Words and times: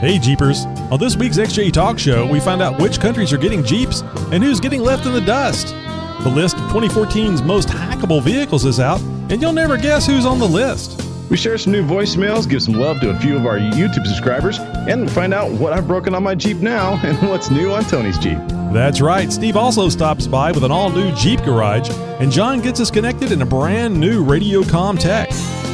Hey 0.00 0.18
Jeepers! 0.18 0.64
On 0.90 0.98
this 0.98 1.14
week's 1.14 1.36
XJ 1.36 1.74
Talk 1.74 1.98
Show, 1.98 2.26
we 2.26 2.40
find 2.40 2.62
out 2.62 2.80
which 2.80 2.98
countries 2.98 3.34
are 3.34 3.36
getting 3.36 3.62
Jeeps 3.62 4.00
and 4.32 4.42
who's 4.42 4.58
getting 4.58 4.80
left 4.80 5.04
in 5.04 5.12
the 5.12 5.20
dust. 5.20 5.74
The 6.22 6.30
list 6.30 6.56
of 6.56 6.62
2014's 6.70 7.42
most 7.42 7.68
hackable 7.68 8.22
vehicles 8.22 8.64
is 8.64 8.80
out, 8.80 8.98
and 9.28 9.42
you'll 9.42 9.52
never 9.52 9.76
guess 9.76 10.06
who's 10.06 10.24
on 10.24 10.38
the 10.38 10.48
list. 10.48 11.06
We 11.28 11.36
share 11.36 11.58
some 11.58 11.74
new 11.74 11.84
voicemails, 11.84 12.48
give 12.48 12.62
some 12.62 12.76
love 12.76 13.00
to 13.00 13.10
a 13.10 13.18
few 13.18 13.36
of 13.36 13.44
our 13.44 13.58
YouTube 13.58 14.06
subscribers, 14.06 14.58
and 14.58 15.10
find 15.10 15.34
out 15.34 15.52
what 15.52 15.74
I've 15.74 15.86
broken 15.86 16.14
on 16.14 16.22
my 16.22 16.34
Jeep 16.34 16.56
now 16.56 16.98
and 17.04 17.18
what's 17.28 17.50
new 17.50 17.70
on 17.70 17.84
Tony's 17.84 18.16
Jeep. 18.16 18.38
That's 18.72 19.02
right, 19.02 19.30
Steve 19.30 19.58
also 19.58 19.90
stops 19.90 20.26
by 20.26 20.50
with 20.50 20.64
an 20.64 20.70
all 20.70 20.88
new 20.88 21.14
Jeep 21.14 21.42
garage, 21.42 21.90
and 22.20 22.32
John 22.32 22.62
gets 22.62 22.80
us 22.80 22.90
connected 22.90 23.32
in 23.32 23.42
a 23.42 23.46
brand 23.46 24.00
new 24.00 24.24
Radiocom 24.24 24.98
tech. 24.98 25.28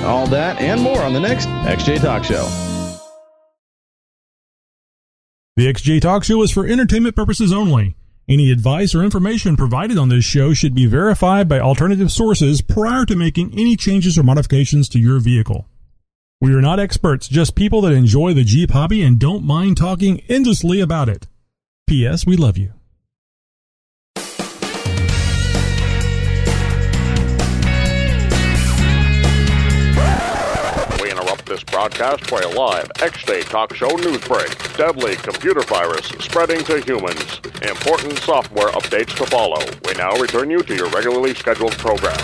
All 0.04 0.26
that 0.26 0.60
and 0.60 0.80
more 0.80 1.00
on 1.00 1.12
the 1.12 1.20
next 1.20 1.46
XJ 1.46 2.00
Talk 2.00 2.24
Show. 2.24 2.75
The 5.56 5.72
XJ 5.72 6.02
Talk 6.02 6.22
Show 6.22 6.42
is 6.42 6.50
for 6.50 6.66
entertainment 6.66 7.16
purposes 7.16 7.50
only. 7.50 7.96
Any 8.28 8.50
advice 8.50 8.94
or 8.94 9.02
information 9.02 9.56
provided 9.56 9.96
on 9.96 10.10
this 10.10 10.22
show 10.22 10.52
should 10.52 10.74
be 10.74 10.84
verified 10.84 11.48
by 11.48 11.60
alternative 11.60 12.12
sources 12.12 12.60
prior 12.60 13.06
to 13.06 13.16
making 13.16 13.58
any 13.58 13.74
changes 13.74 14.18
or 14.18 14.22
modifications 14.22 14.86
to 14.90 14.98
your 14.98 15.18
vehicle. 15.18 15.66
We 16.42 16.52
are 16.52 16.60
not 16.60 16.78
experts, 16.78 17.26
just 17.26 17.54
people 17.54 17.80
that 17.80 17.94
enjoy 17.94 18.34
the 18.34 18.44
Jeep 18.44 18.72
hobby 18.72 19.02
and 19.02 19.18
don't 19.18 19.44
mind 19.44 19.78
talking 19.78 20.20
endlessly 20.28 20.80
about 20.80 21.08
it. 21.08 21.26
P.S. 21.86 22.26
We 22.26 22.36
love 22.36 22.58
you. 22.58 22.74
This 31.44 31.62
broadcast 31.62 32.26
for 32.26 32.40
a 32.40 32.48
live 32.48 32.88
XJ 32.96 33.48
talk 33.48 33.74
show 33.74 33.88
news 33.96 34.26
break. 34.26 34.50
Deadly 34.76 35.16
computer 35.16 35.60
virus 35.60 36.06
spreading 36.20 36.64
to 36.64 36.80
humans. 36.80 37.40
Important 37.62 38.18
software 38.18 38.68
updates 38.68 39.14
to 39.16 39.26
follow. 39.26 39.64
We 39.86 39.94
now 39.94 40.12
return 40.16 40.50
you 40.50 40.62
to 40.62 40.74
your 40.74 40.88
regularly 40.90 41.34
scheduled 41.34 41.72
program. 41.72 42.18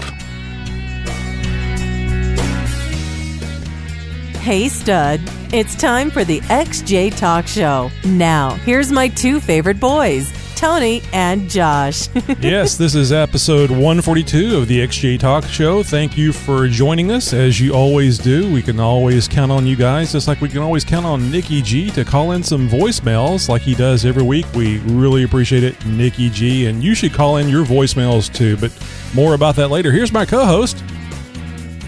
Hey, 4.41 4.69
stud. 4.69 5.20
It's 5.52 5.76
time 5.76 6.10
for 6.10 6.24
the 6.24 6.41
XJ 6.41 7.16
Talk 7.16 7.47
Show. 7.47 7.91
Now, 8.04 8.54
here's 8.64 8.91
my 8.91 9.08
two 9.08 9.38
favorite 9.38 9.78
boys. 9.78 10.41
Tony 10.62 11.02
and 11.12 11.50
Josh. 11.50 12.08
yes, 12.41 12.77
this 12.77 12.94
is 12.94 13.10
episode 13.10 13.68
142 13.68 14.58
of 14.58 14.69
the 14.69 14.78
XJ 14.78 15.19
Talk 15.19 15.42
Show. 15.46 15.82
Thank 15.82 16.16
you 16.16 16.32
for 16.32 16.69
joining 16.69 17.10
us 17.10 17.32
as 17.32 17.60
you 17.60 17.74
always 17.74 18.16
do. 18.16 18.52
We 18.52 18.62
can 18.62 18.78
always 18.78 19.27
count 19.27 19.50
on 19.50 19.66
you 19.66 19.74
guys, 19.74 20.12
just 20.12 20.28
like 20.28 20.41
we 20.41 20.48
can 20.48 20.60
always 20.60 20.84
count 20.84 21.04
on 21.04 21.32
Nikki 21.32 21.62
G 21.62 21.91
to 21.91 22.04
call 22.04 22.30
in 22.30 22.44
some 22.44 22.69
voicemails 22.69 23.48
like 23.48 23.62
he 23.62 23.74
does 23.74 24.04
every 24.04 24.22
week. 24.22 24.46
We 24.54 24.78
really 24.78 25.24
appreciate 25.24 25.64
it, 25.64 25.84
Nikki 25.84 26.30
G. 26.30 26.66
And 26.66 26.80
you 26.80 26.94
should 26.94 27.12
call 27.12 27.38
in 27.38 27.48
your 27.48 27.64
voicemails 27.64 28.32
too, 28.32 28.56
but 28.58 28.70
more 29.16 29.34
about 29.34 29.56
that 29.56 29.66
later. 29.66 29.91
Here's 29.91 30.12
my 30.12 30.24
co 30.24 30.44
host. 30.44 30.80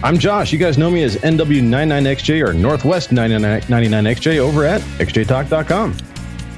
I'm 0.03 0.19
Josh. 0.19 0.53
You 0.53 0.59
guys 0.59 0.79
know 0.79 0.91
me 0.91 1.05
as 1.05 1.15
NW99XJ 1.19 2.45
or 2.45 2.53
Northwest 2.53 3.11
99XJ 3.11 4.39
over 4.39 4.65
at 4.65 4.81
xjtalk.com. 4.81 5.97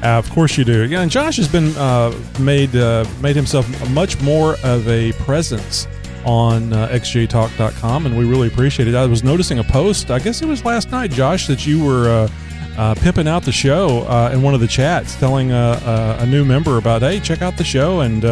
Uh, 0.02 0.18
of 0.18 0.30
course 0.30 0.58
you 0.58 0.64
do. 0.64 0.84
Yeah, 0.84 1.00
and 1.00 1.10
Josh 1.10 1.36
has 1.36 1.48
been 1.48 1.74
uh, 1.76 2.14
made 2.38 2.74
uh, 2.76 3.04
made 3.22 3.34
himself 3.34 3.66
much 3.90 4.20
more 4.20 4.56
of 4.62 4.86
a 4.88 5.12
presence 5.12 5.88
on 6.24 6.72
uh, 6.72 6.88
xjtalk.com, 6.88 8.06
and 8.06 8.18
we 8.18 8.24
really 8.24 8.48
appreciate 8.48 8.88
it. 8.88 8.94
I 8.94 9.06
was 9.06 9.24
noticing 9.24 9.58
a 9.58 9.64
post, 9.64 10.10
I 10.10 10.18
guess 10.18 10.42
it 10.42 10.46
was 10.46 10.64
last 10.64 10.90
night, 10.90 11.10
Josh, 11.12 11.46
that 11.46 11.66
you 11.66 11.82
were 11.82 12.08
uh, 12.08 12.28
uh, 12.76 12.94
pimping 12.96 13.28
out 13.28 13.44
the 13.44 13.52
show 13.52 14.00
uh, 14.02 14.30
in 14.32 14.42
one 14.42 14.52
of 14.52 14.60
the 14.60 14.66
chats, 14.66 15.14
telling 15.16 15.52
a, 15.52 16.16
a, 16.20 16.26
new 16.26 16.44
member 16.44 16.78
about, 16.78 17.02
hey, 17.02 17.20
check 17.20 17.42
out 17.42 17.56
the 17.56 17.64
show, 17.64 18.00
and 18.00 18.24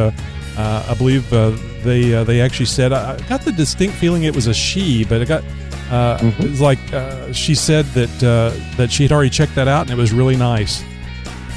I 0.57 0.95
believe 0.99 1.31
they 1.31 2.25
they 2.25 2.41
actually 2.41 2.67
said 2.67 2.93
I 2.93 3.21
got 3.29 3.43
the 3.43 3.53
distinct 3.53 3.95
feeling 3.97 4.25
it 4.25 4.35
was 4.35 4.49
a 4.49 4.55
she, 4.55 5.05
but 5.05 5.23
it 5.23 5.29
got. 5.29 5.43
Mm-hmm. 5.91 6.43
It 6.43 6.51
was 6.51 6.61
like 6.61 6.79
she 7.33 7.55
said 7.55 7.85
that 7.87 8.61
that 8.77 8.91
she 8.91 9.05
had 9.05 9.13
already 9.13 9.31
checked 9.31 9.55
that 9.55 9.69
out 9.69 9.83
and 9.83 9.91
it 9.91 10.01
was 10.01 10.13
really 10.13 10.37
nice. 10.37 10.83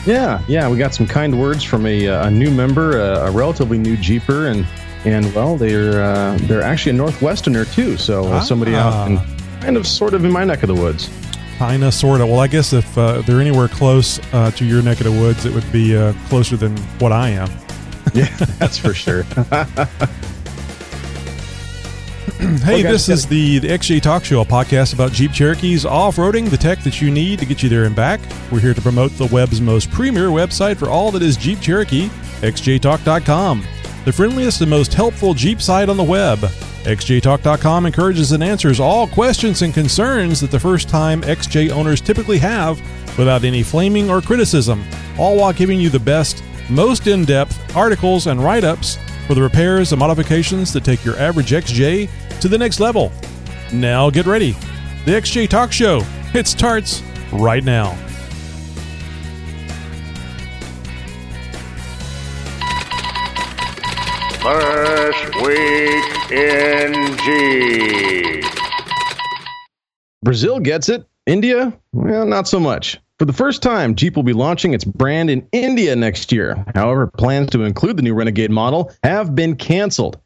Yeah, 0.08 0.42
yeah, 0.48 0.70
we 0.70 0.78
got 0.78 0.94
some 0.94 1.06
kind 1.06 1.38
words 1.38 1.66
from 1.66 1.86
a, 1.86 2.08
uh, 2.08 2.28
a 2.28 2.32
new 2.32 2.50
member, 2.50 2.98
a, 2.98 3.28
a, 3.28 3.32
relatively 3.32 3.78
new 3.78 3.98
Jeeper, 3.98 4.48
and 4.48 4.66
and 5.04 5.34
well, 5.36 5.58
they're 5.58 6.02
uh, 6.02 6.38
they're 6.44 6.62
actually 6.62 6.98
a 6.98 7.00
Northwesterner 7.00 7.72
too. 7.74 7.98
So 7.98 8.24
uh, 8.24 8.38
ah. 8.38 8.40
somebody 8.40 8.74
out 8.74 9.10
and 9.10 9.20
kind 9.62 9.76
of 9.76 9.86
sort 9.86 10.14
of 10.14 10.24
in 10.24 10.32
my 10.32 10.46
neck 10.46 10.64
of 10.64 10.70
the 10.70 10.76
woods. 10.76 11.10
Kinda, 11.58 11.92
sorta. 11.92 12.26
Well, 12.26 12.40
I 12.40 12.48
guess 12.48 12.72
if 12.72 12.98
uh, 12.98 13.20
they're 13.24 13.42
anywhere 13.42 13.68
close 13.68 14.20
uh, 14.32 14.50
to 14.52 14.64
your 14.64 14.82
neck 14.82 15.02
of 15.02 15.08
the 15.08 15.12
woods, 15.12 15.46
it 15.46 15.54
would 15.54 15.70
be 15.74 15.98
uh, 15.98 16.14
closer 16.30 16.56
than 16.56 16.78
what 17.00 17.12
I 17.12 17.32
am. 17.32 17.50
yeah, 18.14 18.34
that's 18.60 18.78
for 18.78 18.94
sure. 18.94 19.26
hey, 22.64 22.84
this 22.84 23.10
is 23.10 23.26
the, 23.26 23.58
the 23.58 23.68
XJ 23.70 24.00
Talk 24.00 24.24
Show, 24.24 24.42
a 24.42 24.46
podcast 24.46 24.94
about 24.94 25.12
Jeep 25.12 25.32
Cherokees, 25.32 25.86
off 25.86 26.18
roading, 26.18 26.48
the 26.52 26.58
tech 26.58 26.84
that 26.84 27.02
you 27.02 27.10
need 27.10 27.40
to 27.40 27.48
get 27.48 27.64
you 27.64 27.70
there 27.70 27.86
and 27.86 27.96
back. 27.96 28.20
We're 28.52 28.60
here 28.60 28.76
to 28.76 28.82
promote 28.82 29.12
the 29.14 29.26
web's 29.26 29.60
most 29.60 29.90
premier 29.90 30.28
website 30.28 30.78
for 30.78 30.88
all 30.88 31.10
that 31.12 31.24
is 31.24 31.36
Jeep 31.36 31.60
Cherokee, 31.60 32.10
xjtalk.com. 32.42 33.66
The 34.06 34.14
friendliest 34.14 34.62
and 34.62 34.70
most 34.70 34.94
helpful 34.94 35.34
Jeep 35.34 35.64
site 35.64 35.90
on 35.90 35.98
the 35.98 36.04
web. 36.04 36.38
XJTalk.com 36.38 37.88
encourages 37.88 38.32
and 38.32 38.44
answers 38.44 38.80
all 38.80 39.08
questions 39.08 39.64
and 39.64 39.74
concerns 39.74 40.40
that 40.40 40.52
the 40.52 40.60
first 40.60 40.90
time 40.90 41.24
XJ 41.24 41.72
owners 41.72 42.02
typically 42.02 42.38
have 42.38 42.80
without 43.18 43.46
any 43.46 43.64
flaming 43.64 44.12
or 44.12 44.22
criticism, 44.22 44.86
all 45.18 45.38
while 45.38 45.54
giving 45.54 45.80
you 45.80 45.90
the 45.90 46.00
best, 46.00 46.44
most 46.70 47.08
in 47.08 47.26
depth 47.26 47.76
articles 47.76 48.28
and 48.28 48.44
write 48.44 48.64
ups 48.64 49.00
for 49.26 49.34
the 49.34 49.42
repairs 49.42 49.92
and 49.92 50.00
modifications 50.00 50.72
that 50.72 50.86
take 50.86 51.04
your 51.04 51.18
average 51.18 51.50
XJ 51.50 52.08
to 52.42 52.48
the 52.48 52.58
next 52.58 52.80
level. 52.80 53.12
Now 53.74 54.10
get 54.10 54.26
ready. 54.26 54.52
The 55.06 55.12
XJ 55.12 55.50
Talk 55.50 55.72
Show. 55.72 56.02
It 56.34 56.48
starts 56.48 57.02
right 57.32 57.64
now. 57.64 57.96
First 64.42 65.36
week 65.46 66.32
in 66.32 67.18
Jeep. 67.26 68.46
Brazil 70.24 70.60
gets 70.60 70.90
it. 70.90 71.06
India, 71.26 71.74
well, 71.92 72.26
not 72.26 72.48
so 72.48 72.60
much. 72.60 73.00
For 73.20 73.26
the 73.26 73.34
first 73.34 73.62
time, 73.62 73.96
Jeep 73.96 74.16
will 74.16 74.24
be 74.24 74.34
launching 74.34 74.74
its 74.74 74.84
brand 74.86 75.30
in 75.30 75.48
India 75.52 75.96
next 75.96 76.32
year. 76.32 76.64
However, 76.76 77.08
plans 77.08 77.50
to 77.50 77.64
include 77.64 77.98
the 77.98 78.04
new 78.04 78.14
Renegade 78.14 78.52
model 78.52 78.92
have 79.04 79.36
been 79.36 79.56
canceled. 79.56 80.20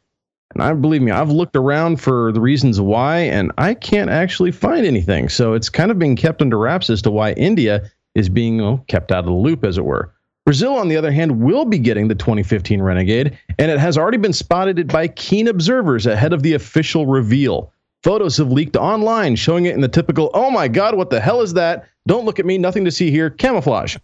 And 0.54 0.62
I 0.62 0.72
believe 0.74 1.02
me, 1.02 1.10
I've 1.10 1.30
looked 1.30 1.56
around 1.56 2.00
for 2.00 2.32
the 2.32 2.40
reasons 2.40 2.80
why, 2.80 3.18
and 3.18 3.52
I 3.58 3.74
can't 3.74 4.10
actually 4.10 4.52
find 4.52 4.84
anything. 4.86 5.28
So 5.28 5.54
it's 5.54 5.68
kind 5.68 5.90
of 5.90 5.98
being 5.98 6.16
kept 6.16 6.42
under 6.42 6.58
wraps 6.58 6.90
as 6.90 7.02
to 7.02 7.10
why 7.10 7.32
India 7.32 7.90
is 8.14 8.28
being 8.28 8.78
kept 8.88 9.10
out 9.10 9.20
of 9.20 9.26
the 9.26 9.32
loop, 9.32 9.64
as 9.64 9.78
it 9.78 9.84
were. 9.84 10.12
Brazil, 10.44 10.74
on 10.74 10.88
the 10.88 10.96
other 10.96 11.12
hand, 11.12 11.40
will 11.40 11.64
be 11.64 11.78
getting 11.78 12.08
the 12.08 12.14
2015 12.14 12.82
Renegade, 12.82 13.38
and 13.58 13.70
it 13.70 13.78
has 13.78 13.96
already 13.96 14.18
been 14.18 14.32
spotted 14.32 14.88
by 14.88 15.06
keen 15.08 15.46
observers 15.46 16.04
ahead 16.04 16.32
of 16.32 16.42
the 16.42 16.54
official 16.54 17.06
reveal. 17.06 17.72
Photos 18.02 18.36
have 18.38 18.50
leaked 18.50 18.76
online 18.76 19.36
showing 19.36 19.66
it 19.66 19.74
in 19.74 19.80
the 19.80 19.88
typical, 19.88 20.30
oh 20.34 20.50
my 20.50 20.66
God, 20.66 20.96
what 20.96 21.10
the 21.10 21.20
hell 21.20 21.40
is 21.40 21.54
that? 21.54 21.86
Don't 22.08 22.24
look 22.24 22.40
at 22.40 22.46
me, 22.46 22.58
nothing 22.58 22.84
to 22.84 22.90
see 22.90 23.12
here, 23.12 23.30
camouflage. 23.30 23.96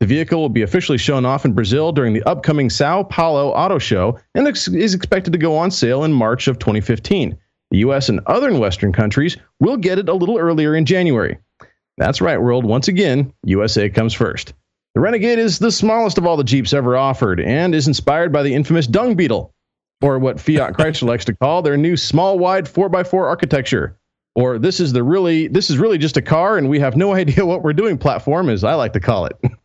The 0.00 0.06
vehicle 0.06 0.40
will 0.40 0.48
be 0.48 0.62
officially 0.62 0.98
shown 0.98 1.24
off 1.24 1.44
in 1.44 1.52
Brazil 1.52 1.92
during 1.92 2.12
the 2.12 2.22
upcoming 2.24 2.68
Sao 2.68 3.04
Paulo 3.04 3.50
Auto 3.50 3.78
Show 3.78 4.18
and 4.34 4.46
is 4.46 4.94
expected 4.94 5.32
to 5.32 5.38
go 5.38 5.56
on 5.56 5.70
sale 5.70 6.04
in 6.04 6.12
March 6.12 6.48
of 6.48 6.58
2015. 6.58 7.38
The 7.70 7.78
US 7.78 8.08
and 8.08 8.20
other 8.26 8.52
Western 8.58 8.92
countries 8.92 9.36
will 9.60 9.76
get 9.76 9.98
it 9.98 10.08
a 10.08 10.14
little 10.14 10.38
earlier 10.38 10.74
in 10.74 10.84
January. 10.84 11.38
That's 11.96 12.20
right, 12.20 12.40
world. 12.40 12.64
Once 12.64 12.88
again, 12.88 13.32
USA 13.44 13.88
comes 13.88 14.12
first. 14.12 14.52
The 14.94 15.00
Renegade 15.00 15.38
is 15.38 15.58
the 15.58 15.72
smallest 15.72 16.18
of 16.18 16.26
all 16.26 16.36
the 16.36 16.44
Jeeps 16.44 16.72
ever 16.72 16.96
offered 16.96 17.40
and 17.40 17.74
is 17.74 17.88
inspired 17.88 18.32
by 18.32 18.42
the 18.42 18.54
infamous 18.54 18.86
Dung 18.86 19.14
Beetle 19.14 19.52
or 20.02 20.18
what 20.18 20.40
Fiat 20.40 20.72
Chrysler 20.78 21.08
likes 21.08 21.24
to 21.24 21.34
call 21.34 21.62
their 21.62 21.76
new 21.76 21.96
small 21.96 22.38
wide 22.38 22.66
4x4 22.66 23.26
architecture. 23.26 23.98
Or 24.36 24.58
this 24.58 24.80
is 24.80 24.92
the 24.92 25.02
really 25.02 25.48
this 25.48 25.70
is 25.70 25.78
really 25.78 25.98
just 25.98 26.16
a 26.16 26.22
car 26.22 26.58
and 26.58 26.68
we 26.68 26.80
have 26.80 26.96
no 26.96 27.14
idea 27.14 27.46
what 27.46 27.62
we're 27.62 27.72
doing 27.72 27.98
platform 27.98 28.48
as 28.48 28.64
I 28.64 28.74
like 28.74 28.92
to 28.92 29.00
call 29.00 29.26
it. 29.26 29.36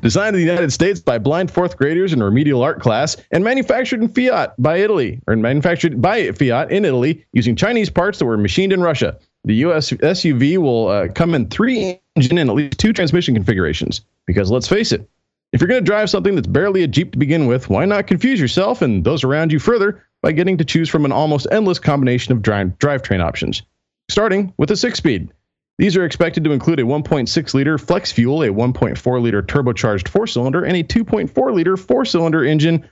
Designed 0.00 0.36
in 0.36 0.42
the 0.42 0.48
United 0.50 0.72
States 0.72 1.00
by 1.00 1.18
blind 1.18 1.50
fourth 1.50 1.76
graders 1.76 2.12
in 2.12 2.22
remedial 2.22 2.62
art 2.62 2.80
class 2.80 3.16
and 3.30 3.44
manufactured 3.44 4.00
in 4.00 4.08
Fiat 4.08 4.54
by 4.58 4.78
Italy 4.78 5.20
or 5.26 5.36
manufactured 5.36 6.00
by 6.00 6.32
Fiat 6.32 6.70
in 6.70 6.84
Italy 6.84 7.24
using 7.32 7.56
Chinese 7.56 7.90
parts 7.90 8.18
that 8.18 8.26
were 8.26 8.36
machined 8.36 8.72
in 8.72 8.80
Russia. 8.80 9.18
The 9.44 9.54
US 9.66 9.90
SUV 9.90 10.58
will 10.58 10.88
uh, 10.88 11.08
come 11.08 11.34
in 11.34 11.48
three 11.48 12.00
engine 12.16 12.38
and 12.38 12.50
at 12.50 12.56
least 12.56 12.78
two 12.78 12.92
transmission 12.92 13.34
configurations 13.34 14.02
because 14.26 14.50
let's 14.50 14.68
face 14.68 14.92
it, 14.92 15.08
if 15.52 15.60
you're 15.60 15.68
going 15.68 15.80
to 15.82 15.84
drive 15.84 16.10
something 16.10 16.34
that's 16.34 16.46
barely 16.46 16.82
a 16.82 16.86
Jeep 16.86 17.12
to 17.12 17.18
begin 17.18 17.46
with, 17.46 17.70
why 17.70 17.84
not 17.86 18.06
confuse 18.06 18.38
yourself 18.38 18.82
and 18.82 19.04
those 19.04 19.24
around 19.24 19.52
you 19.52 19.58
further 19.58 20.04
by 20.20 20.32
getting 20.32 20.58
to 20.58 20.64
choose 20.64 20.88
from 20.88 21.04
an 21.04 21.12
almost 21.12 21.46
endless 21.50 21.78
combination 21.78 22.32
of 22.32 22.42
drive 22.42 22.78
drivetrain 22.78 23.22
options? 23.22 23.62
Starting 24.10 24.52
with 24.58 24.70
a 24.70 24.76
six 24.76 24.98
speed. 24.98 25.32
These 25.78 25.96
are 25.96 26.04
expected 26.04 26.42
to 26.42 26.50
include 26.50 26.80
a 26.80 26.84
1.6 26.84 27.54
liter 27.54 27.78
flex 27.78 28.10
fuel, 28.10 28.42
a 28.42 28.48
1.4 28.48 29.22
liter 29.22 29.42
turbocharged 29.42 30.08
four 30.08 30.26
cylinder, 30.26 30.64
and 30.64 30.76
a 30.76 30.82
2.4 30.82 31.54
liter 31.54 31.76
four 31.76 32.04
cylinder 32.04 32.44
engine 32.44 32.88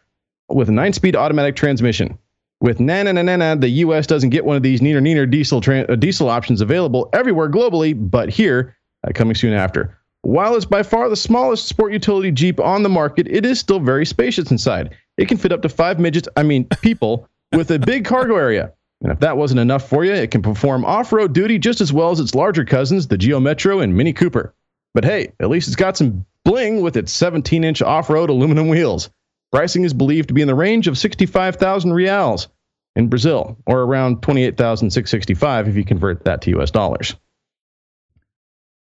with 0.48 0.68
a 0.68 0.72
nine 0.72 0.92
speed 0.92 1.16
automatic 1.16 1.56
transmission. 1.56 2.16
With 2.60 2.80
na 2.80 3.02
na 3.02 3.12
na 3.12 3.36
na 3.36 3.54
the 3.56 3.68
U.S. 3.68 4.06
doesn't 4.06 4.30
get 4.30 4.44
one 4.44 4.56
of 4.56 4.62
these 4.62 4.80
neener 4.80 5.02
neener 5.02 5.30
diesel 5.30 5.58
uh, 5.58 5.96
diesel 5.96 6.30
options 6.30 6.60
available 6.60 7.10
everywhere 7.12 7.50
globally, 7.50 7.94
but 7.98 8.28
here, 8.28 8.76
uh, 9.06 9.12
coming 9.12 9.34
soon 9.34 9.52
after. 9.52 9.98
While 10.22 10.56
it's 10.56 10.64
by 10.64 10.82
far 10.82 11.08
the 11.08 11.16
smallest 11.16 11.66
sport 11.66 11.92
utility 11.92 12.30
Jeep 12.30 12.58
on 12.60 12.82
the 12.82 12.88
market, 12.88 13.26
it 13.28 13.44
is 13.44 13.60
still 13.60 13.80
very 13.80 14.06
spacious 14.06 14.50
inside. 14.50 14.94
It 15.18 15.28
can 15.28 15.36
fit 15.36 15.52
up 15.52 15.62
to 15.62 15.68
five 15.68 15.98
midgets, 15.98 16.28
I 16.36 16.44
mean 16.44 16.64
people, 16.82 17.28
with 17.52 17.70
a 17.70 17.78
big 17.78 18.04
cargo 18.04 18.36
area. 18.36 18.72
And 19.06 19.12
if 19.12 19.20
that 19.20 19.36
wasn't 19.36 19.60
enough 19.60 19.88
for 19.88 20.04
you, 20.04 20.12
it 20.12 20.32
can 20.32 20.42
perform 20.42 20.84
off 20.84 21.12
road 21.12 21.32
duty 21.32 21.60
just 21.60 21.80
as 21.80 21.92
well 21.92 22.10
as 22.10 22.18
its 22.18 22.34
larger 22.34 22.64
cousins, 22.64 23.06
the 23.06 23.16
Geo 23.16 23.38
Metro 23.38 23.78
and 23.78 23.96
Mini 23.96 24.12
Cooper. 24.12 24.52
But 24.94 25.04
hey, 25.04 25.30
at 25.38 25.48
least 25.48 25.68
it's 25.68 25.76
got 25.76 25.96
some 25.96 26.26
bling 26.44 26.80
with 26.80 26.96
its 26.96 27.12
17 27.12 27.62
inch 27.62 27.82
off 27.82 28.10
road 28.10 28.30
aluminum 28.30 28.66
wheels. 28.66 29.08
Pricing 29.52 29.84
is 29.84 29.94
believed 29.94 30.26
to 30.26 30.34
be 30.34 30.40
in 30.40 30.48
the 30.48 30.56
range 30.56 30.88
of 30.88 30.98
65,000 30.98 31.92
reals 31.92 32.48
in 32.96 33.06
Brazil, 33.06 33.56
or 33.64 33.82
around 33.82 34.22
28,665 34.22 35.68
if 35.68 35.76
you 35.76 35.84
convert 35.84 36.24
that 36.24 36.42
to 36.42 36.58
US 36.58 36.72
dollars. 36.72 37.14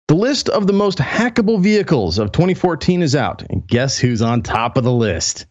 The 0.07 0.15
list 0.15 0.47
of 0.47 0.67
the 0.67 0.71
most 0.71 0.99
hackable 0.99 1.59
vehicles 1.59 2.17
of 2.17 2.31
2014 2.31 3.01
is 3.01 3.13
out, 3.13 3.43
and 3.49 3.67
guess 3.67 3.99
who's 3.99 4.21
on 4.21 4.41
top 4.41 4.77
of 4.77 4.85
the 4.85 4.93
list? 4.93 5.47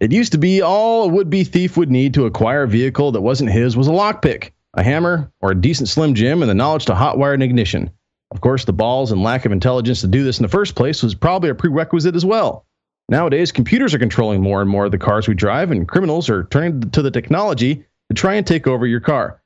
It 0.00 0.12
used 0.12 0.32
to 0.32 0.38
be 0.38 0.62
all 0.62 1.04
a 1.04 1.08
would 1.08 1.30
be 1.30 1.44
thief 1.44 1.76
would 1.76 1.90
need 1.90 2.14
to 2.14 2.26
acquire 2.26 2.62
a 2.62 2.68
vehicle 2.68 3.12
that 3.12 3.20
wasn't 3.20 3.50
his 3.50 3.76
was 3.76 3.88
a 3.88 3.92
lockpick, 3.92 4.52
a 4.74 4.82
hammer, 4.82 5.30
or 5.40 5.52
a 5.52 5.60
decent 5.60 5.88
Slim 5.88 6.14
Jim 6.14 6.42
and 6.42 6.50
the 6.50 6.54
knowledge 6.54 6.86
to 6.86 6.94
hotwire 6.94 7.34
an 7.34 7.42
ignition. 7.42 7.90
Of 8.30 8.40
course, 8.40 8.64
the 8.64 8.72
balls 8.72 9.12
and 9.12 9.22
lack 9.22 9.44
of 9.44 9.52
intelligence 9.52 10.00
to 10.00 10.08
do 10.08 10.24
this 10.24 10.38
in 10.38 10.42
the 10.42 10.48
first 10.48 10.74
place 10.74 11.02
was 11.02 11.14
probably 11.14 11.50
a 11.50 11.54
prerequisite 11.54 12.16
as 12.16 12.24
well. 12.24 12.66
Nowadays, 13.08 13.52
computers 13.52 13.94
are 13.94 13.98
controlling 13.98 14.40
more 14.40 14.60
and 14.60 14.70
more 14.70 14.86
of 14.86 14.90
the 14.90 14.98
cars 14.98 15.28
we 15.28 15.34
drive, 15.34 15.70
and 15.70 15.86
criminals 15.86 16.30
are 16.30 16.44
turning 16.44 16.90
to 16.90 17.02
the 17.02 17.10
technology 17.10 17.84
to 18.08 18.14
try 18.14 18.34
and 18.34 18.46
take 18.46 18.66
over 18.66 18.86
your 18.86 19.00
car. 19.00 19.40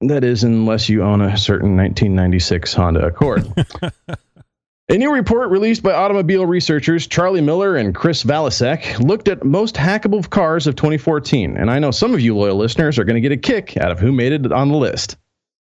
That 0.00 0.24
is, 0.24 0.44
unless 0.44 0.88
you 0.88 1.02
own 1.02 1.20
a 1.20 1.36
certain 1.36 1.76
1996 1.76 2.74
Honda 2.74 3.06
Accord. 3.06 3.46
A 4.90 4.98
new 4.98 5.14
report 5.14 5.50
released 5.50 5.82
by 5.82 5.94
automobile 5.94 6.44
researchers 6.44 7.06
Charlie 7.06 7.40
Miller 7.40 7.74
and 7.74 7.94
Chris 7.94 8.22
Valasek 8.22 8.98
looked 8.98 9.28
at 9.28 9.42
most 9.42 9.76
hackable 9.76 10.28
cars 10.28 10.66
of 10.66 10.76
2014, 10.76 11.56
and 11.56 11.70
I 11.70 11.78
know 11.78 11.90
some 11.90 12.12
of 12.12 12.20
you 12.20 12.36
loyal 12.36 12.58
listeners 12.58 12.98
are 12.98 13.04
going 13.04 13.14
to 13.14 13.26
get 13.26 13.32
a 13.32 13.38
kick 13.38 13.78
out 13.78 13.90
of 13.90 13.98
who 13.98 14.12
made 14.12 14.32
it 14.32 14.52
on 14.52 14.68
the 14.68 14.76
list. 14.76 15.16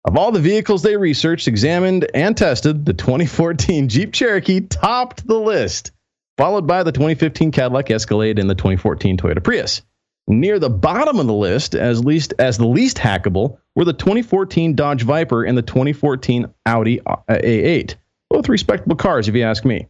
Of 0.04 0.16
all 0.16 0.32
the 0.32 0.40
vehicles 0.40 0.82
they 0.82 0.96
researched, 0.96 1.46
examined, 1.46 2.10
and 2.12 2.36
tested, 2.36 2.84
the 2.84 2.94
2014 2.94 3.88
Jeep 3.88 4.12
Cherokee 4.12 4.62
topped 4.62 5.24
the 5.24 5.38
list, 5.38 5.92
followed 6.36 6.66
by 6.66 6.82
the 6.82 6.90
2015 6.90 7.52
Cadillac 7.52 7.92
Escalade 7.92 8.40
and 8.40 8.50
the 8.50 8.56
2014 8.56 9.18
Toyota 9.18 9.42
Prius. 9.42 9.82
Near 10.26 10.58
the 10.58 10.68
bottom 10.68 11.20
of 11.20 11.28
the 11.28 11.32
list, 11.32 11.76
as 11.76 12.04
least 12.04 12.34
as 12.40 12.58
the 12.58 12.66
least 12.66 12.96
hackable, 12.96 13.58
were 13.76 13.84
the 13.84 13.92
2014 13.92 14.74
Dodge 14.74 15.04
Viper 15.04 15.44
and 15.44 15.56
the 15.56 15.62
2014 15.62 16.52
Audi 16.66 16.98
A8. 17.28 17.94
Both 18.32 18.48
respectable 18.48 18.96
cars, 18.96 19.28
if 19.28 19.34
you 19.34 19.42
ask 19.42 19.62
me. 19.62 19.86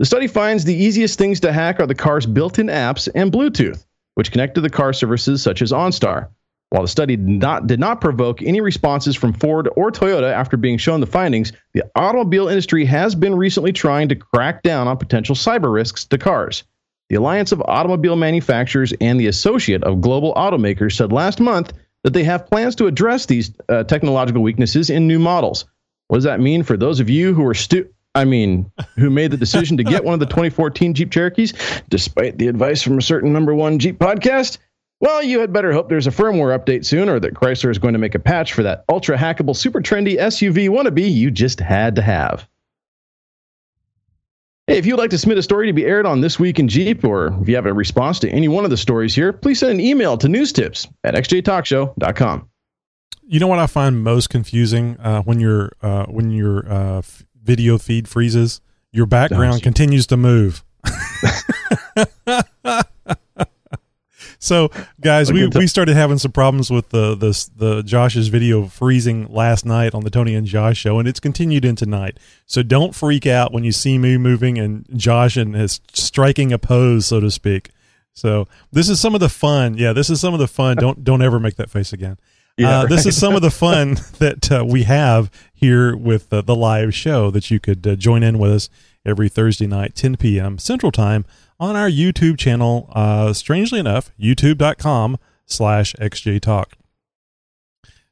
The 0.00 0.04
study 0.04 0.26
finds 0.26 0.64
the 0.64 0.74
easiest 0.74 1.18
things 1.18 1.40
to 1.40 1.50
hack 1.50 1.80
are 1.80 1.86
the 1.86 1.94
car's 1.94 2.26
built 2.26 2.58
in 2.58 2.66
apps 2.66 3.08
and 3.14 3.32
Bluetooth, 3.32 3.86
which 4.16 4.30
connect 4.30 4.54
to 4.56 4.60
the 4.60 4.68
car 4.68 4.92
services 4.92 5.42
such 5.42 5.62
as 5.62 5.72
OnStar. 5.72 6.28
While 6.68 6.82
the 6.82 6.88
study 6.88 7.16
did 7.16 7.26
not, 7.26 7.66
did 7.66 7.80
not 7.80 8.02
provoke 8.02 8.42
any 8.42 8.60
responses 8.60 9.16
from 9.16 9.32
Ford 9.32 9.66
or 9.76 9.90
Toyota 9.90 10.30
after 10.30 10.58
being 10.58 10.76
shown 10.76 11.00
the 11.00 11.06
findings, 11.06 11.52
the 11.72 11.82
automobile 11.96 12.48
industry 12.48 12.84
has 12.84 13.14
been 13.14 13.34
recently 13.34 13.72
trying 13.72 14.10
to 14.10 14.14
crack 14.14 14.62
down 14.62 14.86
on 14.86 14.98
potential 14.98 15.34
cyber 15.34 15.72
risks 15.72 16.04
to 16.04 16.18
cars. 16.18 16.64
The 17.08 17.16
Alliance 17.16 17.50
of 17.50 17.62
Automobile 17.62 18.16
Manufacturers 18.16 18.92
and 19.00 19.18
the 19.18 19.28
Associate 19.28 19.82
of 19.84 20.02
Global 20.02 20.34
Automakers 20.34 20.96
said 20.96 21.12
last 21.12 21.40
month 21.40 21.72
that 22.04 22.12
they 22.12 22.24
have 22.24 22.46
plans 22.46 22.76
to 22.76 22.86
address 22.88 23.24
these 23.24 23.52
uh, 23.70 23.84
technological 23.84 24.42
weaknesses 24.42 24.90
in 24.90 25.08
new 25.08 25.18
models. 25.18 25.64
What 26.10 26.16
does 26.16 26.24
that 26.24 26.40
mean 26.40 26.64
for 26.64 26.76
those 26.76 26.98
of 26.98 27.08
you 27.08 27.32
who 27.34 27.46
are 27.46 27.54
stu- 27.54 27.88
I 28.16 28.24
mean, 28.24 28.68
who 28.96 29.10
made 29.10 29.30
the 29.30 29.36
decision 29.36 29.76
to 29.76 29.84
get 29.84 30.02
one 30.02 30.12
of 30.12 30.18
the 30.18 30.26
2014 30.26 30.92
Jeep 30.92 31.12
Cherokees, 31.12 31.54
despite 31.88 32.36
the 32.36 32.48
advice 32.48 32.82
from 32.82 32.98
a 32.98 33.02
certain 33.02 33.32
number 33.32 33.54
one 33.54 33.78
Jeep 33.78 33.96
podcast? 34.00 34.58
Well, 34.98 35.22
you 35.22 35.38
had 35.38 35.52
better 35.52 35.72
hope 35.72 35.88
there's 35.88 36.08
a 36.08 36.10
firmware 36.10 36.58
update 36.58 36.84
soon, 36.84 37.08
or 37.08 37.20
that 37.20 37.34
Chrysler 37.34 37.70
is 37.70 37.78
going 37.78 37.92
to 37.92 38.00
make 38.00 38.16
a 38.16 38.18
patch 38.18 38.54
for 38.54 38.64
that 38.64 38.84
ultra 38.88 39.16
hackable, 39.16 39.54
super 39.54 39.80
trendy 39.80 40.18
SUV 40.18 40.68
wannabe 40.68 41.08
you 41.08 41.30
just 41.30 41.60
had 41.60 41.94
to 41.94 42.02
have. 42.02 42.48
Hey, 44.66 44.78
if 44.78 44.86
you'd 44.86 44.98
like 44.98 45.10
to 45.10 45.18
submit 45.18 45.38
a 45.38 45.44
story 45.44 45.68
to 45.68 45.72
be 45.72 45.86
aired 45.86 46.06
on 46.06 46.22
This 46.22 46.40
Week 46.40 46.58
in 46.58 46.66
Jeep, 46.66 47.04
or 47.04 47.38
if 47.40 47.48
you 47.48 47.54
have 47.54 47.66
a 47.66 47.72
response 47.72 48.18
to 48.18 48.28
any 48.30 48.48
one 48.48 48.64
of 48.64 48.70
the 48.70 48.76
stories 48.76 49.14
here, 49.14 49.32
please 49.32 49.60
send 49.60 49.74
an 49.74 49.80
email 49.80 50.18
to 50.18 50.26
newstips 50.26 50.92
at 51.04 51.14
xjtalkshow.com. 51.14 52.49
You 53.22 53.40
know 53.40 53.46
what 53.46 53.58
I 53.58 53.66
find 53.66 54.02
most 54.02 54.30
confusing 54.30 54.96
uh, 54.98 55.22
when 55.22 55.40
your 55.40 55.72
uh, 55.82 56.06
when 56.06 56.30
your 56.30 56.70
uh, 56.70 56.98
f- 56.98 57.24
video 57.42 57.78
feed 57.78 58.08
freezes, 58.08 58.60
your 58.92 59.06
background 59.06 59.62
continues 59.62 60.06
to 60.08 60.16
move. 60.16 60.64
So, 64.42 64.70
guys, 65.02 65.30
we, 65.30 65.46
we 65.48 65.66
started 65.66 65.96
having 65.96 66.16
some 66.16 66.32
problems 66.32 66.70
with 66.70 66.88
the, 66.88 67.14
the 67.14 67.48
the 67.56 67.82
Josh's 67.82 68.28
video 68.28 68.66
freezing 68.66 69.30
last 69.30 69.66
night 69.66 69.94
on 69.94 70.02
the 70.02 70.08
Tony 70.08 70.34
and 70.34 70.46
Josh 70.46 70.78
show, 70.78 70.98
and 70.98 71.06
it's 71.06 71.20
continued 71.20 71.62
into 71.62 71.84
tonight. 71.84 72.16
So 72.46 72.62
don't 72.62 72.94
freak 72.94 73.26
out 73.26 73.52
when 73.52 73.64
you 73.64 73.72
see 73.72 73.98
me 73.98 74.16
moving 74.16 74.58
and 74.58 74.86
Josh 74.96 75.36
and 75.36 75.54
is 75.54 75.82
striking 75.92 76.54
a 76.54 76.58
pose, 76.58 77.04
so 77.04 77.20
to 77.20 77.30
speak. 77.30 77.68
So 78.14 78.48
this 78.72 78.88
is 78.88 78.98
some 78.98 79.14
of 79.14 79.20
the 79.20 79.28
fun. 79.28 79.76
Yeah, 79.76 79.92
this 79.92 80.08
is 80.08 80.22
some 80.22 80.32
of 80.32 80.40
the 80.40 80.48
fun. 80.48 80.78
Don't 80.78 81.04
don't 81.04 81.20
ever 81.20 81.38
make 81.38 81.56
that 81.56 81.68
face 81.68 81.92
again. 81.92 82.16
Yeah, 82.60 82.80
uh, 82.80 82.82
right. 82.82 82.88
This 82.90 83.06
is 83.06 83.16
some 83.20 83.34
of 83.34 83.42
the 83.42 83.50
fun 83.50 83.94
that 84.18 84.52
uh, 84.52 84.64
we 84.66 84.82
have 84.82 85.30
here 85.52 85.96
with 85.96 86.32
uh, 86.32 86.42
the 86.42 86.54
live 86.54 86.94
show 86.94 87.30
that 87.30 87.50
you 87.50 87.58
could 87.58 87.86
uh, 87.86 87.96
join 87.96 88.22
in 88.22 88.38
with 88.38 88.52
us 88.52 88.68
every 89.04 89.28
Thursday 89.28 89.66
night, 89.66 89.94
10 89.94 90.16
p.m. 90.16 90.58
Central 90.58 90.92
Time 90.92 91.24
on 91.58 91.74
our 91.74 91.88
YouTube 91.88 92.38
channel. 92.38 92.90
Uh, 92.92 93.32
strangely 93.32 93.80
enough, 93.80 94.10
youtube.com 94.20 95.18
slash 95.46 95.94
xjtalk. 95.94 96.66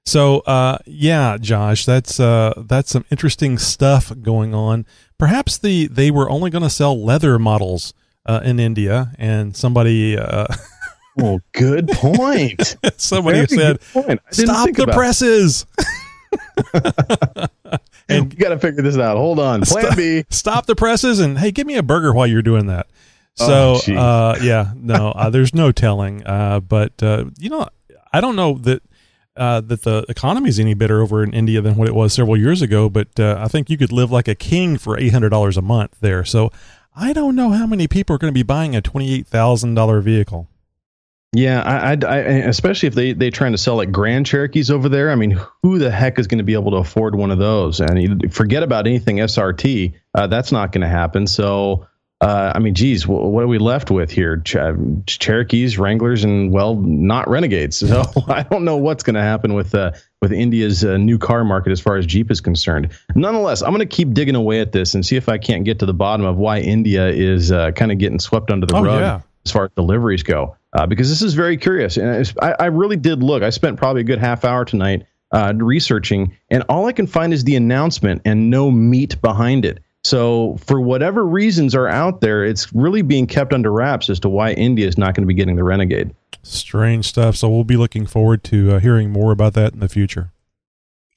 So, 0.06 0.38
uh, 0.40 0.78
yeah, 0.86 1.36
Josh, 1.38 1.84
that's 1.84 2.18
uh, 2.18 2.54
that's 2.66 2.90
some 2.90 3.04
interesting 3.10 3.58
stuff 3.58 4.10
going 4.22 4.54
on. 4.54 4.86
Perhaps 5.18 5.58
the 5.58 5.86
they 5.88 6.10
were 6.10 6.30
only 6.30 6.48
going 6.48 6.62
to 6.62 6.70
sell 6.70 6.98
leather 7.04 7.38
models 7.38 7.92
uh, 8.24 8.40
in 8.42 8.58
India, 8.58 9.12
and 9.18 9.54
somebody. 9.54 10.16
Oh, 11.20 11.40
good 11.52 11.88
point. 11.88 12.76
somebody 12.96 13.46
Very 13.46 13.78
said, 13.78 14.20
"Stop 14.30 14.70
the 14.72 14.86
presses." 14.86 15.66
and 18.08 18.32
you 18.32 18.38
got 18.38 18.50
to 18.50 18.58
figure 18.58 18.82
this 18.82 18.98
out. 18.98 19.16
Hold 19.16 19.38
on, 19.38 19.62
Plan 19.62 19.84
stop, 19.84 19.96
B. 19.96 20.24
Stop 20.30 20.66
the 20.66 20.76
presses, 20.76 21.20
and 21.20 21.38
hey, 21.38 21.50
give 21.50 21.66
me 21.66 21.76
a 21.76 21.82
burger 21.82 22.12
while 22.12 22.26
you're 22.26 22.42
doing 22.42 22.66
that. 22.66 22.86
So, 23.34 23.78
oh, 23.86 23.94
uh, 23.94 24.38
yeah, 24.42 24.72
no, 24.74 25.12
uh, 25.12 25.30
there's 25.30 25.54
no 25.54 25.70
telling. 25.70 26.26
Uh, 26.26 26.60
but 26.60 27.00
uh, 27.02 27.26
you 27.38 27.48
know, 27.48 27.68
I 28.12 28.20
don't 28.20 28.36
know 28.36 28.54
that 28.58 28.82
uh, 29.36 29.60
that 29.60 29.82
the 29.82 30.04
economy 30.08 30.48
is 30.48 30.58
any 30.58 30.74
better 30.74 31.00
over 31.00 31.22
in 31.22 31.32
India 31.32 31.60
than 31.60 31.76
what 31.76 31.88
it 31.88 31.94
was 31.94 32.12
several 32.12 32.36
years 32.36 32.62
ago. 32.62 32.88
But 32.88 33.18
uh, 33.18 33.36
I 33.38 33.48
think 33.48 33.70
you 33.70 33.78
could 33.78 33.92
live 33.92 34.10
like 34.10 34.28
a 34.28 34.34
king 34.34 34.76
for 34.76 34.98
eight 34.98 35.12
hundred 35.12 35.30
dollars 35.30 35.56
a 35.56 35.62
month 35.62 35.96
there. 36.00 36.24
So, 36.24 36.50
I 36.96 37.12
don't 37.12 37.36
know 37.36 37.50
how 37.50 37.66
many 37.66 37.86
people 37.86 38.16
are 38.16 38.18
going 38.18 38.32
to 38.32 38.38
be 38.38 38.42
buying 38.42 38.74
a 38.74 38.80
twenty 38.80 39.14
eight 39.14 39.26
thousand 39.26 39.74
dollar 39.74 40.00
vehicle. 40.00 40.48
Yeah, 41.34 41.62
I, 41.62 41.92
I, 41.92 41.98
I, 42.06 42.18
especially 42.46 42.86
if 42.86 42.94
they 42.94 43.12
they 43.12 43.30
trying 43.30 43.52
to 43.52 43.58
sell 43.58 43.76
like 43.76 43.92
Grand 43.92 44.24
Cherokees 44.26 44.70
over 44.70 44.88
there. 44.88 45.10
I 45.10 45.14
mean, 45.14 45.38
who 45.62 45.78
the 45.78 45.90
heck 45.90 46.18
is 46.18 46.26
going 46.26 46.38
to 46.38 46.44
be 46.44 46.54
able 46.54 46.70
to 46.70 46.78
afford 46.78 47.14
one 47.14 47.30
of 47.30 47.38
those? 47.38 47.80
And 47.80 48.32
forget 48.32 48.62
about 48.62 48.86
anything 48.86 49.16
SRT. 49.16 49.92
Uh, 50.14 50.26
that's 50.26 50.52
not 50.52 50.72
going 50.72 50.80
to 50.80 50.88
happen. 50.88 51.26
So 51.26 51.86
uh, 52.20 52.52
I 52.52 52.58
mean, 52.58 52.74
geez, 52.74 53.06
what 53.06 53.44
are 53.44 53.46
we 53.46 53.58
left 53.58 53.92
with 53.92 54.10
here? 54.10 54.38
Ch- 54.38 54.56
Cherokees, 55.06 55.78
Wranglers, 55.78 56.24
and 56.24 56.52
well, 56.52 56.74
not 56.76 57.28
Renegades. 57.28 57.78
So 57.88 58.04
I 58.28 58.42
don't 58.42 58.64
know 58.64 58.76
what's 58.76 59.02
going 59.02 59.14
to 59.14 59.22
happen 59.22 59.54
with 59.54 59.74
uh, 59.74 59.92
with 60.20 60.32
India's 60.32 60.84
uh, 60.84 60.96
new 60.96 61.16
car 61.16 61.42
market 61.44 61.72
as 61.72 61.80
far 61.80 61.96
as 61.96 62.04
Jeep 62.04 62.30
is 62.30 62.40
concerned. 62.40 62.90
Nonetheless, 63.14 63.62
I'm 63.62 63.70
going 63.70 63.86
to 63.88 63.96
keep 63.96 64.12
digging 64.12 64.34
away 64.34 64.60
at 64.60 64.72
this 64.72 64.94
and 64.94 65.06
see 65.06 65.16
if 65.16 65.28
I 65.28 65.38
can't 65.38 65.64
get 65.64 65.78
to 65.78 65.86
the 65.86 65.94
bottom 65.94 66.26
of 66.26 66.36
why 66.36 66.58
India 66.58 67.08
is 67.08 67.50
uh, 67.50 67.70
kind 67.72 67.92
of 67.92 67.98
getting 67.98 68.18
swept 68.18 68.50
under 68.50 68.66
the 68.66 68.76
oh, 68.76 68.82
rug 68.82 69.00
yeah. 69.00 69.20
as 69.46 69.52
far 69.52 69.64
as 69.64 69.70
deliveries 69.76 70.22
go. 70.22 70.56
Uh, 70.74 70.86
because 70.86 71.08
this 71.08 71.22
is 71.22 71.32
very 71.32 71.56
curious, 71.56 71.96
and 71.96 72.30
I, 72.42 72.54
I, 72.60 72.66
really 72.66 72.96
did 72.96 73.22
look. 73.22 73.42
I 73.42 73.48
spent 73.48 73.78
probably 73.78 74.02
a 74.02 74.04
good 74.04 74.18
half 74.18 74.44
hour 74.44 74.66
tonight 74.66 75.06
uh, 75.32 75.54
researching, 75.56 76.36
and 76.50 76.62
all 76.68 76.84
I 76.84 76.92
can 76.92 77.06
find 77.06 77.32
is 77.32 77.44
the 77.44 77.56
announcement 77.56 78.20
and 78.26 78.50
no 78.50 78.70
meat 78.70 79.20
behind 79.22 79.64
it. 79.64 79.82
So, 80.04 80.58
for 80.64 80.80
whatever 80.80 81.26
reasons 81.26 81.74
are 81.74 81.88
out 81.88 82.20
there, 82.20 82.44
it's 82.44 82.72
really 82.72 83.02
being 83.02 83.26
kept 83.26 83.52
under 83.52 83.72
wraps 83.72 84.10
as 84.10 84.20
to 84.20 84.28
why 84.28 84.52
India 84.52 84.86
is 84.86 84.96
not 84.96 85.14
going 85.14 85.22
to 85.22 85.26
be 85.26 85.34
getting 85.34 85.56
the 85.56 85.64
Renegade. 85.64 86.14
Strange 86.42 87.06
stuff. 87.06 87.36
So, 87.36 87.48
we'll 87.48 87.64
be 87.64 87.76
looking 87.76 88.06
forward 88.06 88.44
to 88.44 88.74
uh, 88.74 88.78
hearing 88.78 89.10
more 89.10 89.32
about 89.32 89.54
that 89.54 89.72
in 89.72 89.80
the 89.80 89.88
future. 89.88 90.32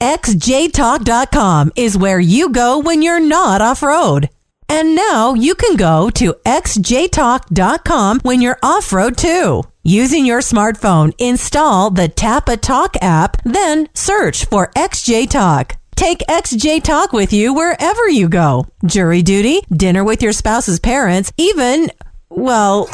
xjtalk.com 0.01 1.71
is 1.75 1.97
where 1.97 2.19
you 2.19 2.49
go 2.49 2.79
when 2.79 3.01
you're 3.01 3.19
not 3.19 3.61
off 3.61 3.83
road. 3.83 4.29
And 4.71 4.95
now 4.95 5.33
you 5.33 5.53
can 5.53 5.75
go 5.75 6.09
to 6.11 6.33
xjtalk.com 6.45 8.21
when 8.21 8.41
you're 8.41 8.57
off 8.63 8.93
road 8.93 9.17
too. 9.17 9.63
Using 9.83 10.25
your 10.25 10.39
smartphone, 10.39 11.13
install 11.17 11.89
the 11.89 12.07
Tapatalk 12.07 12.95
app, 13.01 13.41
then 13.43 13.89
search 13.93 14.45
for 14.45 14.71
XJ 14.77 15.29
Talk. 15.29 15.75
Take 15.97 16.19
XJ 16.19 16.83
Talk 16.83 17.11
with 17.11 17.33
you 17.33 17.53
wherever 17.53 18.07
you 18.07 18.29
go. 18.29 18.65
Jury 18.85 19.21
duty, 19.21 19.59
dinner 19.75 20.05
with 20.05 20.21
your 20.23 20.31
spouse's 20.31 20.79
parents, 20.79 21.33
even, 21.35 21.89
well, 22.29 22.87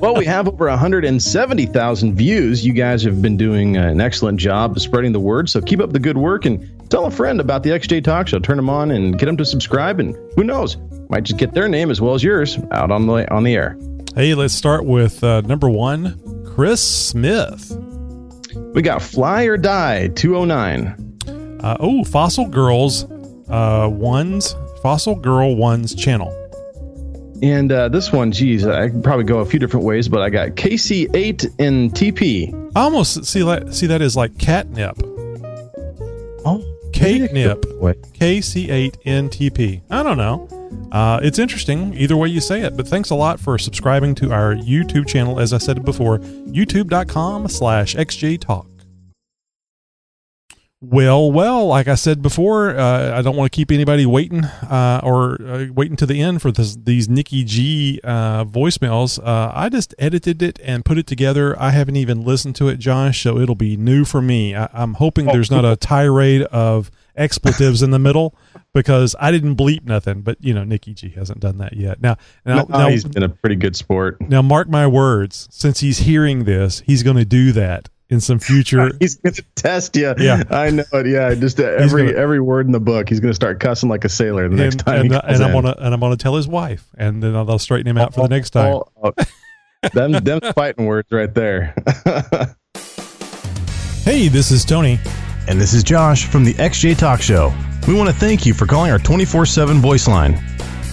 Well, 0.00 0.14
we 0.14 0.24
have 0.24 0.48
over 0.48 0.68
170,000 0.68 2.14
views. 2.14 2.64
You 2.64 2.72
guys 2.72 3.02
have 3.02 3.22
been 3.22 3.36
doing 3.36 3.76
an 3.76 4.00
excellent 4.00 4.38
job 4.38 4.76
of 4.76 4.82
spreading 4.82 5.12
the 5.12 5.20
word. 5.20 5.48
So 5.48 5.60
keep 5.60 5.80
up 5.80 5.92
the 5.92 5.98
good 5.98 6.16
work 6.16 6.44
and 6.44 6.90
tell 6.90 7.06
a 7.06 7.10
friend 7.10 7.40
about 7.40 7.62
the 7.62 7.70
XJ 7.70 8.04
Talk 8.04 8.28
Show. 8.28 8.38
Turn 8.38 8.56
them 8.56 8.70
on 8.70 8.90
and 8.90 9.18
get 9.18 9.26
them 9.26 9.36
to 9.36 9.44
subscribe. 9.44 10.00
And 10.00 10.16
who 10.36 10.44
knows, 10.44 10.76
might 11.08 11.24
just 11.24 11.38
get 11.38 11.52
their 11.52 11.68
name 11.68 11.90
as 11.90 12.00
well 12.00 12.14
as 12.14 12.22
yours 12.22 12.58
out 12.70 12.90
on 12.90 13.06
the 13.06 13.30
on 13.32 13.44
the 13.44 13.54
air. 13.54 13.76
Hey, 14.14 14.34
let's 14.34 14.54
start 14.54 14.84
with 14.84 15.24
uh, 15.24 15.40
number 15.42 15.68
one, 15.68 16.44
Chris 16.54 16.82
Smith. 16.82 17.76
We 18.74 18.82
got 18.82 19.02
Fly 19.02 19.44
or 19.44 19.56
Die 19.56 20.08
209. 20.08 21.60
Uh, 21.62 21.76
oh, 21.80 22.04
Fossil 22.04 22.46
Girls 22.48 23.04
uh, 23.48 23.88
One's 23.90 24.56
Fossil 24.82 25.14
Girl 25.14 25.54
One's 25.54 25.94
channel. 25.94 26.41
And 27.42 27.72
uh, 27.72 27.88
this 27.88 28.12
one, 28.12 28.30
geez, 28.30 28.64
I 28.66 28.88
could 28.88 29.02
probably 29.02 29.24
go 29.24 29.40
a 29.40 29.46
few 29.46 29.58
different 29.58 29.84
ways, 29.84 30.08
but 30.08 30.22
I 30.22 30.30
got 30.30 30.50
KC8 30.50 31.56
and 31.58 31.92
TP. 31.92 32.70
I 32.76 32.82
almost 32.82 33.24
see 33.24 33.42
that 33.42 33.74
see 33.74 33.88
that 33.88 34.00
as 34.00 34.16
like 34.16 34.38
catnip. 34.38 34.96
Oh, 36.44 36.64
catnip. 36.92 37.62
KC8 37.62 39.02
NTP. 39.04 39.82
I 39.90 40.02
don't 40.02 40.16
know. 40.16 40.48
Uh, 40.92 41.20
it's 41.22 41.38
interesting 41.38 41.94
either 41.94 42.16
way 42.16 42.28
you 42.28 42.40
say 42.40 42.62
it, 42.62 42.76
but 42.76 42.86
thanks 42.86 43.10
a 43.10 43.14
lot 43.14 43.40
for 43.40 43.58
subscribing 43.58 44.14
to 44.14 44.32
our 44.32 44.54
YouTube 44.54 45.06
channel. 45.06 45.40
As 45.40 45.52
I 45.52 45.58
said 45.58 45.84
before, 45.84 46.18
youtube.com 46.18 47.48
slash 47.48 47.96
XJ 47.96 48.40
Talk. 48.40 48.71
Well, 50.84 51.30
well, 51.30 51.68
like 51.68 51.86
I 51.86 51.94
said 51.94 52.22
before, 52.22 52.76
uh, 52.76 53.16
I 53.16 53.22
don't 53.22 53.36
want 53.36 53.52
to 53.52 53.54
keep 53.54 53.70
anybody 53.70 54.04
waiting 54.04 54.44
uh, 54.44 55.00
or 55.04 55.40
uh, 55.40 55.66
waiting 55.72 55.96
to 55.98 56.06
the 56.06 56.20
end 56.20 56.42
for 56.42 56.50
this, 56.50 56.74
these 56.74 57.08
Nikki 57.08 57.44
G 57.44 58.00
uh, 58.02 58.44
voicemails. 58.44 59.24
Uh, 59.24 59.52
I 59.54 59.68
just 59.68 59.94
edited 59.96 60.42
it 60.42 60.58
and 60.60 60.84
put 60.84 60.98
it 60.98 61.06
together. 61.06 61.56
I 61.56 61.70
haven't 61.70 61.94
even 61.94 62.22
listened 62.24 62.56
to 62.56 62.68
it, 62.68 62.80
Josh, 62.80 63.22
so 63.22 63.38
it'll 63.38 63.54
be 63.54 63.76
new 63.76 64.04
for 64.04 64.20
me. 64.20 64.56
I, 64.56 64.68
am 64.74 64.94
hoping 64.94 65.26
there's 65.26 65.52
not 65.52 65.64
a 65.64 65.76
tirade 65.76 66.42
of 66.42 66.90
expletives 67.14 67.80
in 67.80 67.92
the 67.92 68.00
middle 68.00 68.34
because 68.74 69.14
I 69.20 69.30
didn't 69.30 69.54
bleep 69.54 69.84
nothing. 69.84 70.22
But 70.22 70.38
you 70.40 70.52
know, 70.52 70.64
Nikki 70.64 70.94
G 70.94 71.10
hasn't 71.10 71.38
done 71.38 71.58
that 71.58 71.76
yet. 71.76 72.02
Now, 72.02 72.16
now, 72.44 72.56
no, 72.56 72.78
now 72.78 72.88
he's 72.88 73.04
been 73.04 73.22
a 73.22 73.28
pretty 73.28 73.56
good 73.56 73.76
sport. 73.76 74.20
Now, 74.20 74.42
mark 74.42 74.68
my 74.68 74.88
words. 74.88 75.46
Since 75.52 75.78
he's 75.78 75.98
hearing 75.98 76.42
this, 76.42 76.82
he's 76.86 77.04
going 77.04 77.18
to 77.18 77.24
do 77.24 77.52
that 77.52 77.88
in 78.12 78.20
some 78.20 78.38
future. 78.38 78.92
he's 79.00 79.16
going 79.16 79.34
to 79.34 79.42
test 79.56 79.96
you. 79.96 80.14
Yeah, 80.18 80.42
I 80.50 80.70
know 80.70 80.84
it. 80.92 81.06
Yeah, 81.06 81.34
just 81.34 81.58
uh, 81.58 81.64
every 81.64 82.06
gonna, 82.06 82.18
every 82.18 82.40
word 82.40 82.66
in 82.66 82.72
the 82.72 82.80
book, 82.80 83.08
he's 83.08 83.18
going 83.18 83.30
to 83.30 83.34
start 83.34 83.58
cussing 83.58 83.88
like 83.88 84.04
a 84.04 84.08
sailor 84.08 84.48
the 84.48 84.56
next 84.56 84.78
time. 84.80 85.06
And, 85.06 85.14
uh, 85.14 85.22
and 85.24 85.42
I'm 85.42 85.52
gonna 85.52 85.74
and 85.78 85.94
I'm 85.94 86.00
gonna 86.00 86.16
tell 86.16 86.36
his 86.36 86.46
wife, 86.46 86.86
and 86.96 87.22
then 87.22 87.32
they'll 87.32 87.58
straighten 87.58 87.88
him 87.88 87.98
out 87.98 88.14
for 88.14 88.22
the 88.22 88.28
next 88.28 88.50
time. 88.50 88.74
Oh, 88.74 88.88
oh, 89.02 89.12
oh. 89.18 89.24
them 89.92 90.12
them 90.12 90.40
fighting 90.54 90.86
words 90.86 91.10
right 91.10 91.34
there. 91.34 91.74
hey, 94.04 94.28
this 94.28 94.50
is 94.50 94.64
Tony, 94.64 95.00
and 95.48 95.60
this 95.60 95.72
is 95.72 95.82
Josh 95.82 96.26
from 96.26 96.44
the 96.44 96.54
XJ 96.54 96.98
Talk 96.98 97.20
Show. 97.20 97.52
We 97.88 97.94
want 97.94 98.08
to 98.08 98.14
thank 98.14 98.46
you 98.46 98.54
for 98.54 98.66
calling 98.66 98.92
our 98.92 98.98
24 98.98 99.46
7 99.46 99.78
voice 99.78 100.06
line. 100.06 100.40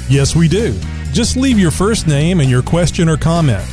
Yes, 0.09 0.35
we 0.35 0.47
do. 0.47 0.73
Just 1.11 1.37
leave 1.37 1.59
your 1.59 1.71
first 1.71 2.07
name 2.07 2.39
and 2.39 2.49
your 2.49 2.63
question 2.63 3.09
or 3.09 3.17
comment. 3.17 3.63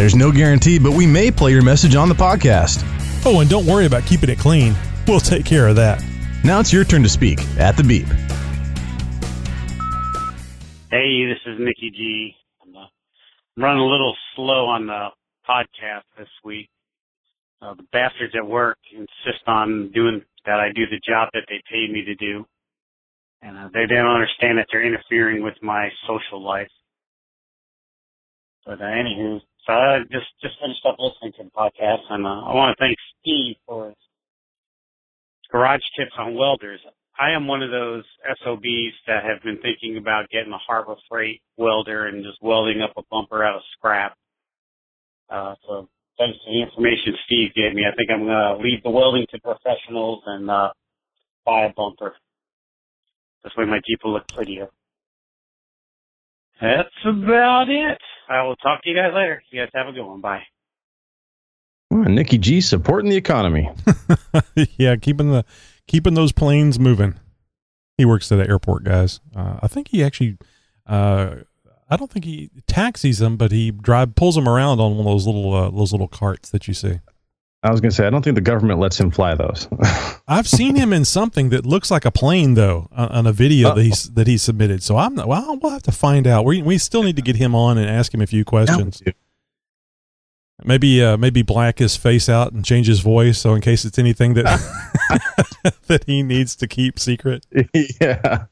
There's 0.00 0.16
no 0.16 0.32
guarantee, 0.32 0.78
but 0.78 0.92
we 0.92 1.06
may 1.06 1.30
play 1.30 1.52
your 1.52 1.62
message 1.62 1.94
on 1.94 2.08
the 2.08 2.14
podcast. 2.14 2.82
Oh, 3.26 3.40
and 3.40 3.50
don't 3.50 3.66
worry 3.66 3.84
about 3.84 4.06
keeping 4.06 4.30
it 4.30 4.38
clean. 4.38 4.74
We'll 5.06 5.20
take 5.20 5.44
care 5.44 5.68
of 5.68 5.76
that. 5.76 6.02
Now 6.42 6.58
it's 6.58 6.72
your 6.72 6.84
turn 6.84 7.02
to 7.02 7.08
speak 7.10 7.38
at 7.58 7.76
the 7.76 7.84
beep. 7.84 8.06
Hey, 10.90 11.26
this 11.26 11.36
is 11.44 11.58
Nikki 11.60 11.90
G. 11.90 12.34
I'm 12.62 12.74
uh, 12.74 12.86
running 13.58 13.82
a 13.82 13.86
little 13.86 14.16
slow 14.34 14.64
on 14.68 14.86
the 14.86 15.08
podcast 15.46 16.04
this 16.16 16.28
week. 16.46 16.70
Uh, 17.60 17.74
the 17.74 17.84
bastards 17.92 18.32
at 18.34 18.46
work 18.46 18.78
insist 18.90 19.44
on 19.46 19.90
doing 19.92 20.22
that 20.46 20.60
I 20.60 20.72
do 20.72 20.86
the 20.86 21.00
job 21.06 21.28
that 21.34 21.42
they 21.46 21.60
paid 21.70 21.92
me 21.92 22.06
to 22.06 22.14
do. 22.14 22.46
And 23.42 23.54
uh, 23.54 23.68
they 23.74 23.84
don't 23.84 24.06
understand 24.06 24.56
that 24.56 24.66
they're 24.72 24.82
interfering 24.82 25.42
with 25.42 25.56
my 25.60 25.90
social 26.08 26.42
life. 26.42 26.70
But 28.64 28.80
uh, 28.80 28.84
anywho, 28.84 29.42
so 29.66 29.72
I 29.72 29.98
just 30.10 30.26
just 30.42 30.54
finished 30.60 30.84
up 30.86 30.96
listening 30.98 31.32
to 31.38 31.44
the 31.44 31.50
podcast, 31.50 32.02
and 32.10 32.26
uh, 32.26 32.48
I 32.48 32.54
want 32.54 32.76
to 32.76 32.82
thank 32.82 32.96
Steve 33.20 33.56
for 33.66 33.88
his 33.88 33.96
garage 35.50 35.82
tips 35.98 36.12
on 36.18 36.34
welders. 36.34 36.80
I 37.18 37.32
am 37.32 37.46
one 37.46 37.62
of 37.62 37.70
those 37.70 38.04
SOBs 38.42 38.94
that 39.06 39.24
have 39.24 39.42
been 39.42 39.58
thinking 39.60 39.98
about 39.98 40.30
getting 40.30 40.52
a 40.52 40.58
Harbor 40.58 40.94
Freight 41.08 41.42
welder 41.58 42.06
and 42.06 42.24
just 42.24 42.38
welding 42.40 42.80
up 42.80 42.92
a 42.96 43.02
bumper 43.10 43.44
out 43.44 43.56
of 43.56 43.62
scrap. 43.76 44.16
Uh, 45.28 45.54
so 45.66 45.88
thanks 46.18 46.38
to 46.38 46.50
the 46.50 46.62
information 46.62 47.14
Steve 47.26 47.54
gave 47.54 47.74
me, 47.74 47.82
I 47.84 47.94
think 47.94 48.10
I'm 48.10 48.24
going 48.24 48.30
to 48.30 48.62
leave 48.62 48.82
the 48.82 48.90
welding 48.90 49.26
to 49.32 49.40
professionals 49.40 50.22
and 50.26 50.50
uh, 50.50 50.70
buy 51.44 51.66
a 51.66 51.72
bumper. 51.74 52.14
This 53.44 53.52
way 53.56 53.66
my 53.66 53.80
Jeep 53.86 54.00
will 54.02 54.14
look 54.14 54.28
prettier. 54.28 54.68
That's 56.60 56.88
about 57.04 57.68
it. 57.68 57.98
I 58.30 58.42
will 58.44 58.56
talk 58.56 58.82
to 58.82 58.88
you 58.88 58.94
guys 58.94 59.12
later. 59.12 59.42
You 59.50 59.60
guys 59.60 59.70
have 59.74 59.88
a 59.88 59.92
good 59.92 60.04
one. 60.04 60.20
Bye. 60.20 60.42
Well, 61.90 62.04
Nikki 62.04 62.38
G 62.38 62.60
supporting 62.60 63.10
the 63.10 63.16
economy. 63.16 63.68
yeah, 64.78 64.94
keeping 64.94 65.32
the 65.32 65.44
keeping 65.88 66.14
those 66.14 66.30
planes 66.30 66.78
moving. 66.78 67.18
He 67.98 68.04
works 68.04 68.30
at 68.30 68.38
an 68.38 68.48
airport, 68.48 68.84
guys. 68.84 69.20
Uh, 69.34 69.58
I 69.60 69.66
think 69.66 69.88
he 69.88 70.04
actually. 70.04 70.38
Uh, 70.86 71.36
I 71.92 71.96
don't 71.96 72.10
think 72.10 72.24
he 72.24 72.50
taxis 72.68 73.18
them, 73.18 73.36
but 73.36 73.50
he 73.50 73.72
drive 73.72 74.14
pulls 74.14 74.36
them 74.36 74.48
around 74.48 74.78
on 74.78 74.92
one 74.92 75.00
of 75.00 75.06
those 75.06 75.26
little 75.26 75.52
uh, 75.52 75.70
those 75.70 75.90
little 75.90 76.06
carts 76.06 76.50
that 76.50 76.68
you 76.68 76.74
see. 76.74 77.00
I 77.62 77.70
was 77.70 77.80
going 77.82 77.90
to 77.90 77.94
say, 77.94 78.06
I 78.06 78.10
don't 78.10 78.22
think 78.22 78.36
the 78.36 78.40
government 78.40 78.80
lets 78.80 78.98
him 78.98 79.10
fly 79.10 79.34
those. 79.34 79.68
I've 80.28 80.48
seen 80.48 80.76
him 80.76 80.94
in 80.94 81.04
something 81.04 81.50
that 81.50 81.66
looks 81.66 81.90
like 81.90 82.06
a 82.06 82.10
plane, 82.10 82.54
though, 82.54 82.88
on, 82.90 83.08
on 83.08 83.26
a 83.26 83.32
video 83.32 83.68
Uh-oh. 83.68 83.74
that 83.74 83.82
he 83.82 83.92
that 84.14 84.26
he 84.26 84.38
submitted. 84.38 84.82
So 84.82 84.96
I'm 84.96 85.16
well, 85.16 85.58
we'll 85.60 85.72
have 85.72 85.82
to 85.82 85.92
find 85.92 86.26
out. 86.26 86.46
We 86.46 86.62
we 86.62 86.78
still 86.78 87.02
need 87.02 87.16
to 87.16 87.22
get 87.22 87.36
him 87.36 87.54
on 87.54 87.76
and 87.76 87.88
ask 87.88 88.14
him 88.14 88.22
a 88.22 88.26
few 88.26 88.44
questions. 88.46 89.02
Maybe 90.64 91.02
uh, 91.04 91.18
maybe 91.18 91.42
black 91.42 91.78
his 91.80 91.96
face 91.96 92.28
out 92.30 92.52
and 92.52 92.64
change 92.64 92.86
his 92.86 93.00
voice, 93.00 93.38
so 93.38 93.54
in 93.54 93.60
case 93.60 93.84
it's 93.84 93.98
anything 93.98 94.34
that 94.34 94.44
that 95.86 96.04
he 96.04 96.22
needs 96.22 96.56
to 96.56 96.66
keep 96.66 96.98
secret. 96.98 97.44
yeah. 98.00 98.46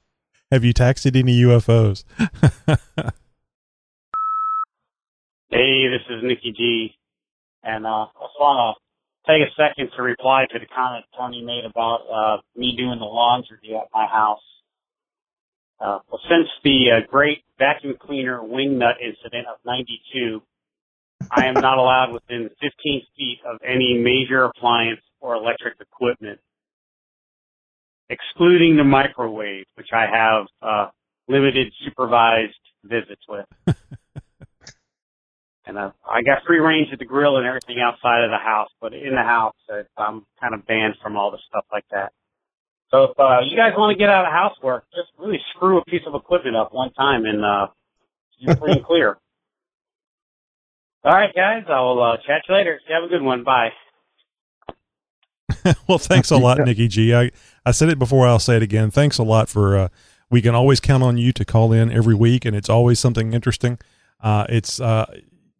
Have 0.51 0.65
you 0.65 0.73
taxied 0.73 1.17
any 1.17 1.43
UFOs? 1.43 2.05
Hey, 5.51 5.89
this 5.89 6.03
is 6.11 6.23
Nikki 6.23 6.53
G, 6.53 6.95
and 7.63 7.87
uh, 7.87 7.89
I 7.89 8.07
just 8.07 8.35
want 8.41 8.77
to 8.77 8.88
take 9.29 9.43
a 9.43 9.53
second 9.57 9.91
to 9.97 10.03
reply 10.03 10.47
to 10.51 10.59
the 10.59 10.67
comment 10.67 11.05
Tony 11.17 11.43
made 11.43 11.65
about 11.65 12.01
uh, 12.09 12.37
me 12.57 12.75
doing 12.77 12.99
the 12.99 13.05
laundry 13.05 13.77
at 13.77 13.89
my 13.93 14.07
house. 14.07 14.41
Uh, 15.81 15.99
well, 16.11 16.21
since 16.29 16.49
the 16.65 16.87
uh, 16.91 17.07
great 17.11 17.43
vacuum 17.59 17.95
cleaner 18.01 18.43
wing 18.43 18.79
nut 18.79 18.97
incident 19.01 19.47
of 19.47 19.59
'92, 19.65 20.43
I 21.31 21.47
am 21.47 21.55
not 21.55 21.79
allowed 21.79 22.13
within 22.13 22.49
15 22.61 23.03
feet 23.17 23.39
of 23.47 23.59
any 23.65 23.99
major 23.99 24.45
appliance 24.45 25.01
or 25.21 25.35
electric 25.35 25.75
equipment, 25.81 26.41
excluding 28.09 28.77
the 28.77 28.85
microwave, 28.85 29.67
which 29.75 29.89
I 29.93 30.07
have 30.07 30.47
uh, 30.63 30.91
limited 31.29 31.73
supervised 31.85 32.55
visits 32.85 33.23
with. 33.29 33.47
and 35.69 35.77
uh, 35.77 35.91
I 36.09 36.23
got 36.23 36.43
free 36.47 36.59
range 36.59 36.93
of 36.93 36.99
the 36.99 37.05
grill 37.05 37.37
and 37.37 37.47
everything 37.47 37.77
outside 37.79 38.25
of 38.25 38.31
the 38.31 38.39
house, 38.39 38.71
but 38.81 38.95
in 38.95 39.15
the 39.15 39.23
house, 39.23 39.55
uh, 39.71 39.83
I'm 39.99 40.25
kind 40.41 40.55
of 40.55 40.67
banned 40.67 40.95
from 41.03 41.17
all 41.17 41.31
the 41.31 41.39
stuff 41.47 41.67
like 41.71 41.85
that. 41.93 42.13
So 42.91 43.05
if 43.05 43.21
uh, 43.21 43.41
you 43.45 43.55
guys 43.55 43.73
want 43.77 43.95
to 43.95 43.99
get 43.99 44.09
out 44.09 44.25
of 44.25 44.33
housework, 44.33 44.85
just 44.97 45.09
really 45.19 45.39
screw 45.55 45.79
a 45.79 45.85
piece 45.85 46.01
of 46.07 46.15
equipment 46.15 46.57
up 46.57 46.73
one 46.73 46.91
time, 46.95 47.27
and 47.27 47.45
uh, 47.45 47.67
you're 48.39 48.57
free 48.57 48.73
and 48.73 48.85
clear. 48.85 49.19
All 51.05 51.13
right, 51.13 51.35
guys. 51.35 51.65
I'll 51.69 52.01
uh, 52.01 52.17
chat 52.27 52.43
you 52.49 52.55
later. 52.55 52.81
You 52.89 52.95
have 52.95 53.05
a 53.05 53.09
good 53.09 53.23
one. 53.23 53.45
Bye. 53.45 53.69
well, 55.89 55.99
thanks 55.99 56.31
a 56.31 56.39
lot, 56.39 56.59
Nikki 56.59 56.89
G. 56.89 57.15
I, 57.15 57.31
I 57.65 57.73
said 57.73 57.91
it 57.91 57.99
before, 57.99 58.27
I'll 58.27 58.39
say 58.39 58.57
it 58.57 58.63
again. 58.63 58.91
Thanks 58.91 59.19
a 59.19 59.23
lot 59.23 59.49
for, 59.51 59.77
uh, 59.77 59.89
we 60.31 60.41
can 60.41 60.55
always 60.55 60.81
count 60.81 61.03
on 61.03 61.19
you 61.19 61.33
to 61.33 61.45
call 61.45 61.73
in 61.73 61.91
every 61.91 62.15
week, 62.15 62.45
and 62.45 62.57
it's 62.57 62.69
always 62.69 62.99
something 62.99 63.33
interesting. 63.33 63.79
Uh, 64.21 64.47
it's, 64.49 64.81
uh, 64.81 65.07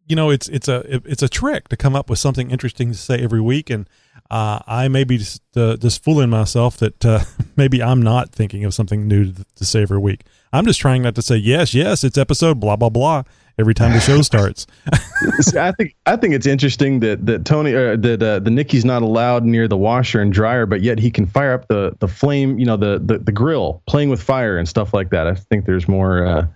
you 0.09 0.15
know, 0.15 0.29
it's, 0.29 0.49
it's 0.49 0.67
a, 0.67 0.83
it's 1.05 1.23
a 1.23 1.29
trick 1.29 1.69
to 1.69 1.77
come 1.77 1.95
up 1.95 2.09
with 2.09 2.19
something 2.19 2.51
interesting 2.51 2.91
to 2.91 2.97
say 2.97 3.19
every 3.19 3.41
week. 3.41 3.69
And, 3.69 3.87
uh, 4.29 4.59
I 4.67 4.89
may 4.89 5.05
be 5.05 5.17
just, 5.17 5.41
uh, 5.55 5.77
just 5.77 6.03
fooling 6.03 6.29
myself 6.29 6.77
that, 6.77 7.05
uh, 7.05 7.21
maybe 7.55 7.81
I'm 7.81 8.01
not 8.01 8.31
thinking 8.31 8.65
of 8.65 8.73
something 8.73 9.07
new 9.07 9.31
to, 9.31 9.45
to 9.55 9.65
say 9.65 9.83
every 9.83 9.99
week. 9.99 10.25
I'm 10.51 10.65
just 10.65 10.79
trying 10.79 11.03
not 11.03 11.15
to 11.15 11.21
say, 11.21 11.37
yes, 11.37 11.73
yes, 11.73 12.03
it's 12.03 12.17
episode 12.17 12.59
blah, 12.59 12.75
blah, 12.75 12.89
blah 12.89 13.23
every 13.59 13.73
time 13.73 13.91
the 13.91 13.99
show 13.99 14.21
starts. 14.21 14.65
See, 15.41 15.59
I 15.59 15.71
think 15.73 15.95
I 16.05 16.15
think 16.15 16.33
it's 16.33 16.47
interesting 16.47 17.01
that 17.01 17.25
that 17.25 17.45
Tony 17.45 17.75
uh, 17.75 17.97
that 17.97 18.23
uh, 18.23 18.39
the 18.39 18.49
Nicky's 18.49 18.85
not 18.85 19.01
allowed 19.01 19.43
near 19.43 19.67
the 19.67 19.77
washer 19.77 20.21
and 20.21 20.31
dryer, 20.31 20.65
but 20.65 20.81
yet 20.81 20.97
he 20.97 21.11
can 21.11 21.27
fire 21.27 21.53
up 21.53 21.67
the 21.67 21.95
the 21.99 22.07
flame, 22.07 22.57
you 22.57 22.65
know, 22.65 22.77
the 22.77 22.99
the, 23.03 23.19
the 23.19 23.31
grill, 23.31 23.83
playing 23.85 24.09
with 24.09 24.23
fire 24.23 24.57
and 24.57 24.67
stuff 24.67 24.93
like 24.93 25.09
that. 25.11 25.27
I 25.27 25.35
think 25.35 25.65
there's 25.65 25.87
more 25.87 26.25
uh, 26.25 26.47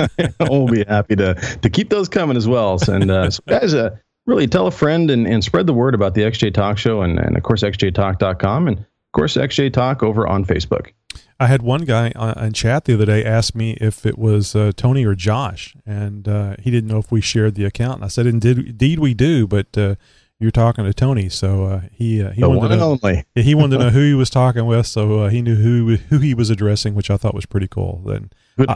we'll 0.39 0.67
be 0.67 0.83
happy 0.85 1.15
to 1.15 1.35
to 1.61 1.69
keep 1.69 1.89
those 1.89 2.09
coming 2.09 2.35
as 2.35 2.47
well. 2.47 2.79
And 2.87 3.11
uh, 3.11 3.29
so 3.29 3.43
guys, 3.47 3.75
uh, 3.75 3.95
really 4.25 4.47
tell 4.47 4.65
a 4.65 4.71
friend 4.71 5.11
and, 5.11 5.27
and 5.27 5.43
spread 5.43 5.67
the 5.67 5.73
word 5.73 5.93
about 5.93 6.15
the 6.15 6.21
XJ 6.21 6.53
Talk 6.53 6.79
Show 6.79 7.01
and, 7.01 7.19
and 7.19 7.37
of 7.37 7.43
course 7.43 7.61
XJTalk.com 7.61 8.67
and 8.67 8.79
of 8.79 9.11
course 9.13 9.37
XJ 9.37 9.71
Talk 9.71 10.01
over 10.01 10.27
on 10.27 10.45
Facebook. 10.45 10.93
I 11.41 11.47
had 11.47 11.63
one 11.63 11.85
guy 11.85 12.11
uh, 12.15 12.45
in 12.45 12.53
chat 12.53 12.85
the 12.85 12.93
other 12.93 13.07
day 13.07 13.25
ask 13.25 13.55
me 13.55 13.75
if 13.81 14.05
it 14.05 14.15
was 14.15 14.55
uh, 14.55 14.73
Tony 14.75 15.03
or 15.03 15.15
Josh, 15.15 15.75
and 15.87 16.27
uh, 16.27 16.55
he 16.59 16.69
didn't 16.69 16.87
know 16.87 16.99
if 16.99 17.11
we 17.11 17.19
shared 17.19 17.55
the 17.55 17.65
account. 17.65 17.95
And 17.95 18.05
I 18.05 18.09
said, 18.09 18.27
"Indeed, 18.27 18.59
indeed 18.59 18.99
we 18.99 19.15
do." 19.15 19.47
But 19.47 19.75
uh, 19.75 19.95
you're 20.37 20.51
talking 20.51 20.85
to 20.85 20.93
Tony, 20.93 21.29
so 21.29 21.65
uh, 21.65 21.81
he 21.91 22.21
uh, 22.21 22.29
he 22.29 22.41
The 22.41 22.47
wanted 22.47 22.69
to 22.69 22.77
know, 22.77 22.99
only. 23.01 23.25
he 23.35 23.55
wanted 23.55 23.79
to 23.79 23.85
know 23.85 23.89
who 23.89 24.01
he 24.01 24.13
was 24.13 24.29
talking 24.41 24.67
with, 24.67 24.85
so 24.85 25.21
uh, 25.21 25.29
he 25.29 25.41
knew 25.41 25.55
who 25.55 25.95
who 25.95 26.19
he 26.19 26.35
was 26.35 26.51
addressing, 26.51 26.93
which 26.93 27.09
I 27.09 27.17
thought 27.17 27.33
was 27.33 27.47
pretty 27.47 27.67
cool. 27.67 28.03
Then 28.05 28.29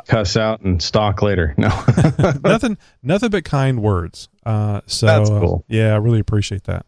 cuss 0.08 0.36
out 0.36 0.62
and 0.62 0.82
stalk 0.82 1.22
later. 1.22 1.54
No. 1.60 1.70
nothing 2.44 2.80
nothing 3.04 3.30
but 3.30 3.46
kind 3.46 3.84
words. 3.84 4.28
Uh, 4.44 4.82
so 4.88 5.06
That's 5.06 5.30
cool. 5.30 5.66
yeah, 5.68 5.94
I 5.94 5.98
really 5.98 6.20
appreciate 6.20 6.64
that. 6.64 6.88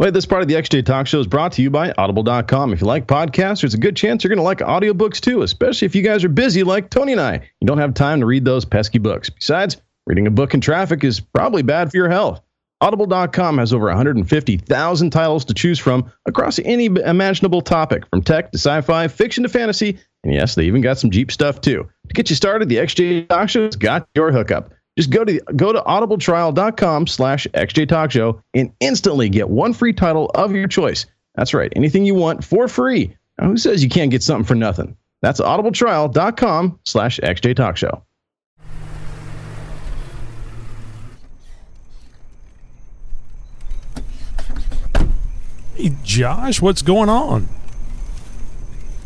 Wait, 0.00 0.14
this 0.14 0.24
part 0.24 0.40
of 0.40 0.48
the 0.48 0.54
XJ 0.54 0.86
Talk 0.86 1.06
Show 1.06 1.20
is 1.20 1.26
brought 1.26 1.52
to 1.52 1.62
you 1.62 1.68
by 1.68 1.92
Audible.com. 1.98 2.72
If 2.72 2.80
you 2.80 2.86
like 2.86 3.06
podcasts, 3.06 3.60
there's 3.60 3.74
a 3.74 3.78
good 3.78 3.94
chance 3.94 4.24
you're 4.24 4.30
going 4.30 4.38
to 4.38 4.42
like 4.42 4.60
audiobooks 4.60 5.20
too, 5.20 5.42
especially 5.42 5.84
if 5.84 5.94
you 5.94 6.00
guys 6.00 6.24
are 6.24 6.30
busy 6.30 6.62
like 6.62 6.88
Tony 6.88 7.12
and 7.12 7.20
I. 7.20 7.34
You 7.60 7.66
don't 7.66 7.76
have 7.76 7.92
time 7.92 8.20
to 8.20 8.26
read 8.26 8.46
those 8.46 8.64
pesky 8.64 8.98
books. 8.98 9.28
Besides, 9.28 9.76
reading 10.06 10.26
a 10.26 10.30
book 10.30 10.54
in 10.54 10.62
traffic 10.62 11.04
is 11.04 11.20
probably 11.20 11.60
bad 11.60 11.90
for 11.90 11.98
your 11.98 12.08
health. 12.08 12.40
Audible.com 12.80 13.58
has 13.58 13.74
over 13.74 13.88
150,000 13.88 15.10
titles 15.10 15.44
to 15.44 15.52
choose 15.52 15.78
from 15.78 16.10
across 16.24 16.58
any 16.60 16.86
imaginable 16.86 17.60
topic, 17.60 18.08
from 18.08 18.22
tech 18.22 18.52
to 18.52 18.58
sci 18.58 18.80
fi, 18.80 19.06
fiction 19.06 19.42
to 19.42 19.50
fantasy, 19.50 19.98
and 20.24 20.32
yes, 20.32 20.54
they 20.54 20.64
even 20.64 20.80
got 20.80 20.96
some 20.96 21.10
Jeep 21.10 21.30
stuff 21.30 21.60
too. 21.60 21.86
To 22.08 22.14
get 22.14 22.30
you 22.30 22.36
started, 22.36 22.70
the 22.70 22.76
XJ 22.76 23.28
Talk 23.28 23.50
Show's 23.50 23.76
got 23.76 24.08
your 24.14 24.32
hookup. 24.32 24.72
Just 24.98 25.10
go 25.10 25.24
to 25.24 25.40
go 25.56 25.72
to 25.72 25.80
audibletrial.com 25.80 27.06
slash 27.06 27.46
XJ 27.54 27.88
Talk 27.88 28.10
Show 28.10 28.42
and 28.54 28.72
instantly 28.80 29.28
get 29.28 29.48
one 29.48 29.72
free 29.72 29.92
title 29.92 30.30
of 30.34 30.52
your 30.52 30.68
choice. 30.68 31.06
That's 31.36 31.54
right, 31.54 31.72
anything 31.76 32.04
you 32.04 32.14
want 32.14 32.44
for 32.44 32.68
free. 32.68 33.16
Now, 33.38 33.48
who 33.48 33.56
says 33.56 33.82
you 33.82 33.88
can't 33.88 34.10
get 34.10 34.22
something 34.22 34.44
for 34.44 34.54
nothing? 34.54 34.96
That's 35.22 35.40
audibletrial.com 35.40 36.80
slash 36.84 37.20
XJ 37.20 37.56
Talk 37.56 37.76
Show. 37.76 38.02
Hey, 45.76 45.96
Josh, 46.02 46.60
what's 46.60 46.82
going 46.82 47.08
on? 47.08 47.48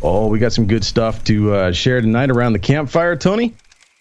Oh, 0.02 0.26
we 0.26 0.38
got 0.38 0.52
some 0.52 0.66
good 0.66 0.84
stuff 0.84 1.22
to 1.24 1.54
uh, 1.54 1.72
share 1.72 2.00
tonight 2.00 2.30
around 2.30 2.52
the 2.52 2.58
campfire, 2.58 3.16
Tony. 3.16 3.54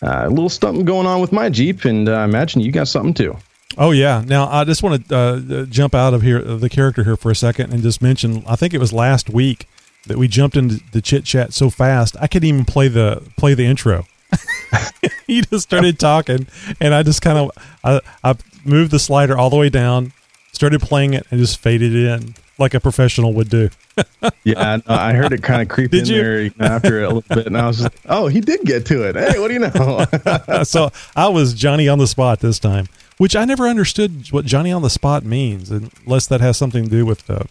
Uh, 0.03 0.27
a 0.27 0.29
little 0.29 0.49
something 0.49 0.85
going 0.85 1.07
on 1.07 1.21
with 1.21 1.31
my 1.31 1.49
Jeep, 1.49 1.85
and 1.85 2.09
uh, 2.09 2.13
I 2.13 2.23
imagine 2.25 2.61
you 2.61 2.71
got 2.71 2.87
something 2.87 3.13
too. 3.13 3.37
Oh 3.77 3.91
yeah. 3.91 4.23
Now 4.25 4.47
I 4.47 4.65
just 4.65 4.83
want 4.83 5.07
to 5.07 5.15
uh, 5.15 5.65
jump 5.65 5.95
out 5.95 6.13
of 6.13 6.21
here, 6.21 6.41
the 6.41 6.69
character 6.69 7.03
here 7.03 7.15
for 7.15 7.31
a 7.31 7.35
second, 7.35 7.73
and 7.73 7.81
just 7.81 8.01
mention. 8.01 8.43
I 8.47 8.55
think 8.55 8.73
it 8.73 8.79
was 8.79 8.93
last 8.93 9.29
week 9.29 9.67
that 10.07 10.17
we 10.17 10.27
jumped 10.27 10.57
into 10.57 10.81
the 10.91 11.01
chit 11.01 11.23
chat 11.23 11.53
so 11.53 11.69
fast 11.69 12.17
I 12.19 12.27
couldn't 12.27 12.49
even 12.49 12.65
play 12.65 12.87
the 12.87 13.23
play 13.37 13.53
the 13.53 13.65
intro. 13.65 14.05
he 15.27 15.41
just 15.41 15.63
started 15.63 15.99
talking, 15.99 16.47
and 16.81 16.93
I 16.93 17.03
just 17.03 17.21
kind 17.21 17.37
of 17.37 17.51
I, 17.83 18.01
I 18.23 18.35
moved 18.65 18.91
the 18.91 18.99
slider 18.99 19.37
all 19.37 19.49
the 19.49 19.57
way 19.57 19.69
down, 19.69 20.13
started 20.51 20.81
playing 20.81 21.13
it, 21.13 21.25
and 21.31 21.39
just 21.39 21.59
faded 21.59 21.95
in 21.95 22.35
like 22.57 22.73
a 22.73 22.79
professional 22.79 23.33
would 23.33 23.49
do. 23.49 23.69
yeah, 24.43 24.79
I, 24.87 25.09
I 25.09 25.13
heard 25.13 25.33
it 25.33 25.43
kind 25.43 25.61
of 25.61 25.69
creep 25.69 25.91
did 25.91 26.07
in 26.07 26.15
you? 26.15 26.49
there 26.49 26.51
after 26.59 27.03
a 27.03 27.07
little 27.07 27.23
bit, 27.35 27.47
and 27.47 27.57
I 27.57 27.67
was 27.67 27.81
like, 27.81 27.99
"Oh, 28.05 28.27
he 28.27 28.41
did 28.41 28.61
get 28.61 28.85
to 28.87 29.07
it. 29.07 29.15
Hey, 29.15 29.39
what 29.39 29.47
do 29.47 29.53
you 29.53 29.59
know?" 29.59 30.63
so 30.63 30.91
I 31.15 31.29
was 31.29 31.53
Johnny 31.53 31.87
on 31.87 31.99
the 31.99 32.07
spot 32.07 32.39
this 32.39 32.59
time, 32.59 32.87
which 33.17 33.35
I 33.35 33.45
never 33.45 33.67
understood 33.67 34.31
what 34.31 34.45
Johnny 34.45 34.71
on 34.71 34.81
the 34.81 34.89
spot 34.89 35.23
means, 35.23 35.71
unless 35.71 36.27
that 36.27 36.41
has 36.41 36.57
something 36.57 36.85
to 36.85 36.89
do 36.89 37.05
with 37.05 37.27
the 37.27 37.47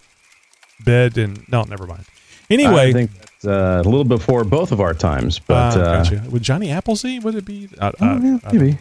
bed 0.84 1.18
and 1.18 1.48
no, 1.48 1.62
never 1.64 1.86
mind. 1.86 2.04
Anyway, 2.50 2.90
I 2.90 2.92
think 2.92 3.10
that's 3.14 3.44
uh, 3.44 3.82
a 3.84 3.88
little 3.88 4.04
before 4.04 4.44
both 4.44 4.72
of 4.72 4.80
our 4.80 4.94
times, 4.94 5.38
but 5.38 5.76
uh, 5.76 6.02
gotcha. 6.02 6.22
would 6.30 6.42
Johnny 6.42 6.70
Appleseed 6.70 7.24
would 7.24 7.34
it 7.34 7.44
be? 7.44 7.68
Uh, 7.78 7.92
oh, 8.00 8.20
yeah, 8.20 8.38
maybe. 8.52 8.78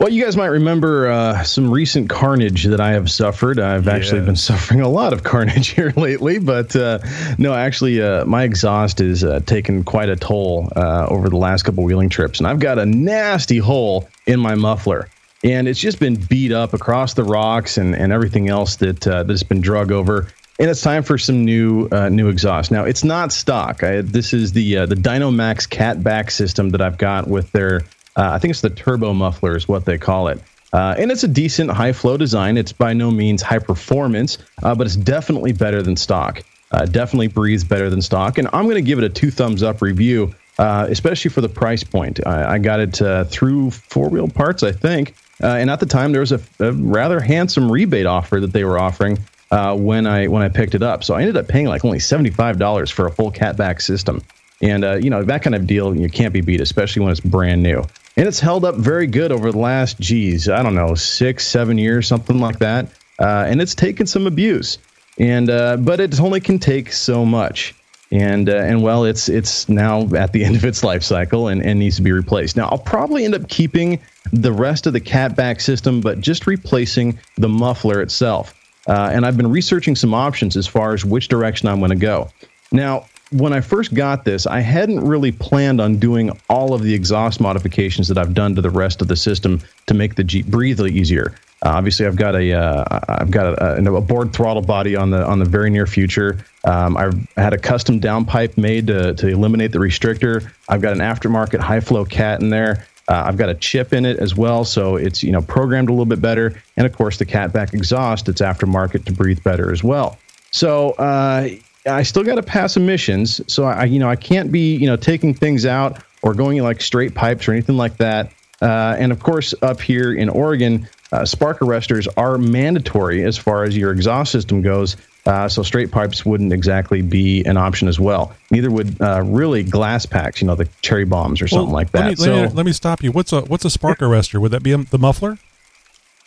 Well, 0.00 0.08
you 0.08 0.24
guys 0.24 0.34
might 0.34 0.46
remember 0.46 1.10
uh, 1.10 1.42
some 1.42 1.70
recent 1.70 2.08
carnage 2.08 2.64
that 2.64 2.80
I 2.80 2.92
have 2.92 3.10
suffered. 3.10 3.60
I've 3.60 3.84
yes. 3.84 3.94
actually 3.94 4.22
been 4.22 4.34
suffering 4.34 4.80
a 4.80 4.88
lot 4.88 5.12
of 5.12 5.24
carnage 5.24 5.68
here 5.74 5.92
lately, 5.94 6.38
but 6.38 6.74
uh, 6.74 7.00
no, 7.36 7.52
actually, 7.52 8.00
uh, 8.00 8.24
my 8.24 8.44
exhaust 8.44 9.00
has 9.00 9.22
uh, 9.22 9.40
taken 9.44 9.84
quite 9.84 10.08
a 10.08 10.16
toll 10.16 10.72
uh, 10.74 11.06
over 11.10 11.28
the 11.28 11.36
last 11.36 11.64
couple 11.64 11.84
wheeling 11.84 12.08
trips, 12.08 12.38
and 12.40 12.46
I've 12.46 12.60
got 12.60 12.78
a 12.78 12.86
nasty 12.86 13.58
hole 13.58 14.08
in 14.26 14.40
my 14.40 14.54
muffler. 14.54 15.10
And 15.44 15.68
it's 15.68 15.78
just 15.78 16.00
been 16.00 16.14
beat 16.14 16.52
up 16.52 16.72
across 16.72 17.12
the 17.12 17.24
rocks 17.24 17.76
and, 17.76 17.94
and 17.94 18.10
everything 18.10 18.48
else 18.48 18.76
that 18.76 19.06
uh, 19.06 19.24
that's 19.24 19.42
been 19.42 19.60
drug 19.60 19.92
over. 19.92 20.28
And 20.58 20.70
it's 20.70 20.80
time 20.80 21.02
for 21.02 21.18
some 21.18 21.44
new 21.44 21.88
new 22.10 22.28
exhaust. 22.28 22.70
Now 22.70 22.84
it's 22.84 23.04
not 23.04 23.32
stock. 23.32 23.82
I, 23.82 24.00
this 24.00 24.32
is 24.32 24.52
the 24.52 24.86
the 24.86 24.94
Dynomax 24.94 25.68
Catback 25.68 26.30
system 26.30 26.70
that 26.70 26.80
I've 26.80 26.98
got 26.98 27.28
with 27.28 27.52
their 27.52 27.82
uh, 28.16 28.30
I 28.32 28.38
think 28.38 28.50
it's 28.50 28.60
the 28.60 28.70
turbo 28.70 29.12
muffler 29.12 29.56
is 29.56 29.68
what 29.68 29.84
they 29.84 29.98
call 29.98 30.28
it. 30.28 30.40
Uh, 30.72 30.94
and 30.98 31.10
it's 31.10 31.24
a 31.24 31.28
decent 31.28 31.70
high 31.70 31.92
flow 31.92 32.16
design. 32.16 32.56
It's 32.56 32.72
by 32.72 32.92
no 32.92 33.10
means 33.10 33.42
high 33.42 33.58
performance, 33.58 34.38
uh, 34.62 34.74
but 34.74 34.86
it's 34.86 34.96
definitely 34.96 35.52
better 35.52 35.82
than 35.82 35.96
stock. 35.96 36.42
Uh, 36.70 36.86
definitely 36.86 37.26
breathes 37.26 37.64
better 37.64 37.90
than 37.90 38.00
stock. 38.00 38.38
And 38.38 38.48
I'm 38.52 38.64
going 38.64 38.76
to 38.76 38.82
give 38.82 38.98
it 38.98 39.04
a 39.04 39.08
two 39.08 39.32
thumbs 39.32 39.62
up 39.64 39.82
review, 39.82 40.32
uh, 40.58 40.86
especially 40.88 41.30
for 41.30 41.40
the 41.40 41.48
price 41.48 41.82
point. 41.82 42.24
I, 42.24 42.54
I 42.54 42.58
got 42.58 42.78
it 42.78 43.02
uh, 43.02 43.24
through 43.24 43.72
Four 43.72 44.08
Wheel 44.08 44.28
Parts, 44.28 44.62
I 44.62 44.70
think. 44.70 45.14
and 45.40 45.68
at 45.68 45.80
the 45.80 45.86
time, 45.86 46.12
there 46.12 46.20
was 46.20 46.32
a, 46.32 46.40
a, 46.60 46.72
rather 46.72 47.18
handsome 47.18 47.70
rebate 47.70 48.06
offer 48.06 48.38
that 48.38 48.52
they 48.52 48.62
were 48.62 48.78
offering 48.78 49.18
when 49.50 50.06
I 50.06 50.28
when 50.28 50.42
I 50.42 50.48
picked 50.48 50.76
it 50.76 50.82
up. 50.82 51.02
So 51.02 51.14
I 51.14 51.22
ended 51.22 51.36
up 51.36 51.48
paying 51.48 51.66
like 51.66 51.84
only 51.84 51.98
seventy 51.98 52.30
five 52.30 52.58
dollars 52.58 52.90
for 52.90 53.06
a 53.06 53.10
full 53.10 53.32
catback 53.32 53.82
system. 53.82 54.22
And 54.62 54.84
you 55.02 55.10
know 55.10 55.24
that 55.24 55.42
kind 55.42 55.56
of 55.56 55.66
deal 55.66 55.96
you 55.96 56.08
can't 56.08 56.32
be 56.32 56.42
beat, 56.42 56.60
especially 56.60 57.02
when 57.02 57.10
it's 57.10 57.20
brand 57.20 57.64
new 57.64 57.84
and 58.20 58.28
it's 58.28 58.38
held 58.38 58.66
up 58.66 58.74
very 58.74 59.06
good 59.06 59.32
over 59.32 59.50
the 59.50 59.56
last, 59.56 59.98
geez, 59.98 60.46
I 60.46 60.62
don't 60.62 60.74
know, 60.74 60.94
six, 60.94 61.46
seven 61.46 61.78
years, 61.78 62.06
something 62.06 62.38
like 62.38 62.58
that. 62.58 62.86
Uh, 63.18 63.46
and 63.48 63.62
it's 63.62 63.74
taken 63.74 64.06
some 64.06 64.26
abuse, 64.26 64.76
and 65.18 65.48
uh, 65.48 65.78
but 65.78 66.00
it 66.00 66.20
only 66.20 66.38
can 66.38 66.58
take 66.58 66.92
so 66.92 67.24
much. 67.24 67.74
And 68.12 68.50
uh, 68.50 68.56
and 68.56 68.82
well, 68.82 69.04
it's 69.04 69.30
it's 69.30 69.70
now 69.70 70.02
at 70.14 70.34
the 70.34 70.44
end 70.44 70.54
of 70.54 70.66
its 70.66 70.84
life 70.84 71.02
cycle 71.02 71.48
and, 71.48 71.62
and 71.62 71.78
needs 71.78 71.96
to 71.96 72.02
be 72.02 72.12
replaced. 72.12 72.58
Now 72.58 72.68
I'll 72.68 72.76
probably 72.76 73.24
end 73.24 73.34
up 73.34 73.48
keeping 73.48 73.98
the 74.34 74.52
rest 74.52 74.86
of 74.86 74.92
the 74.92 75.00
catback 75.00 75.62
system, 75.62 76.02
but 76.02 76.20
just 76.20 76.46
replacing 76.46 77.18
the 77.38 77.48
muffler 77.48 78.02
itself. 78.02 78.54
Uh, 78.86 79.08
and 79.10 79.24
I've 79.24 79.38
been 79.38 79.50
researching 79.50 79.96
some 79.96 80.12
options 80.12 80.58
as 80.58 80.66
far 80.66 80.92
as 80.92 81.06
which 81.06 81.28
direction 81.28 81.68
I'm 81.68 81.78
going 81.78 81.90
to 81.90 81.96
go. 81.96 82.28
Now, 82.70 83.06
when 83.32 83.52
I 83.52 83.60
first 83.60 83.94
got 83.94 84.24
this, 84.24 84.46
I 84.46 84.60
hadn't 84.60 85.00
really 85.00 85.30
planned 85.30 85.80
on 85.80 85.96
doing 85.96 86.30
all 86.48 86.74
of 86.74 86.82
the 86.82 86.92
exhaust 86.92 87.40
modifications 87.40 88.08
that 88.08 88.18
I've 88.18 88.34
done 88.34 88.54
to 88.56 88.60
the 88.60 88.70
rest 88.70 89.00
of 89.00 89.08
the 89.08 89.16
system 89.16 89.60
to 89.86 89.94
make 89.94 90.16
the 90.16 90.24
Jeep 90.24 90.46
breathe 90.46 90.80
easier. 90.80 91.34
Uh, 91.62 91.70
obviously, 91.74 92.06
I've 92.06 92.16
got 92.16 92.34
a 92.34 92.48
have 92.48 92.86
uh, 93.08 93.24
got 93.26 93.54
a, 93.54 93.76
a, 93.76 93.94
a, 93.94 94.00
bored 94.00 94.32
throttle 94.32 94.62
body 94.62 94.96
on 94.96 95.10
the 95.10 95.22
on 95.24 95.38
the 95.38 95.44
very 95.44 95.68
near 95.70 95.86
future. 95.86 96.44
Um, 96.64 96.96
I've 96.96 97.28
had 97.36 97.52
a 97.52 97.58
custom 97.58 98.00
downpipe 98.00 98.56
made 98.56 98.86
to, 98.86 99.14
to 99.14 99.28
eliminate 99.28 99.72
the 99.72 99.78
restrictor. 99.78 100.50
I've 100.68 100.80
got 100.80 100.92
an 100.92 101.00
aftermarket 101.00 101.60
high 101.60 101.80
flow 101.80 102.04
cat 102.04 102.40
in 102.40 102.48
there. 102.48 102.86
Uh, 103.08 103.24
I've 103.26 103.36
got 103.36 103.48
a 103.48 103.54
chip 103.54 103.92
in 103.92 104.06
it 104.06 104.18
as 104.18 104.34
well, 104.34 104.64
so 104.64 104.96
it's 104.96 105.22
you 105.22 105.32
know 105.32 105.42
programmed 105.42 105.90
a 105.90 105.92
little 105.92 106.06
bit 106.06 106.22
better. 106.22 106.60
And 106.78 106.86
of 106.86 106.94
course, 106.94 107.18
the 107.18 107.26
catback 107.26 107.74
exhaust, 107.74 108.28
it's 108.28 108.40
aftermarket 108.40 109.04
to 109.04 109.12
breathe 109.12 109.42
better 109.44 109.70
as 109.70 109.84
well. 109.84 110.18
So 110.52 110.92
uh, 110.92 111.48
I 111.86 112.02
still 112.02 112.22
got 112.22 112.34
to 112.34 112.42
pass 112.42 112.76
emissions, 112.76 113.40
so 113.52 113.64
I 113.64 113.84
you 113.84 113.98
know 113.98 114.08
I 114.08 114.16
can't 114.16 114.52
be 114.52 114.76
you 114.76 114.86
know 114.86 114.96
taking 114.96 115.34
things 115.34 115.64
out 115.66 116.02
or 116.22 116.34
going 116.34 116.62
like 116.62 116.80
straight 116.80 117.14
pipes 117.14 117.48
or 117.48 117.52
anything 117.52 117.76
like 117.76 117.96
that. 117.98 118.32
Uh, 118.60 118.96
and 118.98 119.10
of 119.12 119.20
course, 119.20 119.54
up 119.62 119.80
here 119.80 120.12
in 120.12 120.28
Oregon, 120.28 120.86
uh, 121.12 121.24
spark 121.24 121.60
arresters 121.60 122.06
are 122.16 122.38
mandatory 122.38 123.24
as 123.24 123.36
far 123.38 123.64
as 123.64 123.76
your 123.76 123.90
exhaust 123.90 124.32
system 124.32 124.62
goes. 124.62 124.96
Uh, 125.26 125.48
so 125.48 125.62
straight 125.62 125.90
pipes 125.90 126.24
wouldn't 126.24 126.52
exactly 126.52 127.02
be 127.02 127.44
an 127.44 127.56
option 127.56 127.88
as 127.88 128.00
well. 128.00 128.34
Neither 128.50 128.70
would 128.70 129.00
uh, 129.00 129.22
really 129.24 129.62
glass 129.62 130.06
packs, 130.06 130.40
you 130.40 130.46
know, 130.46 130.54
the 130.54 130.68
cherry 130.82 131.04
bombs 131.04 131.42
or 131.42 131.48
something 131.48 131.66
well, 131.66 131.74
like 131.74 131.90
that. 131.92 132.00
Let 132.00 132.08
me, 132.08 132.16
so, 132.16 132.34
let 132.34 132.48
me, 132.48 132.56
let 132.56 132.66
me 132.66 132.72
stop 132.72 133.02
you. 133.02 133.12
What's 133.12 133.32
a 133.32 133.42
what's 133.42 133.64
a 133.64 133.70
spark 133.70 133.98
arrestor? 133.98 134.40
Would 134.40 134.52
that 134.52 134.62
be 134.62 134.72
a, 134.72 134.78
the 134.78 134.98
muffler? 134.98 135.38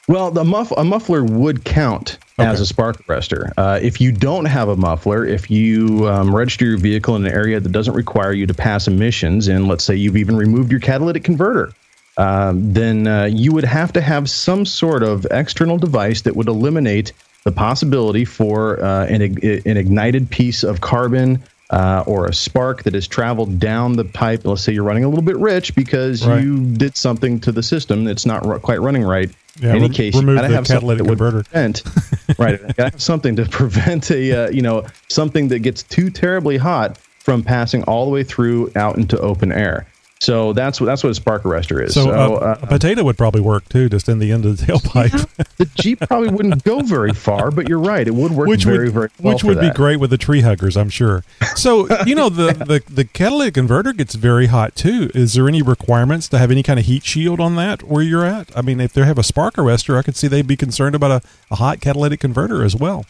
Well, 0.08 0.32
the 0.32 0.44
muff 0.44 0.72
a 0.72 0.84
muffler 0.84 1.24
would 1.24 1.64
count 1.64 2.18
okay. 2.40 2.50
as 2.50 2.60
a 2.60 2.66
spark 2.66 3.04
arrestor. 3.06 3.52
Uh, 3.58 3.80
if 3.82 4.02
you 4.02 4.12
don't 4.12 4.46
have 4.46 4.70
a 4.70 4.76
muffler, 4.76 5.26
if 5.26 5.50
you 5.50 6.08
um, 6.08 6.36
register 6.36 6.66
your 6.66 6.78
vehicle 6.78 7.16
in 7.16 7.26
an 7.26 7.32
area 7.32 7.60
that 7.60 7.72
doesn't 7.72 7.94
require 7.94 8.34
you 8.34 8.46
to 8.48 8.54
pass 8.54 8.88
emissions, 8.88 9.48
and 9.48 9.68
let's 9.68 9.84
say 9.84 9.96
you've 9.96 10.18
even 10.18 10.36
removed 10.36 10.72
your 10.72 10.80
catalytic 10.80 11.24
converter, 11.24 11.72
um, 12.18 12.74
then 12.74 13.08
uh, 13.08 13.26
you 13.26 13.52
would 13.52 13.64
have 13.64 13.92
to 13.94 14.02
have 14.02 14.30
some 14.30 14.66
sort 14.66 15.04
of 15.04 15.26
external 15.32 15.78
device 15.78 16.22
that 16.22 16.36
would 16.36 16.48
eliminate 16.48 17.12
the 17.44 17.52
possibility 17.52 18.24
for 18.24 18.82
uh, 18.84 19.06
an, 19.08 19.22
an 19.22 19.78
ignited 19.78 20.30
piece 20.30 20.64
of 20.64 20.82
carbon 20.82 21.44
uh, 21.74 22.04
or 22.06 22.28
a 22.28 22.34
spark 22.34 22.84
that 22.84 22.94
has 22.94 23.08
traveled 23.08 23.60
down 23.60 23.94
the 23.94 24.06
pipe. 24.06 24.46
Let's 24.46 24.62
say 24.62 24.74
you're 24.74 24.84
running 24.84 25.06
a 25.06 25.10
little 25.10 25.24
bit 25.24 25.38
rich 25.38 25.74
because 25.74 26.26
right. 26.26 26.44
you 26.44 26.64
did 26.64 26.96
something 26.96 27.40
to 27.40 27.52
the 27.52 27.64
system 27.64 28.04
that's 28.04 28.28
not 28.28 28.46
r- 28.46 28.60
quite 28.60 28.80
running 28.80 29.04
right. 29.04 29.32
Yeah, 29.60 29.72
in 29.72 29.78
any 29.78 29.88
re- 29.90 29.96
case, 29.96 30.16
you 30.16 30.22
gotta 30.22 30.50
have 30.50 30.68
something 30.68 30.88
that 30.90 31.06
converter. 31.06 31.38
would 31.38 31.46
prevent, 31.46 31.84
right? 32.38 32.62
Gotta 32.62 32.92
have 32.92 33.02
something 33.02 33.36
to 33.38 33.46
prevent 33.50 34.12
a 34.12 34.46
uh, 34.46 34.50
you 34.52 34.62
know 34.62 34.86
something 35.10 35.48
that 35.48 35.60
gets 35.60 35.82
too 35.82 36.12
terribly 36.12 36.58
hot 36.58 36.98
from 36.98 37.44
passing 37.44 37.84
all 37.84 38.06
the 38.06 38.12
way 38.12 38.24
through 38.24 38.72
out 38.76 38.98
into 38.98 39.20
open 39.20 39.52
air. 39.52 39.88
So 40.24 40.54
that's 40.54 40.80
what 40.80 40.88
that's 40.88 41.04
what 41.04 41.10
a 41.10 41.16
spark 41.16 41.44
arrestor 41.44 41.84
is. 41.84 41.94
So, 41.94 42.06
so 42.06 42.12
uh, 42.12 42.38
uh, 42.38 42.60
a 42.62 42.68
potato 42.68 43.04
would 43.04 43.18
probably 43.18 43.42
work 43.42 43.68
too, 43.68 43.90
just 43.90 44.08
in 44.08 44.20
the 44.20 44.32
end 44.32 44.46
of 44.46 44.58
the 44.58 44.66
tailpipe. 44.66 45.12
Yeah, 45.12 45.44
the 45.58 45.66
Jeep 45.66 46.00
probably 46.00 46.30
wouldn't 46.30 46.64
go 46.64 46.80
very 46.82 47.12
far, 47.12 47.52
but 47.52 47.68
you're 47.68 47.80
right; 47.80 48.08
it 48.08 48.16
would 48.16 48.32
work 48.32 48.48
which 48.48 48.64
very 48.64 48.86
would, 48.86 48.94
very 48.94 49.10
well. 49.20 49.34
Which 49.34 49.44
would 49.44 49.60
be 49.60 49.70
great 49.72 49.98
with 49.98 50.12
the 50.12 50.18
tree 50.18 50.40
huggers, 50.40 50.78
I'm 50.78 50.90
sure. 50.90 51.26
So 51.56 51.90
you 52.06 52.16
know 52.16 52.30
the, 52.30 52.54
the 52.54 52.82
the 52.90 53.04
catalytic 53.04 53.56
converter 53.56 53.92
gets 53.92 54.16
very 54.16 54.46
hot 54.46 54.78
too. 54.78 55.12
Is 55.14 55.34
there 55.34 55.50
any 55.50 55.62
requirements 55.62 56.30
to 56.30 56.40
have 56.40 56.52
any 56.52 56.64
kind 56.64 56.80
of 56.80 56.86
heat 56.86 57.04
shield 57.04 57.42
on 57.42 57.58
that 57.58 57.84
where 57.84 58.02
you're 58.02 58.26
at? 58.26 58.50
I 58.58 58.62
mean, 58.62 58.80
if 58.80 58.94
they 58.94 59.04
have 59.04 59.18
a 59.18 59.24
spark 59.24 59.56
arrestor, 59.56 59.98
I 59.98 60.04
could 60.04 60.16
see 60.16 60.30
they'd 60.30 60.48
be 60.48 60.56
concerned 60.56 60.96
about 60.96 61.12
a, 61.12 61.28
a 61.52 61.56
hot 61.56 61.82
catalytic 61.82 62.22
converter 62.22 62.64
as 62.64 62.78
well 62.78 63.06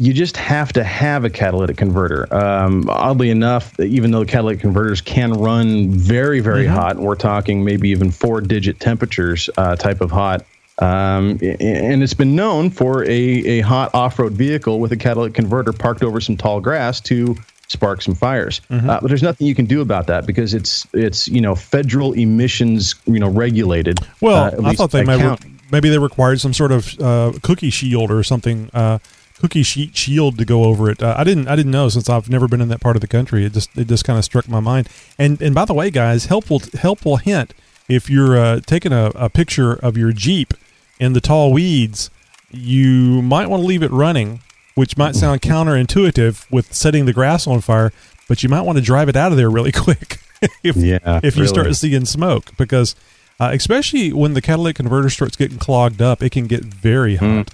you 0.00 0.14
just 0.14 0.38
have 0.38 0.72
to 0.72 0.82
have 0.82 1.26
a 1.26 1.30
catalytic 1.30 1.76
converter. 1.76 2.26
Um, 2.34 2.88
oddly 2.88 3.28
enough, 3.28 3.78
even 3.78 4.10
though 4.10 4.24
catalytic 4.24 4.60
converters 4.60 5.02
can 5.02 5.34
run 5.34 5.90
very, 5.90 6.40
very 6.40 6.64
mm-hmm. 6.64 6.74
hot, 6.74 6.96
we're 6.96 7.16
talking 7.16 7.62
maybe 7.62 7.90
even 7.90 8.10
four 8.10 8.40
digit 8.40 8.80
temperatures 8.80 9.50
uh, 9.58 9.76
type 9.76 10.00
of 10.00 10.10
hot. 10.10 10.46
Um, 10.78 11.38
and 11.42 12.02
it's 12.02 12.14
been 12.14 12.34
known 12.34 12.70
for 12.70 13.04
a, 13.04 13.10
a 13.10 13.60
hot 13.60 13.94
off 13.94 14.18
road 14.18 14.32
vehicle 14.32 14.80
with 14.80 14.90
a 14.92 14.96
catalytic 14.96 15.34
converter 15.34 15.74
parked 15.74 16.02
over 16.02 16.18
some 16.18 16.38
tall 16.38 16.62
grass 16.62 17.02
to 17.02 17.36
spark 17.68 18.00
some 18.00 18.14
fires. 18.14 18.62
Mm-hmm. 18.70 18.88
Uh, 18.88 19.00
but 19.02 19.08
there's 19.08 19.22
nothing 19.22 19.46
you 19.46 19.54
can 19.54 19.66
do 19.66 19.82
about 19.82 20.06
that 20.06 20.26
because 20.26 20.54
it's 20.54 20.86
it's 20.94 21.28
you 21.28 21.42
know 21.42 21.54
federal 21.54 22.14
emissions 22.14 22.94
you 23.04 23.20
know 23.20 23.28
regulated. 23.28 23.98
Well, 24.22 24.64
uh, 24.64 24.70
I 24.70 24.74
thought 24.74 24.92
they 24.92 25.04
might 25.04 25.38
maybe 25.70 25.90
they 25.90 25.98
required 25.98 26.40
some 26.40 26.54
sort 26.54 26.72
of 26.72 26.98
uh, 26.98 27.32
cookie 27.42 27.70
shield 27.70 28.10
or 28.10 28.22
something 28.22 28.70
uh, 28.72 28.98
cookie 29.40 29.62
sheet 29.62 29.96
shield 29.96 30.38
to 30.38 30.44
go 30.44 30.64
over 30.64 30.90
it. 30.90 31.02
Uh, 31.02 31.14
I 31.16 31.24
didn't 31.24 31.48
I 31.48 31.56
didn't 31.56 31.72
know 31.72 31.88
since 31.88 32.08
I've 32.08 32.28
never 32.28 32.46
been 32.46 32.60
in 32.60 32.68
that 32.68 32.80
part 32.80 32.96
of 32.96 33.00
the 33.00 33.08
country. 33.08 33.44
It 33.44 33.52
just 33.54 33.76
it 33.76 33.88
just 33.88 34.04
kind 34.04 34.18
of 34.18 34.24
struck 34.24 34.48
my 34.48 34.60
mind. 34.60 34.88
And 35.18 35.40
and 35.42 35.54
by 35.54 35.64
the 35.64 35.74
way, 35.74 35.90
guys, 35.90 36.26
helpful 36.26 36.60
helpful 36.74 37.16
hint: 37.16 37.54
if 37.88 38.10
you're 38.10 38.38
uh, 38.38 38.60
taking 38.66 38.92
a, 38.92 39.06
a 39.14 39.28
picture 39.30 39.72
of 39.74 39.96
your 39.96 40.12
Jeep 40.12 40.54
in 40.98 41.12
the 41.14 41.20
tall 41.20 41.52
weeds, 41.52 42.10
you 42.50 43.22
might 43.22 43.48
want 43.48 43.62
to 43.62 43.66
leave 43.66 43.82
it 43.82 43.90
running, 43.90 44.40
which 44.74 44.96
might 44.96 45.14
sound 45.16 45.40
counterintuitive 45.40 46.50
with 46.50 46.72
setting 46.74 47.06
the 47.06 47.12
grass 47.12 47.46
on 47.46 47.60
fire, 47.60 47.92
but 48.28 48.42
you 48.42 48.48
might 48.48 48.62
want 48.62 48.76
to 48.78 48.82
drive 48.84 49.08
it 49.08 49.16
out 49.16 49.32
of 49.32 49.38
there 49.38 49.50
really 49.50 49.72
quick. 49.86 50.18
if 50.62 50.76
Yeah, 50.76 51.20
if 51.22 51.36
you 51.36 51.42
really. 51.42 51.54
start 51.54 51.74
seeing 51.76 52.04
smoke 52.04 52.56
because 52.56 52.94
uh, 53.38 53.50
especially 53.52 54.12
when 54.12 54.34
the 54.34 54.42
catalytic 54.42 54.76
converter 54.76 55.08
starts 55.10 55.36
getting 55.36 55.58
clogged 55.58 56.02
up, 56.02 56.22
it 56.22 56.30
can 56.30 56.46
get 56.46 56.62
very 56.64 57.16
Mm. 57.16 57.48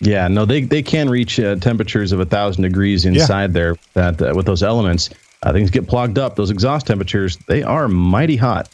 Yeah, 0.00 0.28
no, 0.28 0.46
they 0.46 0.62
they 0.62 0.82
can 0.82 1.10
reach 1.10 1.38
uh, 1.38 1.56
temperatures 1.56 2.12
of 2.12 2.20
a 2.20 2.24
thousand 2.24 2.62
degrees 2.62 3.04
inside 3.04 3.52
there. 3.52 3.76
That 3.92 4.20
uh, 4.22 4.32
with 4.34 4.46
those 4.46 4.62
elements, 4.62 5.10
uh, 5.42 5.52
things 5.52 5.70
get 5.70 5.86
plugged 5.86 6.18
up. 6.18 6.36
Those 6.36 6.50
exhaust 6.50 6.86
temperatures, 6.86 7.36
they 7.48 7.62
are 7.62 7.86
mighty 7.86 8.36
hot. 8.36 8.68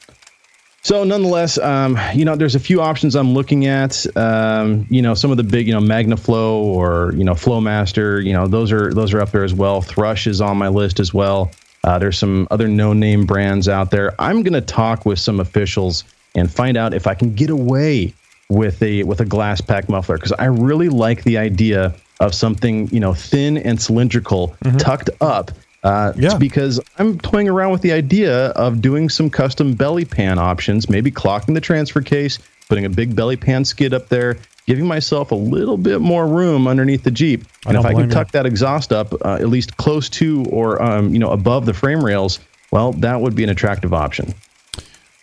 So, 0.82 1.02
nonetheless, 1.02 1.58
um, 1.58 1.98
you 2.14 2.24
know, 2.24 2.36
there's 2.36 2.54
a 2.54 2.60
few 2.60 2.80
options 2.80 3.16
I'm 3.16 3.34
looking 3.34 3.66
at. 3.66 4.06
Um, 4.16 4.86
you 4.88 5.02
know, 5.02 5.14
some 5.14 5.32
of 5.32 5.36
the 5.36 5.42
big, 5.42 5.66
you 5.66 5.72
know, 5.72 5.80
MagnaFlow 5.80 6.62
or 6.62 7.12
you 7.16 7.24
know, 7.24 7.32
FlowMaster. 7.32 8.24
You 8.24 8.32
know, 8.32 8.46
those 8.46 8.70
are 8.70 8.94
those 8.94 9.12
are 9.12 9.20
up 9.20 9.32
there 9.32 9.42
as 9.42 9.52
well. 9.52 9.82
Thrush 9.82 10.28
is 10.28 10.40
on 10.40 10.56
my 10.56 10.68
list 10.68 11.00
as 11.00 11.12
well. 11.12 11.50
Uh, 11.82 11.98
there's 11.98 12.18
some 12.18 12.46
other 12.52 12.68
no-name 12.68 13.26
brands 13.26 13.68
out 13.68 13.90
there. 13.90 14.14
I'm 14.20 14.42
going 14.42 14.52
to 14.54 14.60
talk 14.60 15.06
with 15.06 15.18
some 15.18 15.40
officials 15.40 16.04
and 16.36 16.50
find 16.50 16.76
out 16.76 16.94
if 16.94 17.06
I 17.06 17.14
can 17.14 17.34
get 17.34 17.50
away 17.50 18.14
with 18.48 18.82
a 18.82 19.02
with 19.04 19.20
a 19.20 19.24
glass 19.24 19.60
pack 19.60 19.88
muffler 19.88 20.16
because 20.16 20.32
I 20.32 20.46
really 20.46 20.88
like 20.88 21.24
the 21.24 21.38
idea 21.38 21.94
of 22.20 22.34
something 22.34 22.88
you 22.88 23.00
know 23.00 23.12
thin 23.14 23.56
and 23.58 23.80
cylindrical 23.80 24.56
tucked 24.78 25.10
up. 25.20 25.50
Uh, 25.82 26.12
Yeah. 26.16 26.36
because 26.36 26.80
I'm 26.98 27.18
toying 27.18 27.48
around 27.48 27.70
with 27.70 27.82
the 27.82 27.92
idea 27.92 28.48
of 28.48 28.80
doing 28.82 29.08
some 29.08 29.30
custom 29.30 29.74
belly 29.74 30.04
pan 30.04 30.38
options, 30.38 30.88
maybe 30.90 31.12
clocking 31.12 31.54
the 31.54 31.60
transfer 31.60 32.00
case, 32.00 32.38
putting 32.68 32.84
a 32.84 32.88
big 32.88 33.14
belly 33.14 33.36
pan 33.36 33.64
skid 33.64 33.94
up 33.94 34.08
there, 34.08 34.38
giving 34.66 34.84
myself 34.86 35.30
a 35.30 35.36
little 35.36 35.76
bit 35.76 36.00
more 36.00 36.26
room 36.26 36.66
underneath 36.66 37.04
the 37.04 37.12
Jeep. 37.12 37.44
And 37.66 37.74
don't 37.74 37.84
if 37.84 37.86
I 37.86 37.92
can 37.92 38.04
you. 38.08 38.10
tuck 38.10 38.32
that 38.32 38.46
exhaust 38.46 38.92
up 38.92 39.12
uh, 39.24 39.34
at 39.34 39.48
least 39.48 39.76
close 39.76 40.08
to 40.10 40.44
or 40.50 40.82
um, 40.82 41.12
you 41.12 41.20
know 41.20 41.30
above 41.30 41.66
the 41.66 41.74
frame 41.74 42.04
rails, 42.04 42.40
well, 42.72 42.92
that 42.94 43.20
would 43.20 43.36
be 43.36 43.44
an 43.44 43.50
attractive 43.50 43.94
option. 43.94 44.34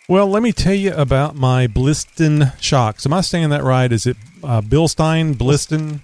Well, 0.08 0.28
let 0.28 0.42
me 0.42 0.52
tell 0.52 0.74
you 0.74 0.92
about 0.92 1.34
my 1.34 1.66
Bliston 1.66 2.52
shocks. 2.60 3.06
Am 3.06 3.12
I 3.12 3.22
saying 3.22 3.48
that 3.50 3.62
right? 3.64 3.90
Is 3.90 4.06
it 4.06 4.16
uh, 4.42 4.60
Bilstein, 4.60 5.36
Bliston, 5.38 6.02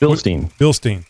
Bilstein. 0.00 0.50
Bilstein? 0.58 1.04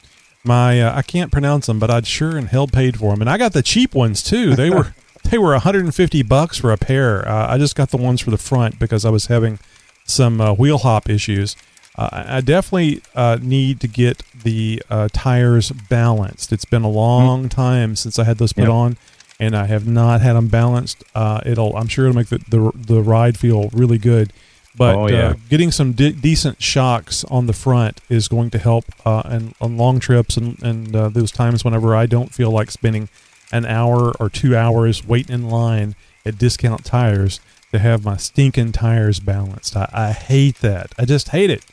My 0.44 0.80
uh, 0.82 0.94
I 0.96 1.02
can't 1.02 1.32
pronounce 1.32 1.66
them, 1.66 1.78
but 1.78 1.90
I'd 1.90 2.06
sure 2.06 2.36
and 2.36 2.48
hell 2.48 2.66
paid 2.66 2.98
for 2.98 3.10
them, 3.12 3.20
and 3.22 3.30
I 3.30 3.38
got 3.38 3.52
the 3.54 3.62
cheap 3.62 3.94
ones 3.94 4.22
too. 4.22 4.54
They 4.54 4.68
were 4.70 4.94
they 5.30 5.38
were 5.38 5.52
150 5.52 6.22
bucks 6.24 6.58
for 6.58 6.70
a 6.72 6.76
pair. 6.76 7.26
Uh, 7.26 7.52
I 7.54 7.58
just 7.58 7.74
got 7.74 7.90
the 7.90 7.96
ones 7.96 8.20
for 8.20 8.30
the 8.30 8.38
front 8.38 8.78
because 8.78 9.04
I 9.06 9.10
was 9.10 9.26
having 9.26 9.58
some 10.04 10.40
uh, 10.40 10.52
wheel 10.52 10.78
hop 10.78 11.08
issues. 11.08 11.56
Uh, 11.98 12.24
I 12.28 12.40
definitely 12.42 13.00
uh, 13.14 13.38
need 13.40 13.80
to 13.80 13.88
get 13.88 14.22
the 14.44 14.82
uh, 14.90 15.08
tires 15.14 15.70
balanced. 15.72 16.52
It's 16.52 16.66
been 16.66 16.82
a 16.84 16.90
long 16.90 17.48
time 17.48 17.96
since 17.96 18.18
I 18.18 18.24
had 18.24 18.36
those 18.36 18.52
put 18.52 18.64
Yep. 18.64 18.70
on, 18.70 18.96
and 19.38 19.54
I 19.56 19.66
have 19.66 19.86
not 19.86 20.20
had 20.20 20.34
them 20.34 20.48
balanced. 20.48 21.04
Uh, 21.14 21.40
it'll 21.44 21.76
I'm 21.76 21.88
sure 21.88 22.06
it'll 22.06 22.16
make 22.16 22.28
the, 22.28 22.38
the 22.48 22.72
the 22.74 23.02
ride 23.02 23.38
feel 23.38 23.68
really 23.72 23.98
good. 23.98 24.32
But 24.76 24.94
Oh, 24.94 25.06
yeah. 25.08 25.28
uh, 25.28 25.34
getting 25.48 25.70
some 25.70 25.92
de- 25.92 26.12
decent 26.12 26.62
shocks 26.62 27.24
on 27.24 27.46
the 27.46 27.54
front 27.54 28.00
is 28.10 28.28
going 28.28 28.50
to 28.50 28.58
help 28.58 28.84
uh, 29.06 29.22
and 29.24 29.54
on 29.60 29.76
long 29.78 30.00
trips 30.00 30.36
and 30.36 30.62
and 30.62 30.94
uh, 30.94 31.08
those 31.08 31.30
times 31.30 31.64
whenever 31.64 31.96
I 31.96 32.06
don't 32.06 32.32
feel 32.34 32.50
like 32.50 32.70
spending 32.70 33.08
an 33.52 33.64
hour 33.64 34.12
or 34.20 34.28
two 34.28 34.54
hours 34.56 35.06
waiting 35.06 35.34
in 35.34 35.48
line 35.48 35.94
at 36.26 36.36
discount 36.36 36.84
tires 36.84 37.40
to 37.72 37.78
have 37.78 38.04
my 38.04 38.16
stinking 38.16 38.72
tires 38.72 39.18
balanced. 39.20 39.76
I, 39.76 39.88
I 39.92 40.12
hate 40.12 40.56
that. 40.60 40.92
I 40.98 41.04
just 41.04 41.28
hate 41.30 41.48
it. 41.50 41.64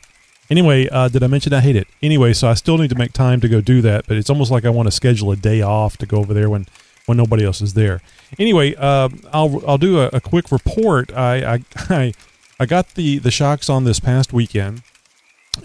Anyway, 0.49 0.87
uh, 0.89 1.07
did 1.07 1.23
I 1.23 1.27
mention 1.27 1.51
I 1.53 1.61
hate 1.61 1.75
it? 1.75 1.87
Anyway, 2.01 2.33
so 2.33 2.47
I 2.47 2.53
still 2.53 2.77
need 2.77 2.89
to 2.89 2.95
make 2.97 3.13
time 3.13 3.39
to 3.41 3.47
go 3.49 3.59
do 3.61 3.81
that, 3.81 4.05
but 4.07 4.17
it's 4.17 4.29
almost 4.29 4.51
like 4.51 4.65
I 4.65 4.69
want 4.69 4.87
to 4.87 4.91
schedule 4.91 5.31
a 5.31 5.35
day 5.35 5.61
off 5.61 5.97
to 5.97 6.05
go 6.05 6.17
over 6.17 6.33
there 6.33 6.49
when, 6.49 6.67
when 7.05 7.17
nobody 7.17 7.43
else 7.43 7.61
is 7.61 7.73
there. 7.73 8.01
Anyway, 8.39 8.75
uh, 8.75 9.09
I'll 9.31 9.61
I'll 9.67 9.77
do 9.77 9.99
a, 9.99 10.09
a 10.13 10.21
quick 10.21 10.51
report. 10.51 11.11
I 11.13 11.55
I, 11.55 11.63
I 11.89 12.13
I 12.59 12.65
got 12.65 12.95
the 12.95 13.17
the 13.19 13.31
shocks 13.31 13.69
on 13.69 13.83
this 13.83 13.99
past 13.99 14.33
weekend, 14.33 14.83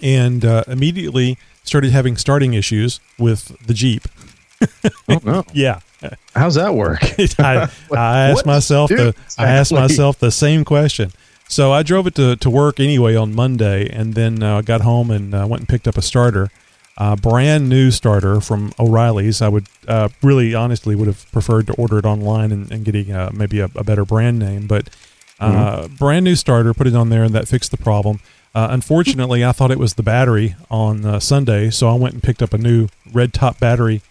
and 0.01 0.43
uh, 0.45 0.63
immediately 0.67 1.37
started 1.63 1.91
having 1.91 2.17
starting 2.17 2.53
issues 2.53 2.99
with 3.17 3.55
the 3.65 3.73
Jeep. 3.73 4.07
Oh 5.07 5.21
no, 5.23 5.43
Yeah, 5.53 5.79
how's 6.35 6.55
that 6.55 6.73
work? 6.73 6.99
I, 7.39 7.69
I 7.91 8.29
asked 8.29 8.45
myself 8.45 8.89
the 8.89 9.15
I 9.37 9.47
asked 9.47 9.71
myself 9.71 10.19
the 10.19 10.31
same 10.31 10.65
question. 10.65 11.11
So 11.47 11.71
I 11.71 11.81
drove 11.81 12.05
it 12.05 12.13
to, 12.15 12.35
to 12.35 12.49
work 12.49 12.79
anyway 12.79 13.15
on 13.15 13.33
Monday, 13.33 13.89
and 13.89 14.13
then 14.13 14.43
uh, 14.43 14.61
got 14.61 14.81
home 14.81 15.09
and 15.09 15.33
uh, 15.33 15.47
went 15.49 15.61
and 15.61 15.67
picked 15.67 15.87
up 15.87 15.97
a 15.97 16.01
starter, 16.01 16.51
uh, 16.99 17.15
brand 17.15 17.69
new 17.69 17.89
starter 17.91 18.41
from 18.41 18.73
O'Reilly's. 18.77 19.41
I 19.41 19.47
would 19.47 19.67
uh, 19.87 20.09
really 20.21 20.53
honestly 20.53 20.95
would 20.95 21.07
have 21.07 21.31
preferred 21.31 21.67
to 21.67 21.73
order 21.73 21.97
it 21.97 22.05
online 22.05 22.51
and, 22.51 22.71
and 22.71 22.85
getting 22.85 23.11
uh, 23.11 23.31
maybe 23.33 23.59
a, 23.59 23.69
a 23.75 23.83
better 23.83 24.05
brand 24.05 24.37
name, 24.37 24.67
but 24.67 24.89
uh, 25.39 25.87
brand 25.87 26.25
new 26.25 26.35
starter. 26.35 26.73
Put 26.73 26.87
it 26.87 26.95
on 26.95 27.09
there, 27.09 27.23
and 27.23 27.33
that 27.33 27.47
fixed 27.47 27.71
the 27.71 27.77
problem. 27.77 28.19
Uh, 28.53 28.67
unfortunately, 28.71 29.45
I 29.45 29.53
thought 29.53 29.71
it 29.71 29.79
was 29.79 29.93
the 29.93 30.03
battery 30.03 30.55
on 30.69 31.05
uh, 31.05 31.19
Sunday, 31.19 31.69
so 31.69 31.87
I 31.87 31.93
went 31.93 32.15
and 32.15 32.23
picked 32.23 32.41
up 32.41 32.53
a 32.53 32.57
new 32.57 32.89
red 33.13 33.33
top 33.33 33.59
battery, 33.59 34.01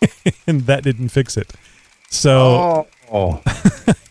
and 0.46 0.62
that 0.62 0.84
didn't 0.84 1.08
fix 1.08 1.36
it. 1.36 1.52
So 2.08 2.86
Oh, 3.10 3.42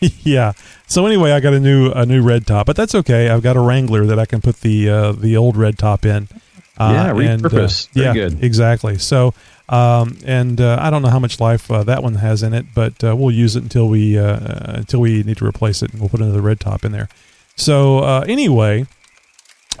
yeah. 0.00 0.52
So 0.86 1.06
anyway, 1.06 1.32
I 1.32 1.40
got 1.40 1.54
a 1.54 1.60
new 1.60 1.90
a 1.90 2.06
new 2.06 2.22
red 2.22 2.46
top, 2.46 2.66
but 2.66 2.76
that's 2.76 2.94
okay. 2.94 3.28
I've 3.28 3.42
got 3.42 3.56
a 3.56 3.60
Wrangler 3.60 4.06
that 4.06 4.18
I 4.18 4.26
can 4.26 4.40
put 4.40 4.60
the 4.60 4.88
uh, 4.88 5.12
the 5.12 5.36
old 5.36 5.56
red 5.56 5.78
top 5.78 6.04
in. 6.04 6.28
Uh, 6.78 6.90
Yeah, 6.92 7.10
and, 7.32 7.44
uh, 7.44 7.48
repurpose. 7.48 7.88
Very 7.90 8.06
yeah, 8.06 8.12
good. 8.12 8.44
exactly. 8.44 8.98
So, 8.98 9.32
um, 9.68 10.18
and 10.24 10.60
uh, 10.60 10.78
I 10.80 10.90
don't 10.90 11.02
know 11.02 11.08
how 11.08 11.18
much 11.18 11.40
life 11.40 11.70
uh, 11.70 11.82
that 11.84 12.02
one 12.02 12.14
has 12.16 12.42
in 12.42 12.52
it, 12.54 12.66
but 12.74 13.02
uh, 13.02 13.16
we'll 13.16 13.30
use 13.30 13.56
it 13.56 13.62
until 13.62 13.88
we 13.88 14.16
until 14.16 15.00
we 15.00 15.22
need 15.22 15.38
to 15.38 15.46
replace 15.46 15.82
it, 15.82 15.90
and 15.92 16.00
we'll 16.00 16.10
put 16.10 16.20
another 16.20 16.40
red 16.42 16.60
top 16.60 16.84
in 16.84 16.92
there. 16.92 17.08
So 17.56 18.00
uh, 18.00 18.24
anyway, 18.28 18.86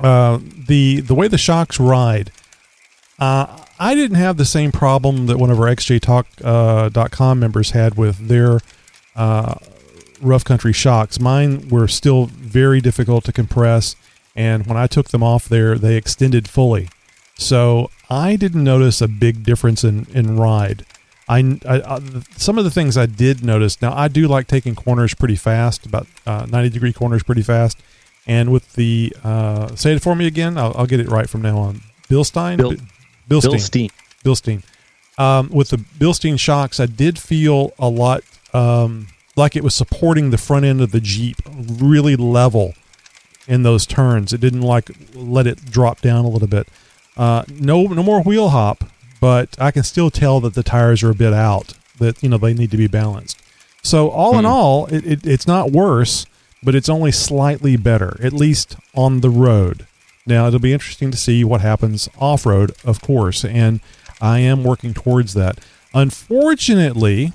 uh, 0.00 0.38
the 0.66 1.00
the 1.00 1.14
way 1.14 1.28
the 1.28 1.38
shocks 1.38 1.78
ride, 1.78 2.32
uh, 3.18 3.58
I 3.78 3.94
didn't 3.94 4.16
have 4.16 4.38
the 4.38 4.44
same 4.46 4.72
problem 4.72 5.26
that 5.26 5.38
one 5.38 5.50
of 5.50 5.60
our 5.60 5.66
XJTalk.com 5.66 6.24
uh, 6.44 6.88
dot 6.88 7.10
com 7.10 7.38
members 7.38 7.72
had 7.72 7.96
with 7.96 8.28
their 8.28 8.60
uh, 9.14 9.54
rough 10.22 10.44
country 10.44 10.72
shocks. 10.72 11.20
Mine 11.20 11.68
were 11.68 11.86
still 11.86 12.26
very 12.26 12.80
difficult 12.80 13.24
to 13.24 13.32
compress, 13.32 13.94
and 14.36 14.66
when 14.66 14.76
I 14.76 14.86
took 14.86 15.08
them 15.08 15.22
off 15.22 15.48
there, 15.48 15.76
they 15.78 15.96
extended 15.96 16.46
fully. 16.48 16.88
So 17.38 17.90
I 18.08 18.36
didn't 18.36 18.62
notice 18.64 19.00
a 19.00 19.08
big 19.08 19.42
difference 19.44 19.82
in, 19.84 20.06
in 20.14 20.36
ride. 20.36 20.84
I, 21.28 21.58
I, 21.66 21.80
I- 21.96 22.00
some 22.36 22.56
of 22.58 22.64
the 22.64 22.70
things 22.70 22.96
I 22.96 23.06
did 23.06 23.44
notice. 23.44 23.82
Now 23.82 23.92
I 23.96 24.08
do 24.08 24.28
like 24.28 24.46
taking 24.46 24.74
corners 24.74 25.14
pretty 25.14 25.36
fast, 25.36 25.84
about 25.86 26.06
uh, 26.26 26.46
ninety 26.48 26.70
degree 26.70 26.92
corners 26.92 27.22
pretty 27.24 27.42
fast. 27.42 27.78
And 28.28 28.50
with 28.52 28.72
the 28.74 29.14
uh, 29.24 29.74
say 29.76 29.94
it 29.94 30.02
for 30.02 30.14
me 30.14 30.26
again, 30.26 30.56
I'll, 30.58 30.72
I'll 30.76 30.86
get 30.86 31.00
it 31.00 31.08
right 31.08 31.28
from 31.28 31.42
now 31.42 31.58
on. 31.58 31.80
Bilstein, 32.08 32.56
Bill- 32.58 32.70
Bi- 32.76 32.82
Bilstein, 33.28 33.58
Bilstein. 33.58 33.90
Bilstein. 34.24 34.62
Um, 35.18 35.48
with 35.50 35.70
the 35.70 35.78
Bilstein 35.78 36.38
shocks, 36.38 36.78
I 36.78 36.86
did 36.86 37.18
feel 37.18 37.72
a 37.78 37.88
lot 37.88 38.22
um, 38.52 39.08
like 39.34 39.56
it 39.56 39.64
was 39.64 39.74
supporting 39.74 40.30
the 40.30 40.38
front 40.38 40.64
end 40.64 40.80
of 40.80 40.90
the 40.92 41.00
Jeep 41.00 41.36
really 41.80 42.16
level 42.16 42.74
in 43.46 43.62
those 43.62 43.86
turns. 43.86 44.32
It 44.32 44.40
didn't 44.40 44.62
like 44.62 44.90
let 45.14 45.46
it 45.46 45.64
drop 45.70 46.00
down 46.00 46.24
a 46.24 46.28
little 46.28 46.48
bit. 46.48 46.68
Uh, 47.16 47.44
no, 47.48 47.84
no 47.84 48.02
more 48.02 48.22
wheel 48.22 48.50
hop, 48.50 48.84
but 49.20 49.56
I 49.58 49.70
can 49.70 49.82
still 49.82 50.10
tell 50.10 50.40
that 50.40 50.54
the 50.54 50.62
tires 50.62 51.02
are 51.02 51.10
a 51.10 51.14
bit 51.14 51.32
out. 51.32 51.74
That 51.98 52.22
you 52.22 52.28
know 52.28 52.38
they 52.38 52.54
need 52.54 52.70
to 52.72 52.76
be 52.76 52.88
balanced. 52.88 53.40
So 53.82 54.10
all 54.10 54.38
in 54.38 54.44
all, 54.44 54.86
it, 54.86 55.06
it, 55.06 55.26
it's 55.26 55.46
not 55.46 55.70
worse, 55.70 56.26
but 56.62 56.74
it's 56.74 56.88
only 56.88 57.12
slightly 57.12 57.76
better, 57.76 58.18
at 58.20 58.32
least 58.32 58.76
on 58.94 59.20
the 59.20 59.30
road. 59.30 59.86
Now 60.26 60.48
it'll 60.48 60.58
be 60.58 60.72
interesting 60.72 61.10
to 61.12 61.16
see 61.16 61.44
what 61.44 61.60
happens 61.60 62.08
off 62.18 62.44
road, 62.44 62.72
of 62.84 63.00
course, 63.00 63.44
and 63.44 63.80
I 64.20 64.40
am 64.40 64.64
working 64.64 64.92
towards 64.92 65.34
that. 65.34 65.60
Unfortunately, 65.94 67.32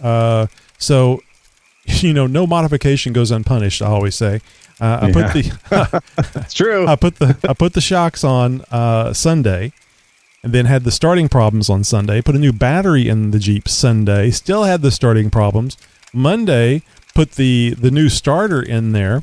uh, 0.00 0.46
so 0.78 1.20
you 1.86 2.12
know, 2.12 2.26
no 2.26 2.46
modification 2.46 3.12
goes 3.12 3.30
unpunished. 3.30 3.82
I 3.82 3.86
always 3.86 4.14
say. 4.14 4.40
Uh, 4.80 4.98
I 5.02 5.12
put 5.12 5.32
the 5.32 6.02
It's 6.36 6.54
true. 6.54 6.86
I 6.86 6.96
put 6.96 7.16
the 7.16 7.36
I 7.48 7.52
put 7.52 7.74
the 7.74 7.80
shocks 7.80 8.24
on 8.24 8.62
uh, 8.70 9.12
Sunday, 9.12 9.72
and 10.42 10.52
then 10.52 10.66
had 10.66 10.84
the 10.84 10.90
starting 10.90 11.28
problems 11.28 11.68
on 11.68 11.84
Sunday. 11.84 12.22
Put 12.22 12.34
a 12.34 12.38
new 12.38 12.52
battery 12.52 13.08
in 13.08 13.30
the 13.30 13.38
Jeep 13.38 13.68
Sunday. 13.68 14.30
Still 14.30 14.64
had 14.64 14.82
the 14.82 14.90
starting 14.90 15.30
problems. 15.30 15.76
Monday, 16.12 16.82
put 17.14 17.32
the 17.32 17.74
the 17.78 17.90
new 17.90 18.08
starter 18.08 18.62
in 18.62 18.92
there, 18.92 19.22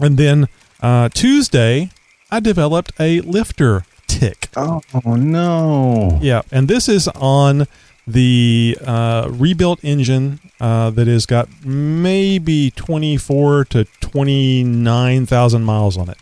and 0.00 0.16
then 0.16 0.48
uh, 0.80 1.08
Tuesday, 1.08 1.90
I 2.30 2.40
developed 2.40 2.92
a 3.00 3.20
lifter 3.22 3.84
tick. 4.06 4.48
oh 4.56 4.80
no. 5.04 6.18
Yeah, 6.22 6.42
and 6.50 6.68
this 6.68 6.88
is 6.88 7.08
on 7.08 7.66
the 8.06 8.76
uh, 8.84 9.28
rebuilt 9.30 9.80
engine 9.82 10.40
uh, 10.60 10.90
that 10.90 11.06
has 11.06 11.26
got 11.26 11.48
maybe 11.64 12.70
24 12.72 13.64
to 13.66 13.84
29,000 14.00 15.62
miles 15.62 15.96
on 15.96 16.08
it. 16.08 16.18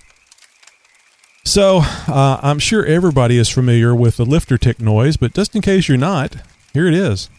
So 1.45 1.81
uh, 2.07 2.39
I'm 2.43 2.59
sure 2.59 2.85
everybody 2.85 3.39
is 3.39 3.49
familiar 3.49 3.95
with 3.95 4.19
the 4.19 4.27
lifter 4.27 4.59
tick 4.59 4.79
noise, 4.81 5.17
but 5.17 5.35
just 5.35 5.57
in 5.57 5.63
case 5.63 5.89
you're 5.89 5.99
not, 5.99 6.37
here 6.73 6.87
it 6.87 6.95
is. 6.95 7.31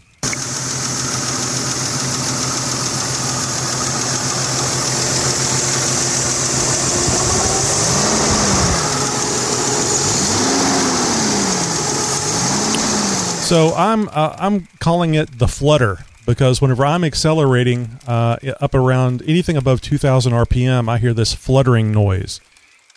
So 13.52 13.74
I'm 13.74 14.08
uh, 14.08 14.34
I'm 14.40 14.70
calling 14.80 15.16
it 15.16 15.38
the 15.38 15.46
flutter 15.46 16.06
because 16.26 16.62
whenever 16.62 16.86
I'm 16.86 17.04
accelerating 17.04 18.00
uh, 18.08 18.38
up 18.62 18.74
around 18.74 19.24
anything 19.28 19.58
above 19.58 19.82
2,000 19.82 20.32
RPM, 20.32 20.88
I 20.88 20.98
hear 20.98 21.14
this 21.14 21.34
fluttering 21.34 21.92
noise. 21.92 22.40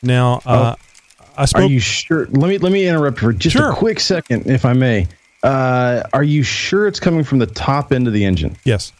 Now, 0.00 0.40
uh, 0.46 0.76
oh, 0.78 1.24
I 1.36 1.46
spoke. 1.46 1.62
Are 1.62 1.66
you 1.66 1.80
sure? 1.80 2.26
Let 2.26 2.48
me 2.48 2.58
let 2.58 2.70
me 2.70 2.86
interrupt 2.86 3.18
for 3.18 3.32
just 3.32 3.56
Sure. 3.56 3.72
a 3.72 3.74
quick 3.74 3.98
second, 3.98 4.46
if 4.46 4.64
I 4.64 4.74
may. 4.74 5.08
Uh, 5.42 6.04
are 6.12 6.22
you 6.22 6.44
sure 6.44 6.86
it's 6.86 7.00
coming 7.00 7.24
from 7.24 7.40
the 7.40 7.46
top 7.48 7.92
end 7.92 8.06
of 8.06 8.12
the 8.12 8.24
engine? 8.24 8.56
yes. 8.62 8.92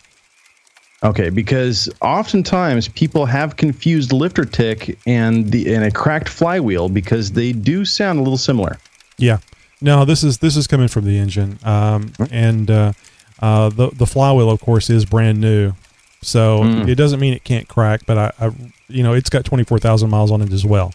Okay, 1.05 1.31
because 1.31 1.89
oftentimes 2.01 2.89
people 2.89 3.27
have 3.27 3.55
confused 3.55 4.13
lifter 4.13 4.45
tick 4.45 4.99
and 5.07 5.53
the 5.53 5.73
and 5.73 5.85
a 5.85 5.93
cracked 5.93 6.29
flywheel 6.29 6.89
because 6.89 7.31
they 7.31 7.53
do 7.53 7.85
sound 7.85 8.19
a 8.19 8.23
little 8.23 8.39
similar. 8.39 8.77
Yeah. 9.19 9.39
No, 9.85 10.07
this 10.07 10.25
is 10.25 10.39
this 10.39 10.57
is 10.57 10.67
coming 10.67 10.89
from 10.89 11.05
the 11.05 11.19
engine, 11.19 11.59
um, 11.63 12.15
and 12.31 12.71
uh, 12.71 12.95
uh, 13.41 13.69
the 13.69 13.91
the 13.91 14.07
flywheel, 14.07 14.49
of 14.49 14.59
course, 14.59 14.89
is 14.89 15.05
brand 15.05 15.43
new, 15.43 15.75
so 16.23 16.65
it 16.65 16.95
doesn't 16.95 17.21
mean 17.21 17.35
it 17.35 17.45
can't 17.45 17.69
crack. 17.69 18.01
But 18.07 18.17
I, 18.17 18.33
I 18.41 18.51
you 18.89 19.03
know, 19.03 19.13
it's 19.13 19.29
got 19.29 19.45
twenty 19.45 19.63
four 19.63 19.79
thousand 19.79 20.09
miles 20.09 20.31
on 20.31 20.41
it 20.41 20.55
as 20.55 20.65
well, 20.65 20.95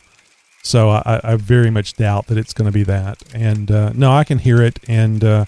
so 0.64 0.90
I, 0.90 1.22
I 1.24 1.36
very 1.36 1.70
much 1.70 1.98
doubt 1.98 2.26
that 2.28 2.40
it's 2.40 2.52
going 2.52 2.66
to 2.66 2.72
be 2.72 2.82
that. 2.82 3.22
And 3.32 3.70
uh, 3.70 3.92
no, 3.94 4.12
I 4.12 4.24
can 4.24 4.40
hear 4.40 4.60
it. 4.60 4.80
And 4.88 5.24
uh, 5.24 5.46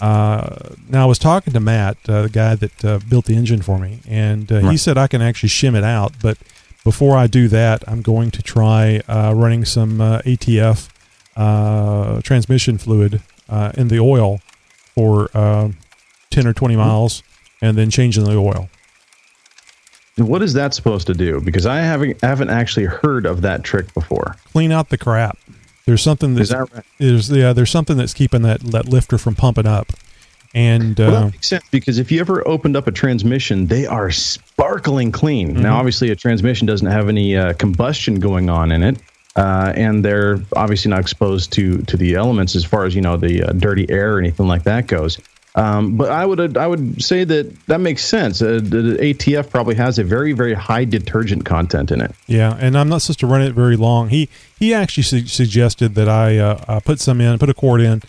uh, 0.00 0.70
now 0.88 1.04
I 1.04 1.06
was 1.06 1.20
talking 1.20 1.52
to 1.52 1.60
Matt, 1.60 1.96
uh, 2.08 2.22
the 2.22 2.28
guy 2.28 2.56
that 2.56 2.84
uh, 2.84 2.98
built 3.08 3.26
the 3.26 3.36
engine 3.36 3.62
for 3.62 3.78
me, 3.78 4.00
and 4.08 4.50
uh, 4.50 4.68
he 4.68 4.76
said 4.76 4.98
I 4.98 5.06
can 5.06 5.22
actually 5.22 5.50
shim 5.50 5.76
it 5.76 5.84
out. 5.84 6.14
But 6.20 6.38
before 6.82 7.16
I 7.16 7.28
do 7.28 7.46
that, 7.46 7.84
I'm 7.86 8.02
going 8.02 8.32
to 8.32 8.42
try 8.42 9.00
uh, 9.06 9.32
running 9.36 9.64
some 9.64 10.00
uh, 10.00 10.22
ATF 10.22 10.89
uh, 11.36 12.20
transmission 12.22 12.78
fluid 12.78 13.20
uh, 13.48 13.72
in 13.76 13.88
the 13.88 13.98
oil 13.98 14.40
for 14.94 15.30
uh, 15.34 15.70
10 16.30 16.46
or 16.46 16.52
20 16.52 16.76
miles 16.76 17.22
and 17.62 17.76
then 17.76 17.90
changing 17.90 18.24
the 18.24 18.36
oil. 18.36 18.68
What 20.16 20.42
is 20.42 20.52
that 20.54 20.74
supposed 20.74 21.06
to 21.06 21.14
do? 21.14 21.40
Because 21.40 21.64
I 21.64 21.78
haven't 21.78 22.20
haven't 22.20 22.50
actually 22.50 22.86
heard 22.86 23.24
of 23.24 23.40
that 23.42 23.64
trick 23.64 23.92
before. 23.94 24.36
Clean 24.52 24.70
out 24.70 24.90
the 24.90 24.98
crap. 24.98 25.38
There's 25.86 26.02
something 26.02 26.38
Is 26.38 26.50
that's, 26.50 26.70
that 26.70 26.76
right? 26.76 26.84
there's, 26.98 27.30
yeah, 27.30 27.52
there's 27.52 27.70
something 27.70 27.96
that's 27.96 28.14
keeping 28.14 28.42
that, 28.42 28.60
that 28.60 28.86
lifter 28.86 29.18
from 29.18 29.34
pumping 29.34 29.66
up. 29.66 29.92
And 30.54 30.98
Well, 30.98 31.08
uh, 31.08 31.20
that 31.20 31.32
makes 31.32 31.48
sense 31.48 31.64
because 31.70 31.98
if 31.98 32.12
you 32.12 32.20
ever 32.20 32.46
opened 32.46 32.76
up 32.76 32.86
a 32.86 32.92
transmission, 32.92 33.66
they 33.66 33.86
are 33.86 34.10
sparkling 34.10 35.10
clean. 35.12 35.54
Now, 35.54 35.78
obviously, 35.78 36.10
a 36.10 36.16
transmission 36.16 36.66
doesn't 36.66 36.86
have 36.86 37.08
any 37.08 37.36
uh, 37.36 37.54
combustion 37.54 38.20
going 38.20 38.50
on 38.50 38.72
in 38.72 38.82
it, 38.82 38.98
uh, 39.36 39.72
and 39.76 40.04
they're 40.04 40.40
obviously 40.56 40.90
not 40.90 41.00
exposed 41.00 41.52
to 41.52 41.78
to 41.82 41.96
the 41.96 42.14
elements 42.14 42.54
as 42.56 42.64
far 42.64 42.84
as 42.84 42.94
you 42.94 43.00
know 43.00 43.16
the 43.16 43.42
uh, 43.44 43.52
dirty 43.52 43.88
air 43.90 44.14
or 44.16 44.18
anything 44.18 44.46
like 44.48 44.64
that 44.64 44.86
goes. 44.86 45.18
Um, 45.56 45.96
but 45.96 46.10
I 46.12 46.24
would 46.26 46.56
I 46.56 46.66
would 46.68 47.02
say 47.02 47.24
that 47.24 47.66
that 47.66 47.80
makes 47.80 48.04
sense. 48.04 48.40
Uh, 48.40 48.60
the, 48.62 48.96
ATF 49.00 49.50
probably 49.50 49.74
has 49.74 49.98
a 49.98 50.04
very 50.04 50.32
very 50.32 50.54
high 50.54 50.84
detergent 50.84 51.44
content 51.44 51.90
in 51.90 52.00
it. 52.00 52.12
Yeah, 52.28 52.56
and 52.60 52.78
I'm 52.78 52.88
not 52.88 53.02
supposed 53.02 53.20
to 53.20 53.26
run 53.26 53.42
it 53.42 53.52
very 53.52 53.76
long. 53.76 54.10
He 54.10 54.28
he 54.58 54.72
actually 54.72 55.02
su- 55.02 55.26
suggested 55.26 55.96
that 55.96 56.08
I 56.08 56.38
uh, 56.38 56.64
uh, 56.68 56.80
put 56.80 57.00
some 57.00 57.20
in, 57.20 57.36
put 57.40 57.48
a 57.50 57.54
quart 57.54 57.80
in, 57.80 58.00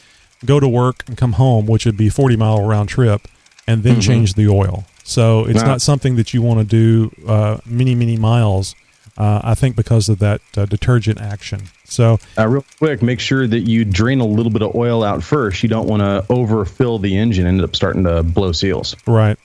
go 0.46 0.60
to 0.60 0.68
work 0.68 1.04
and 1.08 1.18
come 1.18 1.34
home, 1.34 1.66
which 1.66 1.86
would 1.86 1.98
be 1.98 2.10
40 2.10 2.36
mile 2.38 2.64
round 2.64 2.90
trip, 2.90 3.28
and 3.68 3.82
then 3.82 4.02
change 4.02 4.36
the 4.36 4.48
oil. 4.48 4.86
So 5.04 5.46
it's 5.46 5.62
Wow. 5.64 5.70
not 5.70 5.82
something 5.82 6.18
that 6.18 6.36
you 6.36 6.44
want 6.44 6.60
to 6.60 6.66
do 6.66 7.12
uh, 7.28 7.58
many 7.66 7.96
many 7.96 8.18
miles. 8.18 8.76
Uh, 9.18 9.42
I 9.44 9.56
think 9.56 9.76
because 9.76 10.10
of 10.10 10.20
that 10.20 10.42
uh, 10.56 10.66
detergent 10.66 11.20
action. 11.20 11.64
So 11.84 12.20
Uh, 12.38 12.48
real 12.48 12.66
quick, 12.78 13.02
make 13.02 13.20
sure 13.20 13.46
that 13.48 13.60
you 13.62 13.84
drain 13.84 14.22
a 14.22 14.26
little 14.26 14.52
bit 14.52 14.62
of 14.62 14.74
oil 14.76 15.04
out 15.04 15.22
first. 15.22 15.62
You 15.64 15.70
don't 15.70 15.88
want 15.88 16.02
to 16.02 16.26
overfill 16.32 16.98
the 16.98 17.18
engine, 17.18 17.46
and 17.46 17.58
end 17.60 17.64
up 17.66 17.76
starting 17.76 18.04
to 18.06 18.24
blow 18.24 18.52
seals. 18.54 18.96
Right. 19.06 19.38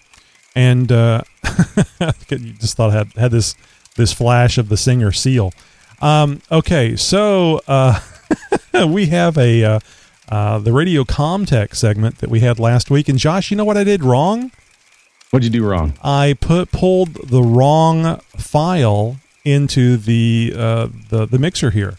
And 0.55 0.90
uh, 0.92 1.22
you 2.31 2.38
just 2.52 2.76
thought 2.76 2.90
I 2.90 2.94
had 2.94 3.12
had 3.14 3.31
this 3.33 3.55
this 3.96 4.12
flash 4.12 4.57
of 4.59 4.68
the 4.68 4.76
singer 4.76 5.11
seal. 5.12 5.52
Um, 6.00 6.40
okay, 6.52 6.96
so 6.96 7.61
uh, 7.66 8.00
we 8.87 9.07
have 9.07 9.37
a 9.37 9.64
uh, 9.64 9.81
uh, 10.29 10.59
the 10.59 10.72
radio 10.72 11.05
Comtech 11.05 11.74
segment 11.74 12.18
that 12.18 12.31
we 12.31 12.40
had 12.40 12.59
last 12.59 12.90
week. 12.90 13.09
And 13.09 13.18
Josh, 13.18 13.50
you 13.50 13.57
know 13.57 13.64
what 13.64 13.76
I 13.76 13.85
did 13.85 14.05
wrong? 14.05 14.50
What'd 15.31 15.44
you 15.44 15.50
do 15.50 15.66
wrong? 15.66 15.94
I 16.02 16.37
put 16.40 16.70
pulled 16.70 17.14
the 17.29 17.42
wrong 17.42 18.20
file 18.37 19.16
into 19.46 19.96
the 19.96 20.52
uh, 20.56 20.88
the 21.11 21.26
the 21.26 21.38
mixer 21.38 21.70
here. 21.70 21.94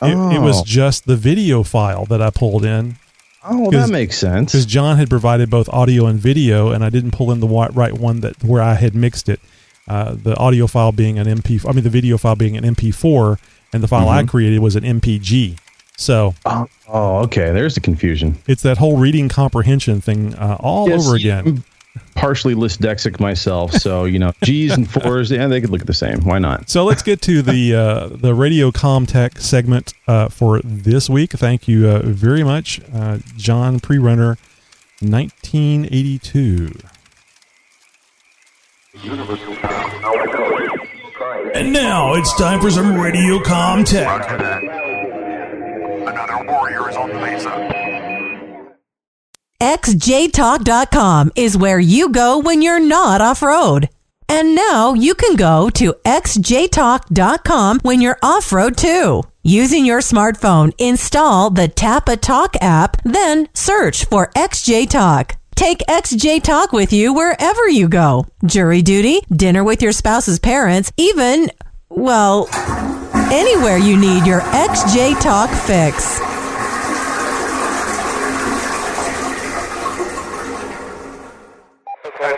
It, 0.00 0.36
it 0.36 0.40
was 0.40 0.60
Oh. 0.60 0.64
just 0.64 1.06
the 1.06 1.16
video 1.16 1.62
file 1.64 2.04
that 2.06 2.22
I 2.22 2.30
pulled 2.30 2.64
in 2.64 2.96
Oh, 3.44 3.70
that 3.72 3.88
makes 3.90 4.16
sense. 4.18 4.52
because 4.52 4.66
John 4.66 4.96
had 4.96 5.08
provided 5.10 5.48
both 5.50 5.68
audio 5.70 6.06
and 6.06 6.18
video, 6.20 6.70
and 6.70 6.84
I 6.84 6.90
didn't 6.90 7.12
pull 7.12 7.30
in 7.32 7.40
the 7.40 7.48
right 7.48 7.92
one 7.92 8.20
that 8.20 8.42
where 8.44 8.62
I 8.62 8.74
had 8.74 8.94
mixed 8.94 9.28
it. 9.28 9.40
Uh, 9.88 10.14
the 10.22 10.36
audio 10.36 10.66
file 10.66 10.92
being 10.92 11.18
an 11.18 11.26
MP, 11.26 11.64
I 11.68 11.72
mean 11.72 11.82
the 11.84 11.90
video 11.90 12.18
file 12.18 12.36
being 12.36 12.56
an 12.56 12.64
MP4, 12.64 13.38
and 13.72 13.82
the 13.82 13.88
file 13.88 14.08
I 14.08 14.22
created 14.24 14.58
was 14.60 14.76
an 14.76 14.84
MPG. 14.84 15.56
So 15.96 16.34
Oh, 16.44 16.68
oh, 16.88 17.16
okay. 17.24 17.50
There's 17.52 17.74
the 17.74 17.80
confusion. 17.80 18.36
it's 18.46 18.62
that 18.62 18.78
whole 18.78 18.98
reading 18.98 19.28
comprehension 19.28 20.00
thing 20.00 20.34
uh, 20.34 20.56
all 20.60 20.88
Yes, 20.88 21.04
over 21.06 21.16
again. 21.16 21.64
I'm 21.98 22.12
partially 22.14 22.54
dyslexic 22.54 23.20
myself, 23.20 23.72
so 23.72 24.04
you 24.04 24.18
know, 24.18 24.32
G's 24.42 24.72
and 24.72 24.90
fours, 24.90 25.30
yeah, 25.30 25.46
they 25.46 25.60
could 25.60 25.70
look 25.70 25.84
the 25.86 25.94
same. 25.94 26.24
Why 26.24 26.38
not? 26.38 26.68
So 26.68 26.84
let's 26.84 27.02
get 27.02 27.20
to 27.22 27.42
the 27.42 27.74
uh, 27.74 28.08
the 28.08 28.34
Radio 28.34 28.70
Comtech 28.70 29.38
segment 29.40 29.94
uh, 30.06 30.28
for 30.28 30.60
this 30.62 31.08
week. 31.08 31.32
Thank 31.32 31.68
you 31.68 31.88
uh, 31.88 32.00
very 32.02 32.44
much, 32.44 32.80
uh, 32.92 33.18
John 33.36 33.80
Prerunner, 33.80 34.38
1982. 35.00 36.72
And 41.54 41.72
now 41.72 42.14
it's 42.14 42.36
time 42.36 42.60
for 42.60 42.70
some 42.70 42.98
Radio 42.98 43.38
Comtech. 43.38 44.28
Another 46.06 46.44
warrior 46.50 46.90
is 46.90 46.96
on 46.96 47.08
the 47.08 47.14
mesa. 47.14 47.87
XJTalk.com 49.60 51.32
is 51.34 51.56
where 51.56 51.80
you 51.80 52.10
go 52.10 52.38
when 52.38 52.62
you're 52.62 52.78
not 52.78 53.20
off 53.20 53.42
road. 53.42 53.88
And 54.28 54.54
now 54.54 54.94
you 54.94 55.14
can 55.14 55.34
go 55.34 55.68
to 55.70 55.94
XJTalk.com 56.04 57.80
when 57.82 58.00
you're 58.00 58.18
off 58.22 58.52
road 58.52 58.76
too. 58.76 59.22
Using 59.42 59.84
your 59.84 60.00
smartphone, 60.00 60.72
install 60.78 61.50
the 61.50 61.68
Tapatalk 61.68 62.56
app, 62.60 63.02
then 63.02 63.48
search 63.54 64.04
for 64.04 64.30
XJ 64.36 64.90
Talk. 64.90 65.36
Take 65.56 65.78
XJ 65.88 66.42
Talk 66.42 66.72
with 66.72 66.92
you 66.92 67.12
wherever 67.12 67.68
you 67.68 67.88
go. 67.88 68.26
Jury 68.44 68.82
duty, 68.82 69.22
dinner 69.34 69.64
with 69.64 69.82
your 69.82 69.92
spouse's 69.92 70.38
parents, 70.38 70.92
even, 70.96 71.50
well, 71.88 72.48
anywhere 73.32 73.78
you 73.78 73.96
need 73.96 74.24
your 74.24 74.40
XJ 74.40 75.20
Talk 75.20 75.50
fix. 75.50 76.20
This 82.28 82.36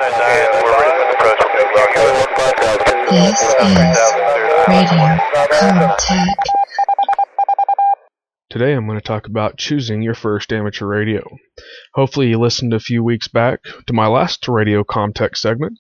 is 3.43 3.99
Radio 4.69 5.19
Comtech. 5.51 6.37
Today 8.51 8.73
I'm 8.73 8.87
going 8.87 9.01
to 9.01 9.05
talk 9.05 9.27
about 9.27 9.57
choosing 9.57 10.01
your 10.01 10.15
first 10.15 10.53
amateur 10.53 10.87
radio. 10.87 11.25
Hopefully 11.95 12.29
you 12.29 12.39
listened 12.39 12.73
a 12.73 12.79
few 12.79 13.03
weeks 13.03 13.27
back 13.27 13.65
to 13.89 13.93
my 13.93 14.07
last 14.07 14.47
Radio 14.47 14.85
Comtech 14.85 15.37
segment 15.37 15.77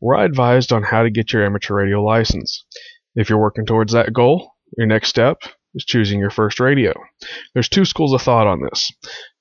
where 0.00 0.18
I 0.18 0.24
advised 0.24 0.72
on 0.72 0.82
how 0.82 1.04
to 1.04 1.10
get 1.10 1.32
your 1.32 1.46
amateur 1.46 1.76
radio 1.76 2.02
license. 2.02 2.64
If 3.14 3.30
you're 3.30 3.38
working 3.40 3.64
towards 3.64 3.92
that 3.92 4.12
goal, 4.12 4.54
your 4.76 4.88
next 4.88 5.10
step 5.10 5.36
is 5.76 5.84
choosing 5.84 6.18
your 6.18 6.30
first 6.30 6.58
radio. 6.58 6.94
There's 7.54 7.68
two 7.68 7.84
schools 7.84 8.12
of 8.12 8.22
thought 8.22 8.48
on 8.48 8.60
this. 8.60 8.90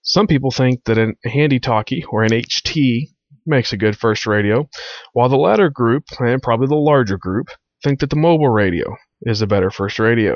Some 0.04 0.28
people 0.28 0.52
think 0.52 0.84
that 0.84 1.00
a 1.00 1.16
handy 1.28 1.60
talkie 1.60 2.04
or 2.12 2.22
an 2.24 2.30
HT 2.30 3.08
makes 3.46 3.74
a 3.74 3.78
good 3.78 3.98
first 3.98 4.26
radio, 4.26 4.68
while 5.14 5.30
the 5.30 5.38
latter 5.38 5.70
group, 5.70 6.06
and 6.20 6.42
probably 6.42 6.68
the 6.68 6.76
larger 6.76 7.18
group, 7.18 7.48
think 7.84 8.00
that 8.00 8.10
the 8.10 8.16
mobile 8.16 8.50
radio 8.50 8.96
is 9.24 9.42
a 9.42 9.48
better 9.48 9.70
first 9.70 10.00
radio. 10.00 10.36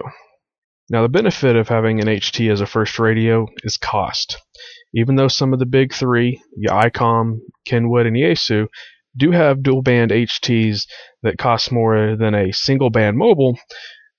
Now, 0.90 1.02
the 1.02 1.10
benefit 1.10 1.56
of 1.56 1.68
having 1.68 2.00
an 2.00 2.08
HT 2.08 2.52
as 2.52 2.62
a 2.62 2.68
first 2.68 3.00
radio 3.00 3.48
is 3.64 3.78
cost. 3.78 4.38
Even 4.94 5.16
though 5.16 5.28
some 5.28 5.52
of 5.52 5.60
the 5.60 5.66
big 5.66 5.94
three, 5.94 6.42
the 6.58 6.70
ICOM, 6.70 7.40
Kenwood, 7.66 8.06
and 8.06 8.16
Yaesu, 8.16 8.68
do 9.18 9.32
have 9.32 9.64
dual 9.64 9.82
band 9.82 10.12
HTs 10.12 10.86
that 11.24 11.38
cost 11.38 11.72
more 11.72 12.16
than 12.16 12.36
a 12.36 12.52
single 12.52 12.90
band 12.90 13.18
mobile, 13.18 13.58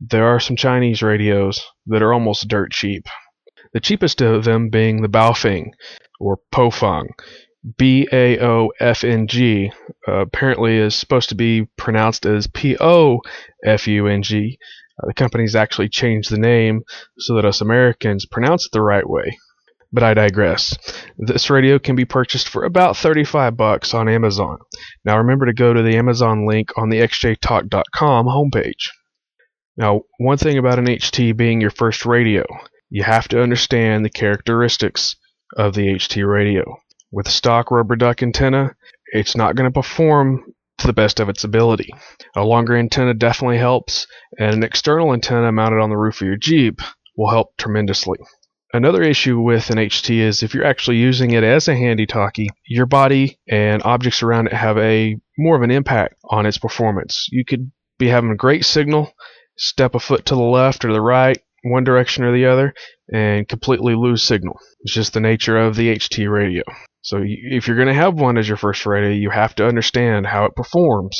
there 0.00 0.26
are 0.26 0.40
some 0.40 0.56
Chinese 0.56 1.02
radios 1.02 1.64
that 1.86 2.02
are 2.02 2.12
almost 2.12 2.48
dirt 2.48 2.72
cheap. 2.72 3.06
The 3.72 3.80
cheapest 3.80 4.20
of 4.20 4.44
them 4.44 4.68
being 4.68 5.02
the 5.02 5.08
Baofeng, 5.08 5.70
or 6.18 6.38
Pofeng. 6.52 7.08
B 7.78 8.08
A 8.12 8.38
O 8.38 8.70
F 8.78 9.02
N 9.02 9.26
G 9.26 9.72
uh, 10.06 10.20
apparently 10.20 10.76
is 10.76 10.94
supposed 10.94 11.30
to 11.30 11.34
be 11.34 11.66
pronounced 11.76 12.24
as 12.24 12.46
P 12.46 12.76
O 12.80 13.20
F 13.64 13.88
U 13.88 14.06
N 14.06 14.22
G. 14.22 14.58
Uh, 15.02 15.08
the 15.08 15.14
company's 15.14 15.56
actually 15.56 15.88
changed 15.88 16.30
the 16.30 16.38
name 16.38 16.82
so 17.18 17.34
that 17.34 17.44
us 17.44 17.60
Americans 17.60 18.26
pronounce 18.26 18.66
it 18.66 18.72
the 18.72 18.82
right 18.82 19.08
way. 19.08 19.38
But 19.92 20.02
I 20.02 20.14
digress. 20.14 20.76
This 21.18 21.50
radio 21.50 21.78
can 21.78 21.96
be 21.96 22.04
purchased 22.04 22.48
for 22.48 22.64
about 22.64 22.96
35 22.96 23.56
bucks 23.56 23.94
on 23.94 24.08
Amazon. 24.08 24.58
Now 25.04 25.18
remember 25.18 25.46
to 25.46 25.52
go 25.52 25.72
to 25.72 25.82
the 25.82 25.96
Amazon 25.96 26.46
link 26.46 26.70
on 26.76 26.88
the 26.88 27.00
xjtalk.com 27.00 28.26
homepage. 28.26 28.90
Now, 29.76 30.02
one 30.18 30.38
thing 30.38 30.56
about 30.56 30.78
an 30.78 30.86
HT 30.86 31.36
being 31.36 31.60
your 31.60 31.70
first 31.70 32.06
radio, 32.06 32.44
you 32.88 33.02
have 33.02 33.28
to 33.28 33.42
understand 33.42 34.04
the 34.04 34.10
characteristics 34.10 35.16
of 35.56 35.74
the 35.74 35.86
HT 35.86 36.26
radio. 36.26 36.78
With 37.10 37.28
a 37.28 37.30
stock 37.30 37.70
rubber 37.70 37.96
duck 37.96 38.22
antenna, 38.22 38.74
it's 39.12 39.36
not 39.36 39.54
going 39.54 39.70
to 39.70 39.74
perform 39.74 40.52
to 40.78 40.86
the 40.86 40.92
best 40.92 41.20
of 41.20 41.28
its 41.28 41.44
ability. 41.44 41.90
A 42.34 42.44
longer 42.44 42.76
antenna 42.76 43.14
definitely 43.14 43.58
helps, 43.58 44.06
and 44.38 44.54
an 44.54 44.62
external 44.62 45.12
antenna 45.12 45.52
mounted 45.52 45.80
on 45.80 45.90
the 45.90 45.96
roof 45.96 46.20
of 46.20 46.26
your 46.26 46.36
Jeep 46.36 46.80
will 47.16 47.30
help 47.30 47.56
tremendously. 47.56 48.18
Another 48.72 49.02
issue 49.02 49.40
with 49.40 49.70
an 49.70 49.78
HT 49.78 50.18
is 50.18 50.42
if 50.42 50.52
you're 50.52 50.66
actually 50.66 50.96
using 50.96 51.30
it 51.30 51.44
as 51.44 51.68
a 51.68 51.76
handy 51.76 52.04
talkie, 52.04 52.50
your 52.66 52.86
body 52.86 53.38
and 53.48 53.82
objects 53.84 54.22
around 54.22 54.48
it 54.48 54.52
have 54.52 54.76
a 54.76 55.16
more 55.38 55.56
of 55.56 55.62
an 55.62 55.70
impact 55.70 56.16
on 56.28 56.44
its 56.44 56.58
performance. 56.58 57.28
You 57.30 57.44
could 57.44 57.70
be 57.98 58.08
having 58.08 58.30
a 58.30 58.36
great 58.36 58.64
signal, 58.64 59.12
step 59.56 59.94
a 59.94 60.00
foot 60.00 60.26
to 60.26 60.34
the 60.34 60.42
left 60.42 60.84
or 60.84 60.92
the 60.92 61.00
right, 61.00 61.38
one 61.62 61.84
direction 61.84 62.24
or 62.24 62.32
the 62.32 62.46
other, 62.46 62.74
and 63.12 63.48
completely 63.48 63.94
lose 63.94 64.22
signal. 64.22 64.58
It's 64.80 64.94
just 64.94 65.12
the 65.12 65.20
nature 65.20 65.56
of 65.56 65.76
the 65.76 65.94
HT 65.94 66.30
radio. 66.30 66.62
So 67.02 67.22
if 67.22 67.66
you're 67.68 67.76
going 67.76 67.88
to 67.88 67.94
have 67.94 68.14
one 68.14 68.36
as 68.36 68.48
your 68.48 68.56
first 68.56 68.84
radio, 68.84 69.10
you 69.10 69.30
have 69.30 69.54
to 69.56 69.66
understand 69.66 70.26
how 70.26 70.44
it 70.44 70.56
performs. 70.56 71.16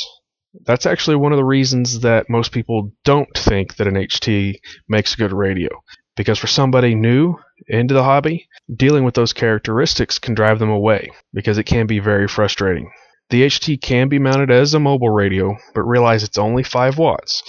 That's 0.65 0.85
actually 0.85 1.15
one 1.15 1.31
of 1.31 1.37
the 1.37 1.45
reasons 1.45 2.01
that 2.01 2.29
most 2.29 2.51
people 2.51 2.91
don't 3.05 3.29
think 3.35 3.75
that 3.75 3.87
an 3.87 3.95
HT 3.95 4.55
makes 4.89 5.13
a 5.13 5.17
good 5.17 5.31
radio. 5.31 5.69
Because 6.15 6.39
for 6.39 6.47
somebody 6.47 6.95
new 6.95 7.35
into 7.67 7.93
the 7.93 8.03
hobby, 8.03 8.47
dealing 8.75 9.03
with 9.03 9.13
those 9.13 9.33
characteristics 9.33 10.17
can 10.17 10.33
drive 10.33 10.57
them 10.57 10.71
away 10.71 11.11
because 11.31 11.57
it 11.57 11.65
can 11.65 11.85
be 11.85 11.99
very 11.99 12.27
frustrating. 12.27 12.89
The 13.29 13.43
HT 13.43 13.81
can 13.81 14.09
be 14.09 14.19
mounted 14.19 14.49
as 14.49 14.73
a 14.73 14.79
mobile 14.79 15.09
radio, 15.09 15.55
but 15.75 15.83
realize 15.83 16.23
it's 16.23 16.37
only 16.37 16.63
5 16.63 16.97
watts. 16.97 17.43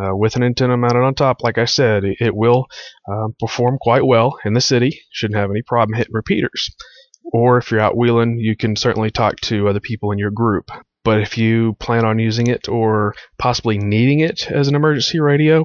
Uh, 0.00 0.16
with 0.16 0.36
an 0.36 0.42
antenna 0.42 0.76
mounted 0.76 1.02
on 1.02 1.14
top, 1.14 1.42
like 1.42 1.58
I 1.58 1.66
said, 1.66 2.04
it, 2.04 2.16
it 2.20 2.34
will 2.34 2.66
uh, 3.10 3.28
perform 3.38 3.76
quite 3.80 4.06
well 4.06 4.38
in 4.44 4.54
the 4.54 4.60
city. 4.60 5.02
Shouldn't 5.10 5.38
have 5.38 5.50
any 5.50 5.62
problem 5.62 5.96
hitting 5.96 6.14
repeaters 6.14 6.74
or 7.32 7.58
if 7.58 7.70
you're 7.70 7.80
out 7.80 7.96
wheeling, 7.96 8.38
you 8.38 8.56
can 8.56 8.76
certainly 8.76 9.10
talk 9.10 9.40
to 9.40 9.68
other 9.68 9.80
people 9.80 10.12
in 10.12 10.18
your 10.18 10.30
group. 10.30 10.70
But 11.04 11.20
if 11.20 11.36
you 11.38 11.74
plan 11.74 12.04
on 12.04 12.18
using 12.18 12.46
it 12.46 12.68
or 12.68 13.14
possibly 13.38 13.78
needing 13.78 14.20
it 14.20 14.50
as 14.50 14.68
an 14.68 14.74
emergency 14.74 15.18
radio, 15.20 15.64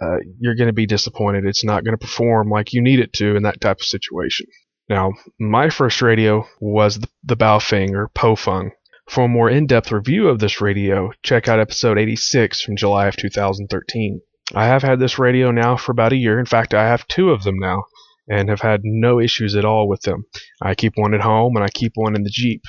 uh, 0.00 0.18
you're 0.38 0.54
going 0.54 0.68
to 0.68 0.74
be 0.74 0.86
disappointed. 0.86 1.44
It's 1.44 1.64
not 1.64 1.84
going 1.84 1.96
to 1.96 2.04
perform 2.04 2.50
like 2.50 2.72
you 2.72 2.82
need 2.82 3.00
it 3.00 3.12
to 3.14 3.36
in 3.36 3.42
that 3.42 3.60
type 3.60 3.80
of 3.80 3.86
situation. 3.86 4.46
Now, 4.88 5.12
my 5.38 5.70
first 5.70 6.00
radio 6.00 6.46
was 6.60 6.98
the, 6.98 7.08
the 7.24 7.36
Baofeng 7.36 7.92
or 7.92 8.08
Pofeng. 8.14 8.70
For 9.08 9.24
a 9.24 9.28
more 9.28 9.48
in-depth 9.48 9.90
review 9.90 10.28
of 10.28 10.38
this 10.38 10.60
radio, 10.60 11.12
check 11.22 11.48
out 11.48 11.58
episode 11.58 11.98
86 11.98 12.60
from 12.60 12.76
July 12.76 13.06
of 13.06 13.16
2013. 13.16 14.20
I 14.54 14.66
have 14.66 14.82
had 14.82 15.00
this 15.00 15.18
radio 15.18 15.50
now 15.50 15.76
for 15.76 15.92
about 15.92 16.12
a 16.12 16.16
year. 16.16 16.38
In 16.38 16.44
fact, 16.44 16.74
I 16.74 16.86
have 16.86 17.08
two 17.08 17.30
of 17.30 17.42
them 17.42 17.58
now 17.58 17.84
and 18.28 18.50
have 18.50 18.60
had 18.60 18.82
no 18.84 19.18
issues 19.18 19.56
at 19.56 19.64
all 19.64 19.88
with 19.88 20.02
them. 20.02 20.26
I 20.60 20.74
keep 20.74 20.92
one 20.96 21.14
at 21.14 21.22
home 21.22 21.56
and 21.56 21.64
I 21.64 21.68
keep 21.68 21.92
one 21.94 22.14
in 22.14 22.22
the 22.22 22.30
Jeep. 22.30 22.62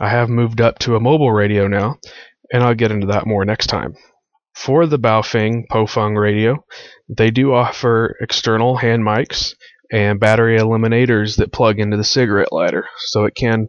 I 0.00 0.08
have 0.10 0.28
moved 0.28 0.60
up 0.60 0.78
to 0.80 0.94
a 0.94 1.00
mobile 1.00 1.32
radio 1.32 1.66
now, 1.66 1.98
and 2.52 2.62
I'll 2.62 2.74
get 2.74 2.92
into 2.92 3.08
that 3.08 3.26
more 3.26 3.44
next 3.44 3.66
time. 3.66 3.94
For 4.54 4.86
the 4.86 4.98
Baofeng 4.98 5.64
Pofeng 5.70 6.16
radio, 6.16 6.64
they 7.08 7.30
do 7.30 7.52
offer 7.52 8.16
external 8.20 8.76
hand 8.76 9.02
mics 9.02 9.54
and 9.92 10.20
battery 10.20 10.56
eliminators 10.56 11.36
that 11.36 11.52
plug 11.52 11.80
into 11.80 11.96
the 11.96 12.04
cigarette 12.04 12.52
lighter, 12.52 12.86
so 13.08 13.24
it 13.24 13.34
can, 13.34 13.68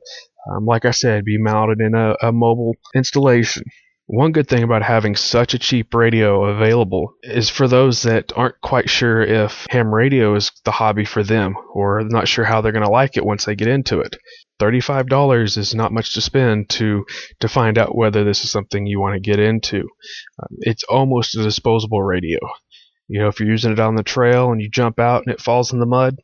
um, 0.50 0.66
like 0.66 0.86
I 0.86 0.92
said, 0.92 1.26
be 1.26 1.38
mounted 1.38 1.82
in 1.82 1.94
a, 1.94 2.16
a 2.22 2.32
mobile 2.32 2.76
installation. 2.96 3.64
One 4.08 4.34
good 4.34 4.50
thing 4.50 4.64
about 4.64 4.84
having 4.84 5.16
such 5.16 5.54
a 5.54 5.60
cheap 5.60 5.94
radio 5.94 6.44
available 6.46 7.14
is 7.24 7.50
for 7.50 7.68
those 7.68 8.02
that 8.02 8.34
aren't 8.36 8.60
quite 8.60 8.90
sure 8.90 9.22
if 9.22 9.66
ham 9.70 9.94
radio 9.94 10.36
is 10.36 10.52
the 10.66 10.72
hobby 10.72 11.06
for 11.06 11.24
them 11.24 11.56
or 11.74 12.02
not 12.04 12.28
sure 12.28 12.44
how 12.44 12.60
they're 12.60 12.74
going 12.74 12.84
to 12.84 12.92
like 12.92 13.16
it 13.16 13.26
once 13.26 13.46
they 13.46 13.56
get 13.56 13.70
into 13.70 14.02
it. 14.02 14.18
$35 14.60 15.58
is 15.58 15.74
not 15.74 15.94
much 15.94 16.14
to 16.14 16.22
spend 16.22 16.70
to 16.70 17.06
to 17.40 17.48
find 17.48 17.78
out 17.78 17.96
whether 17.96 18.24
this 18.24 18.44
is 18.44 18.52
something 18.52 18.86
you 18.86 19.00
want 19.00 19.14
to 19.16 19.20
get 19.20 19.40
into. 19.40 19.78
Um, 19.78 20.58
it's 20.60 20.84
almost 20.84 21.36
a 21.36 21.44
disposable 21.44 22.04
radio. 22.04 22.40
You 23.08 23.22
know, 23.22 23.28
if 23.28 23.40
you're 23.40 23.50
using 23.50 23.72
it 23.72 23.80
on 23.80 23.96
the 23.96 24.04
trail 24.04 24.52
and 24.52 24.62
you 24.62 24.70
jump 24.70 25.00
out 25.00 25.24
and 25.26 25.34
it 25.34 25.42
falls 25.42 25.74
in 25.74 25.80
the 25.80 25.86
mud, 25.86 26.18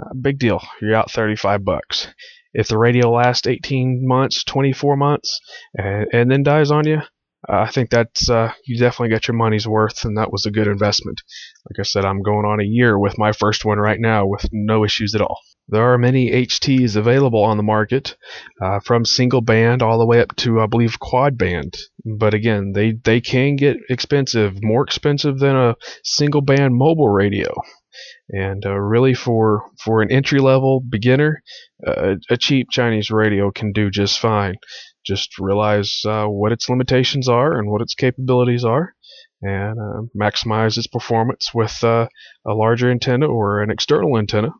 uh, 0.00 0.14
big 0.20 0.38
deal. 0.38 0.62
You're 0.80 0.94
out 0.94 1.10
35 1.10 1.64
bucks. 1.64 2.08
If 2.54 2.68
the 2.68 2.78
radio 2.78 3.10
lasts 3.10 3.46
18 3.46 4.06
months, 4.06 4.44
24 4.44 4.96
months, 4.96 5.40
and, 5.76 6.06
and 6.12 6.30
then 6.30 6.42
dies 6.42 6.70
on 6.70 6.86
you, 6.86 7.02
uh, 7.48 7.60
I 7.60 7.70
think 7.70 7.90
that's 7.90 8.28
uh, 8.28 8.52
you 8.64 8.78
definitely 8.78 9.10
got 9.10 9.28
your 9.28 9.36
money's 9.36 9.68
worth, 9.68 10.04
and 10.04 10.16
that 10.16 10.32
was 10.32 10.44
a 10.44 10.50
good 10.50 10.66
investment. 10.66 11.22
Like 11.70 11.80
I 11.80 11.84
said, 11.84 12.04
I'm 12.04 12.22
going 12.22 12.44
on 12.44 12.60
a 12.60 12.64
year 12.64 12.98
with 12.98 13.16
my 13.16 13.32
first 13.32 13.64
one 13.64 13.78
right 13.78 14.00
now 14.00 14.26
with 14.26 14.46
no 14.50 14.84
issues 14.84 15.14
at 15.14 15.20
all. 15.20 15.38
There 15.68 15.92
are 15.92 15.98
many 15.98 16.30
HTs 16.30 16.96
available 16.96 17.44
on 17.44 17.58
the 17.58 17.62
market, 17.62 18.16
uh, 18.60 18.80
from 18.80 19.04
single 19.04 19.42
band 19.42 19.82
all 19.82 19.98
the 19.98 20.06
way 20.06 20.20
up 20.20 20.34
to 20.36 20.60
I 20.60 20.66
believe 20.66 20.98
quad 20.98 21.38
band. 21.38 21.76
But 22.04 22.34
again, 22.34 22.72
they 22.72 22.92
they 22.92 23.20
can 23.20 23.56
get 23.56 23.76
expensive, 23.88 24.62
more 24.62 24.82
expensive 24.82 25.38
than 25.38 25.54
a 25.54 25.76
single 26.02 26.40
band 26.40 26.74
mobile 26.74 27.08
radio. 27.10 27.54
And 28.30 28.64
uh, 28.66 28.74
really, 28.74 29.14
for 29.14 29.64
for 29.82 30.02
an 30.02 30.10
entry 30.10 30.40
level 30.40 30.80
beginner, 30.80 31.42
uh, 31.86 32.16
a 32.28 32.36
cheap 32.36 32.68
Chinese 32.70 33.10
radio 33.10 33.50
can 33.50 33.72
do 33.72 33.90
just 33.90 34.18
fine 34.20 34.56
just 35.08 35.38
realize 35.38 36.02
uh, 36.06 36.26
what 36.26 36.52
its 36.52 36.68
limitations 36.68 37.28
are 37.28 37.58
and 37.58 37.70
what 37.70 37.80
its 37.80 37.94
capabilities 37.94 38.64
are, 38.64 38.94
and 39.40 39.78
uh, 39.78 40.02
maximize 40.20 40.76
its 40.76 40.86
performance 40.86 41.52
with 41.54 41.82
uh, 41.82 42.06
a 42.46 42.52
larger 42.52 42.90
antenna 42.90 43.26
or 43.26 43.62
an 43.62 43.70
external 43.70 44.18
antenna, 44.18 44.50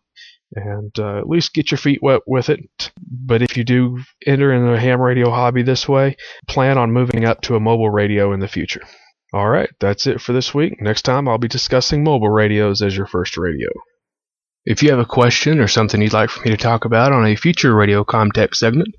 and 0.55 0.99
uh, 0.99 1.19
at 1.19 1.29
least 1.29 1.53
get 1.53 1.71
your 1.71 1.79
feet 1.79 2.01
wet 2.03 2.23
with 2.27 2.49
it. 2.49 2.61
But 2.99 3.43
if 3.43 3.57
you 3.57 3.65
do 3.65 4.03
enter 4.27 4.53
in 4.53 4.73
the 4.73 4.81
ham 4.81 5.01
radio 5.03 5.31
hobby 5.31 5.63
this 5.63 5.87
way, 5.87 6.17
plan 6.49 6.79
on 6.79 6.93
moving 6.93 7.27
up 7.27 7.43
to 7.43 7.57
a 7.57 7.61
mobile 7.61 7.91
radio 7.91 8.33
in 8.33 8.41
the 8.41 8.49
future. 8.49 8.83
All 9.33 9.49
right, 9.49 9.71
that's 9.79 10.07
it 10.07 10.21
for 10.21 10.33
this 10.33 10.55
week. 10.55 10.81
Next 10.81 11.03
time, 11.03 11.29
I'll 11.29 11.39
be 11.39 11.49
discussing 11.49 12.03
mobile 12.03 12.31
radios 12.31 12.83
as 12.83 12.97
your 12.97 13.07
first 13.07 13.37
radio. 13.37 13.69
If 14.65 14.83
you 14.83 14.91
have 14.91 14.99
a 14.99 15.05
question 15.05 15.61
or 15.61 15.69
something 15.69 16.01
you'd 16.01 16.13
like 16.13 16.31
for 16.31 16.43
me 16.43 16.51
to 16.51 16.57
talk 16.57 16.85
about 16.85 17.13
on 17.13 17.27
a 17.27 17.37
future 17.37 17.75
Radio 17.75 18.05
Comtech 18.05 18.55
segment, 18.55 18.95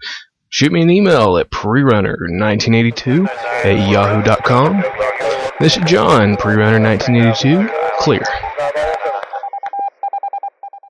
Shoot 0.51 0.71
me 0.71 0.81
an 0.81 0.89
email 0.89 1.37
at 1.37 1.51
prerunner1982 1.51 3.27
at 3.27 3.89
yahoo.com. 3.89 4.83
This 5.59 5.77
is 5.77 5.83
John, 5.83 6.35
prerunner1982, 6.37 7.71
clear. 7.99 8.23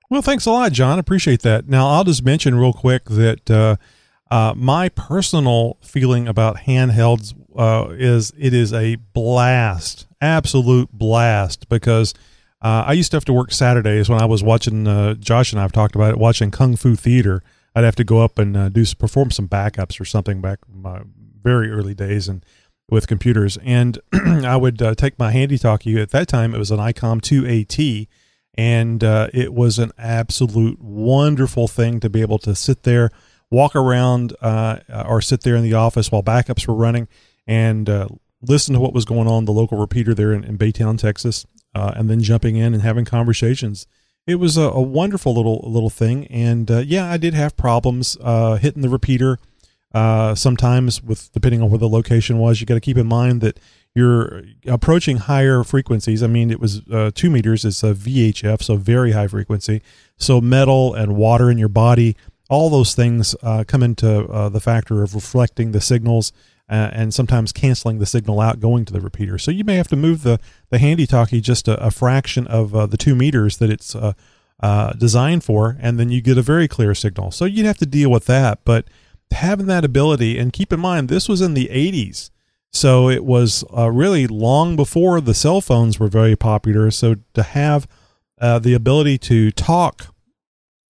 Well, 0.08 0.22
thanks 0.22 0.46
a 0.46 0.50
lot, 0.50 0.72
John. 0.72 0.98
Appreciate 0.98 1.42
that. 1.42 1.68
Now, 1.68 1.88
I'll 1.88 2.04
just 2.04 2.24
mention 2.24 2.54
real 2.54 2.72
quick 2.72 3.04
that 3.10 3.50
uh, 3.50 3.76
uh, 4.30 4.54
my 4.56 4.88
personal 4.88 5.76
feeling 5.82 6.26
about 6.26 6.60
handhelds 6.60 7.34
uh, 7.60 7.88
is 7.90 8.32
it 8.38 8.54
is 8.54 8.72
a 8.72 8.96
blast, 8.96 10.06
absolute 10.20 10.90
blast, 10.92 11.68
because 11.68 12.14
uh, 12.62 12.84
I 12.86 12.94
used 12.94 13.10
to 13.12 13.16
have 13.16 13.24
to 13.26 13.32
work 13.32 13.52
Saturdays 13.52 14.08
when 14.08 14.20
I 14.20 14.24
was 14.24 14.42
watching, 14.42 14.86
uh, 14.88 15.14
Josh 15.14 15.52
and 15.52 15.60
I 15.60 15.62
have 15.62 15.72
talked 15.72 15.94
about 15.94 16.10
it, 16.10 16.18
watching 16.18 16.50
Kung 16.50 16.76
Fu 16.76 16.96
Theater 16.96 17.42
I'd 17.74 17.84
have 17.84 17.96
to 17.96 18.04
go 18.04 18.20
up 18.20 18.38
and 18.38 18.56
uh, 18.56 18.68
do 18.68 18.84
perform 18.98 19.30
some 19.30 19.48
backups 19.48 20.00
or 20.00 20.04
something 20.04 20.40
back 20.40 20.58
my 20.68 21.02
very 21.42 21.70
early 21.70 21.94
days 21.94 22.28
and 22.28 22.44
with 22.88 23.06
computers. 23.06 23.58
And 23.62 23.98
I 24.12 24.56
would 24.56 24.82
uh, 24.82 24.94
take 24.94 25.18
my 25.18 25.30
handy 25.30 25.58
talkie. 25.58 26.00
At 26.00 26.10
that 26.10 26.28
time, 26.28 26.54
it 26.54 26.58
was 26.58 26.70
an 26.70 26.78
ICOM 26.78 27.20
2AT, 27.20 28.08
and 28.54 29.04
uh, 29.04 29.28
it 29.32 29.54
was 29.54 29.78
an 29.78 29.92
absolute 29.96 30.80
wonderful 30.80 31.68
thing 31.68 32.00
to 32.00 32.10
be 32.10 32.20
able 32.20 32.38
to 32.40 32.54
sit 32.54 32.82
there, 32.82 33.10
walk 33.50 33.76
around, 33.76 34.34
uh, 34.40 34.80
or 35.06 35.20
sit 35.20 35.42
there 35.42 35.54
in 35.54 35.62
the 35.62 35.74
office 35.74 36.10
while 36.10 36.22
backups 36.22 36.66
were 36.66 36.74
running, 36.74 37.06
and 37.50 37.90
uh, 37.90 38.08
listen 38.40 38.74
to 38.74 38.80
what 38.80 38.94
was 38.94 39.04
going 39.04 39.28
on 39.28 39.44
the 39.44 39.52
local 39.52 39.78
repeater 39.78 40.14
there 40.14 40.32
in, 40.32 40.44
in 40.44 40.56
Baytown, 40.56 40.98
Texas, 40.98 41.46
uh, 41.74 41.92
and 41.96 42.08
then 42.08 42.20
jumping 42.20 42.56
in 42.56 42.72
and 42.74 42.82
having 42.82 43.04
conversations 43.04 43.86
it 44.26 44.36
was 44.36 44.56
a, 44.56 44.62
a 44.62 44.80
wonderful 44.80 45.34
little 45.34 45.60
little 45.64 45.90
thing, 45.90 46.26
and 46.28 46.70
uh, 46.70 46.78
yeah, 46.78 47.10
I 47.10 47.16
did 47.16 47.34
have 47.34 47.56
problems 47.56 48.16
uh, 48.20 48.56
hitting 48.56 48.82
the 48.82 48.88
repeater. 48.88 49.38
Uh, 49.92 50.36
sometimes, 50.36 51.02
with 51.02 51.32
depending 51.32 51.60
on 51.62 51.68
where 51.68 51.78
the 51.78 51.88
location 51.88 52.38
was, 52.38 52.60
you 52.60 52.66
got 52.66 52.74
to 52.74 52.80
keep 52.80 52.96
in 52.96 53.08
mind 53.08 53.40
that 53.40 53.58
you're 53.92 54.42
approaching 54.66 55.16
higher 55.16 55.64
frequencies. 55.64 56.22
I 56.22 56.28
mean, 56.28 56.52
it 56.52 56.60
was 56.60 56.82
uh, 56.92 57.10
two 57.12 57.28
meters. 57.28 57.64
It's 57.64 57.82
a 57.82 57.92
VHF, 57.92 58.62
so 58.62 58.76
very 58.76 59.12
high 59.12 59.26
frequency. 59.26 59.82
So 60.16 60.40
metal 60.40 60.94
and 60.94 61.16
water 61.16 61.50
in 61.50 61.58
your 61.58 61.68
body, 61.68 62.16
all 62.48 62.70
those 62.70 62.94
things 62.94 63.34
uh, 63.42 63.64
come 63.66 63.82
into 63.82 64.26
uh, 64.28 64.48
the 64.48 64.60
factor 64.60 65.02
of 65.02 65.16
reflecting 65.16 65.72
the 65.72 65.80
signals 65.80 66.32
uh, 66.70 66.90
and 66.92 67.12
sometimes 67.12 67.52
canceling 67.52 67.98
the 67.98 68.06
signal 68.06 68.40
out 68.40 68.60
going 68.60 68.84
to 68.84 68.92
the 68.92 69.00
repeater. 69.00 69.38
So 69.38 69.50
you 69.50 69.64
may 69.64 69.74
have 69.74 69.88
to 69.88 69.96
move 69.96 70.22
the, 70.22 70.38
the 70.70 70.78
handy 70.78 71.04
talkie 71.04 71.40
just 71.40 71.66
a, 71.66 71.76
a 71.84 71.90
fraction 71.90 72.46
of 72.46 72.74
uh, 72.74 72.86
the 72.86 72.96
two 72.96 73.16
meters 73.16 73.56
that 73.56 73.70
it's 73.70 73.96
uh, 73.96 74.12
uh, 74.60 74.92
designed 74.92 75.42
for, 75.42 75.76
and 75.80 75.98
then 75.98 76.10
you 76.10 76.20
get 76.20 76.38
a 76.38 76.42
very 76.42 76.68
clear 76.68 76.94
signal. 76.94 77.32
So 77.32 77.44
you'd 77.44 77.66
have 77.66 77.78
to 77.78 77.86
deal 77.86 78.08
with 78.08 78.26
that. 78.26 78.60
But 78.64 78.86
having 79.32 79.66
that 79.66 79.84
ability, 79.84 80.38
and 80.38 80.52
keep 80.52 80.72
in 80.72 80.78
mind, 80.78 81.08
this 81.08 81.28
was 81.28 81.40
in 81.40 81.54
the 81.54 81.68
80s. 81.72 82.30
So 82.72 83.08
it 83.08 83.24
was 83.24 83.64
uh, 83.76 83.90
really 83.90 84.28
long 84.28 84.76
before 84.76 85.20
the 85.20 85.34
cell 85.34 85.60
phones 85.60 85.98
were 85.98 86.06
very 86.06 86.36
popular. 86.36 86.92
So 86.92 87.16
to 87.34 87.42
have 87.42 87.88
the 88.38 88.74
ability 88.74 89.18
to 89.18 89.50
talk 89.50 90.14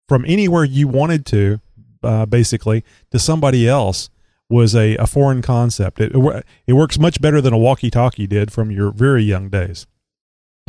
from 0.07 0.24
anywhere 0.26 0.64
you 0.64 0.89
wanted 0.89 1.24
to, 1.26 1.61
uh, 2.03 2.26
basically, 2.26 2.85
to 3.12 3.18
somebody 3.18 3.66
else 3.66 4.11
was 4.51 4.74
a, 4.74 4.96
a 4.96 5.07
foreign 5.07 5.42
concept. 5.42 6.01
It, 6.01 6.12
it 6.66 6.72
works 6.72 6.98
much 6.98 7.20
better 7.20 7.40
than 7.40 7.53
a 7.53 7.59
walkie 7.59 7.90
talkie 7.90 8.26
did 8.26 8.53
from 8.53 8.70
your 8.70 8.90
very 8.90 9.22
young 9.22 9.48
days. 9.48 9.86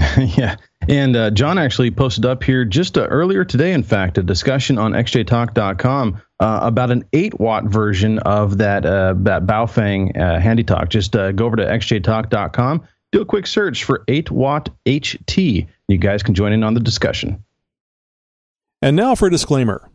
yeah. 0.17 0.55
And 0.87 1.15
uh, 1.15 1.31
John 1.31 1.57
actually 1.57 1.91
posted 1.91 2.25
up 2.25 2.43
here 2.43 2.65
just 2.65 2.97
uh, 2.97 3.05
earlier 3.07 3.45
today, 3.45 3.73
in 3.73 3.83
fact, 3.83 4.17
a 4.17 4.23
discussion 4.23 4.77
on 4.77 4.93
xjtalk.com 4.93 6.21
uh, 6.39 6.59
about 6.61 6.91
an 6.91 7.03
8 7.13 7.39
watt 7.39 7.65
version 7.65 8.19
of 8.19 8.57
that, 8.57 8.85
uh, 8.85 9.13
that 9.17 9.45
Baofeng 9.45 10.17
uh, 10.19 10.39
Handy 10.39 10.63
Talk. 10.63 10.89
Just 10.89 11.15
uh, 11.15 11.31
go 11.31 11.45
over 11.45 11.55
to 11.55 11.65
xjtalk.com, 11.65 12.87
do 13.11 13.21
a 13.21 13.25
quick 13.25 13.45
search 13.45 13.83
for 13.83 14.03
8 14.07 14.31
watt 14.31 14.69
HT. 14.85 15.67
You 15.87 15.97
guys 15.97 16.23
can 16.23 16.33
join 16.33 16.53
in 16.53 16.63
on 16.63 16.73
the 16.73 16.79
discussion. 16.79 17.43
And 18.81 18.95
now 18.95 19.13
for 19.13 19.27
a 19.27 19.31
disclaimer 19.31 19.87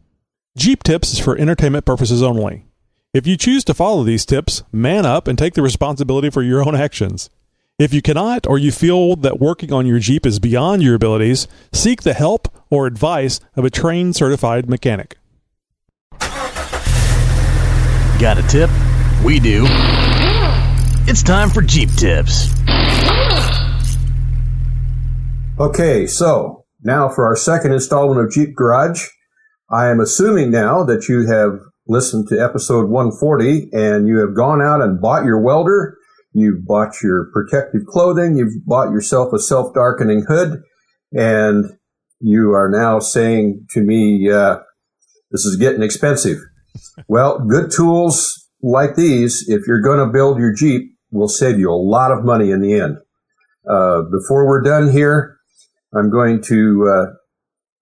Jeep 0.56 0.82
Tips 0.82 1.12
is 1.12 1.18
for 1.18 1.36
entertainment 1.36 1.84
purposes 1.84 2.22
only. 2.22 2.64
If 3.16 3.26
you 3.26 3.38
choose 3.38 3.64
to 3.64 3.72
follow 3.72 4.02
these 4.04 4.26
tips, 4.26 4.62
man 4.72 5.06
up 5.06 5.26
and 5.26 5.38
take 5.38 5.54
the 5.54 5.62
responsibility 5.62 6.28
for 6.28 6.42
your 6.42 6.62
own 6.62 6.74
actions. 6.74 7.30
If 7.78 7.94
you 7.94 8.02
cannot 8.02 8.46
or 8.46 8.58
you 8.58 8.70
feel 8.70 9.16
that 9.16 9.40
working 9.40 9.72
on 9.72 9.86
your 9.86 9.98
Jeep 9.98 10.26
is 10.26 10.38
beyond 10.38 10.82
your 10.82 10.94
abilities, 10.94 11.48
seek 11.72 12.02
the 12.02 12.12
help 12.12 12.46
or 12.68 12.86
advice 12.86 13.40
of 13.54 13.64
a 13.64 13.70
trained 13.70 14.16
certified 14.16 14.68
mechanic. 14.68 15.16
Got 18.20 18.36
a 18.36 18.46
tip? 18.50 18.68
We 19.24 19.40
do. 19.40 19.64
It's 21.08 21.22
time 21.22 21.48
for 21.48 21.62
Jeep 21.62 21.88
Tips. 21.92 22.50
Okay, 25.58 26.06
so 26.06 26.66
now 26.82 27.08
for 27.08 27.24
our 27.24 27.36
second 27.36 27.72
installment 27.72 28.20
of 28.20 28.30
Jeep 28.30 28.54
Garage. 28.54 29.08
I 29.70 29.88
am 29.88 30.00
assuming 30.00 30.50
now 30.50 30.84
that 30.84 31.08
you 31.08 31.26
have 31.26 31.60
listened 31.86 32.28
to 32.28 32.42
episode 32.42 32.88
140 32.88 33.70
and 33.72 34.08
you 34.08 34.18
have 34.18 34.34
gone 34.34 34.60
out 34.60 34.82
and 34.82 35.00
bought 35.00 35.24
your 35.24 35.40
welder 35.40 35.96
You've 36.38 36.66
bought 36.66 37.00
your 37.02 37.30
protective 37.32 37.86
clothing. 37.86 38.36
You've 38.36 38.66
bought 38.66 38.90
yourself 38.90 39.32
a 39.32 39.38
self-darkening 39.38 40.26
hood 40.28 40.62
and 41.10 41.64
you 42.20 42.52
are 42.52 42.68
now 42.68 42.98
saying 42.98 43.66
to 43.70 43.80
me, 43.80 44.30
uh, 44.30 44.58
this 45.30 45.46
is 45.46 45.56
getting 45.56 45.82
expensive. 45.82 46.36
well, 47.08 47.38
good 47.38 47.70
tools 47.70 48.50
like 48.60 48.96
these, 48.96 49.48
if 49.48 49.66
you're 49.66 49.80
going 49.80 49.98
to 49.98 50.12
build 50.12 50.38
your 50.38 50.52
Jeep, 50.52 50.92
will 51.10 51.26
save 51.26 51.58
you 51.58 51.70
a 51.70 51.72
lot 51.72 52.12
of 52.12 52.22
money 52.22 52.50
in 52.50 52.60
the 52.60 52.74
end. 52.74 52.98
Uh, 53.66 54.02
before 54.02 54.46
we're 54.46 54.60
done 54.60 54.92
here, 54.92 55.38
I'm 55.94 56.10
going 56.10 56.42
to 56.48 56.86
uh, 56.86 57.06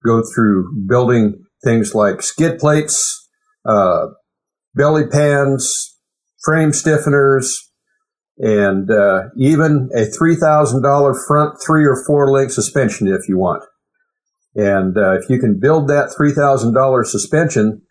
go 0.07 0.23
through 0.33 0.87
building 0.87 1.45
things 1.65 1.93
like 1.93 2.23
skid 2.23 2.61
plates, 2.61 3.24
uh, 3.67 4.07
belly 4.75 5.07
pans, 5.07 5.97
frame 6.45 6.71
stiffeners, 6.71 7.47
and 8.39 8.91
uh, 8.91 9.25
even 9.37 9.89
a 9.95 10.07
$3,000 10.07 11.15
front 11.27 11.57
three 11.65 11.87
or 11.87 12.03
four 12.07 12.31
link 12.33 12.51
suspension 12.51 13.07
if 13.07 13.29
you 13.29 13.39
want. 13.39 13.63
And 14.57 14.97
uh, 14.97 15.19
if 15.19 15.29
you 15.29 15.39
can 15.39 15.59
build 15.59 15.89
that 15.89 16.15
$3,000 16.19 17.05
suspension 17.07 17.83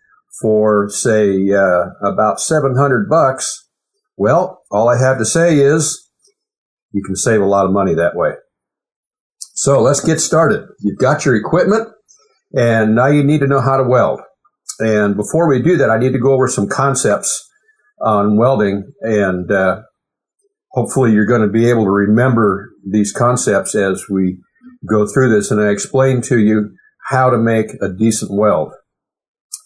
for, 0.42 0.90
say, 0.90 1.52
uh, 1.52 1.86
about 2.02 2.40
700 2.40 3.10
bucks, 3.10 3.70
well, 4.18 4.62
all 4.72 4.90
I 4.90 4.98
have 4.98 5.18
to 5.18 5.26
say 5.26 5.58
is 5.58 6.10
you 6.92 7.04
can 7.04 7.16
save 7.16 7.42
a 7.42 7.46
lot 7.46 7.66
of 7.66 7.72
money 7.72 7.94
that 7.96 8.16
way. 8.16 8.32
So 9.56 9.82
let's 9.82 10.00
get 10.00 10.20
started. 10.20 10.66
You've 10.80 10.98
got 10.98 11.26
your 11.26 11.36
equipment, 11.36 11.90
and 12.56 12.96
now 12.96 13.08
you 13.08 13.24
need 13.24 13.40
to 13.42 13.48
know 13.48 13.62
how 13.62 13.78
to 13.78 13.84
weld. 13.84 14.22
And 14.80 15.16
before 15.16 15.48
we 15.48 15.62
do 15.62 15.78
that, 15.78 15.90
I 15.90 15.98
need 15.98 16.14
to 16.14 16.20
go 16.20 16.34
over 16.34 16.48
some 16.48 16.68
concepts 16.68 17.50
on 18.02 18.38
welding 18.38 18.92
and 19.02 19.52
uh, 19.52 19.82
hopefully 20.72 21.14
you're 21.14 21.26
going 21.26 21.42
to 21.42 21.48
be 21.48 21.70
able 21.70 21.86
to 21.86 21.92
remember 21.92 22.72
these 22.86 23.14
concepts 23.14 23.76
as 23.76 24.10
we 24.10 24.40
go 24.88 25.08
through 25.08 25.30
this 25.30 25.52
and 25.52 25.62
I 25.62 25.70
explain 25.70 26.22
to 26.24 26.38
you 26.38 26.72
how 27.10 27.30
to 27.30 27.38
make 27.38 27.68
a 27.82 27.90
decent 27.90 28.32
weld. 28.32 28.74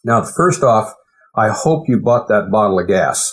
Now, 0.03 0.23
first 0.23 0.63
off, 0.63 0.93
I 1.35 1.49
hope 1.49 1.87
you 1.87 1.99
bought 1.99 2.27
that 2.27 2.51
bottle 2.51 2.79
of 2.79 2.87
gas 2.87 3.31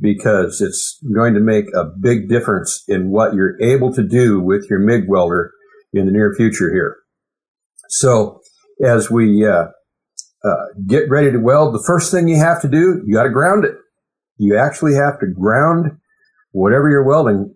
because 0.00 0.60
it's 0.60 0.98
going 1.14 1.34
to 1.34 1.40
make 1.40 1.66
a 1.74 1.84
big 1.84 2.28
difference 2.28 2.82
in 2.88 3.10
what 3.10 3.34
you're 3.34 3.60
able 3.62 3.92
to 3.94 4.02
do 4.02 4.40
with 4.40 4.66
your 4.68 4.80
MIG 4.80 5.04
welder 5.08 5.52
in 5.92 6.06
the 6.06 6.12
near 6.12 6.34
future 6.34 6.72
here. 6.72 6.96
So 7.88 8.40
as 8.84 9.10
we 9.10 9.46
uh, 9.46 9.66
uh, 10.44 10.66
get 10.86 11.08
ready 11.08 11.30
to 11.30 11.38
weld, 11.38 11.74
the 11.74 11.84
first 11.86 12.10
thing 12.10 12.28
you 12.28 12.36
have 12.36 12.60
to 12.62 12.68
do, 12.68 13.02
you 13.06 13.14
got 13.14 13.24
to 13.24 13.30
ground 13.30 13.64
it. 13.64 13.74
You 14.36 14.56
actually 14.56 14.94
have 14.94 15.20
to 15.20 15.26
ground 15.26 15.98
whatever 16.50 16.90
you're 16.90 17.06
welding 17.06 17.54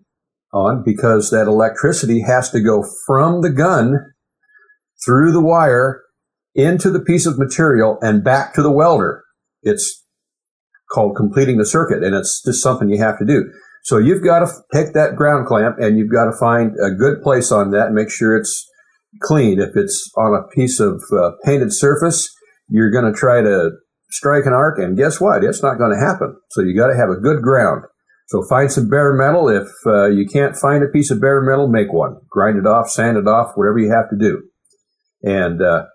on 0.53 0.83
because 0.85 1.29
that 1.29 1.47
electricity 1.47 2.21
has 2.21 2.49
to 2.51 2.61
go 2.61 2.83
from 3.05 3.41
the 3.41 3.49
gun 3.49 4.13
through 5.05 5.31
the 5.31 5.41
wire 5.41 6.01
into 6.55 6.89
the 6.89 6.99
piece 6.99 7.25
of 7.25 7.37
material 7.37 7.97
and 8.01 8.23
back 8.23 8.53
to 8.53 8.63
the 8.63 8.71
welder. 8.71 9.23
It's 9.61 10.05
called 10.89 11.15
completing 11.15 11.57
the 11.57 11.65
circuit 11.65 12.03
and 12.03 12.15
it's 12.15 12.41
just 12.43 12.63
something 12.63 12.89
you 12.89 12.99
have 12.99 13.19
to 13.19 13.25
do. 13.25 13.51
So 13.83 13.97
you've 13.97 14.23
got 14.23 14.39
to 14.39 14.51
take 14.73 14.93
that 14.93 15.15
ground 15.15 15.47
clamp 15.47 15.77
and 15.79 15.97
you've 15.97 16.11
got 16.11 16.25
to 16.25 16.37
find 16.37 16.71
a 16.83 16.91
good 16.91 17.21
place 17.21 17.51
on 17.51 17.71
that 17.71 17.87
and 17.87 17.95
make 17.95 18.09
sure 18.09 18.35
it's 18.35 18.65
clean. 19.21 19.59
If 19.59 19.75
it's 19.75 20.09
on 20.17 20.33
a 20.33 20.47
piece 20.55 20.79
of 20.79 21.01
uh, 21.11 21.31
painted 21.45 21.73
surface, 21.73 22.29
you're 22.69 22.91
going 22.91 23.11
to 23.11 23.17
try 23.17 23.41
to 23.41 23.71
strike 24.09 24.45
an 24.45 24.53
arc 24.53 24.79
and 24.79 24.97
guess 24.97 25.19
what? 25.19 25.43
It's 25.43 25.61
not 25.61 25.77
going 25.77 25.91
to 25.91 26.05
happen. 26.05 26.35
So 26.51 26.61
you 26.61 26.75
got 26.75 26.87
to 26.87 26.97
have 26.97 27.09
a 27.09 27.19
good 27.19 27.41
ground. 27.41 27.83
So 28.27 28.43
find 28.49 28.71
some 28.71 28.89
bare 28.89 29.13
metal. 29.13 29.47
If 29.47 29.67
uh, 29.85 30.07
you 30.07 30.25
can't 30.25 30.55
find 30.55 30.83
a 30.83 30.87
piece 30.87 31.11
of 31.11 31.21
bare 31.21 31.41
metal, 31.41 31.67
make 31.67 31.93
one. 31.93 32.17
Grind 32.29 32.57
it 32.57 32.67
off, 32.67 32.89
sand 32.89 33.17
it 33.17 33.27
off, 33.27 33.51
whatever 33.55 33.79
you 33.79 33.91
have 33.91 34.09
to 34.09 34.17
do. 34.17 34.43
And 35.23 35.61
uh, 35.61 35.85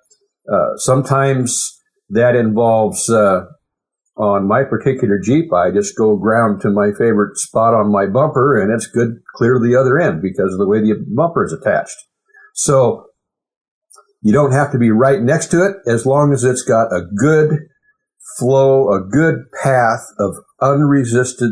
uh, 0.50 0.76
sometimes 0.76 1.78
that 2.08 2.34
involves 2.34 3.08
uh, 3.10 3.42
on 4.16 4.48
my 4.48 4.64
particular 4.64 5.18
Jeep, 5.22 5.52
I 5.52 5.70
just 5.70 5.96
go 5.96 6.16
ground 6.16 6.60
to 6.62 6.70
my 6.70 6.90
favorite 6.98 7.36
spot 7.36 7.74
on 7.74 7.92
my 7.92 8.06
bumper, 8.06 8.60
and 8.60 8.72
it's 8.72 8.86
good 8.86 9.20
clear 9.36 9.54
to 9.54 9.60
the 9.60 9.76
other 9.76 9.98
end 9.98 10.22
because 10.22 10.52
of 10.52 10.58
the 10.58 10.66
way 10.66 10.80
the 10.80 11.04
bumper 11.14 11.44
is 11.44 11.52
attached. 11.52 11.96
So 12.54 13.06
you 14.22 14.32
don't 14.32 14.52
have 14.52 14.72
to 14.72 14.78
be 14.78 14.90
right 14.90 15.20
next 15.20 15.50
to 15.50 15.64
it 15.64 15.76
as 15.86 16.06
long 16.06 16.32
as 16.32 16.44
it's 16.44 16.62
got 16.62 16.92
a 16.92 17.02
good 17.16 17.58
flow, 18.38 18.92
a 18.92 19.00
good 19.00 19.36
path 19.62 20.04
of 20.18 20.36
unresisted 20.60 21.50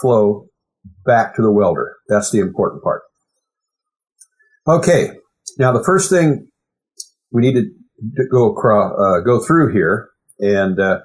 flow 0.00 0.46
back 1.04 1.34
to 1.34 1.42
the 1.42 1.52
welder. 1.52 1.96
That's 2.08 2.30
the 2.30 2.38
important 2.38 2.82
part. 2.82 3.02
Okay. 4.66 5.10
Now 5.58 5.72
the 5.72 5.82
first 5.82 6.08
thing 6.08 6.48
we 7.32 7.42
need 7.42 7.54
to 7.54 7.64
go 8.30 8.52
across, 8.52 8.92
uh, 8.98 9.20
go 9.20 9.44
through 9.44 9.72
here, 9.72 10.08
and 10.38 10.78
uh, 10.78 11.00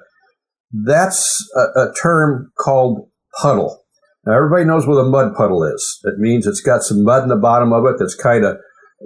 that's 0.72 1.44
a, 1.56 1.80
a, 1.80 1.94
term 2.00 2.52
called 2.56 3.08
puddle. 3.40 3.82
Now 4.24 4.34
everybody 4.34 4.64
knows 4.64 4.86
what 4.86 4.94
a 4.94 5.04
mud 5.04 5.34
puddle 5.34 5.64
is. 5.64 6.00
It 6.04 6.18
means 6.18 6.46
it's 6.46 6.60
got 6.60 6.82
some 6.82 7.02
mud 7.02 7.24
in 7.24 7.28
the 7.30 7.36
bottom 7.36 7.72
of 7.72 7.84
it 7.86 7.96
that's 7.98 8.14
kind 8.14 8.44
of 8.44 8.58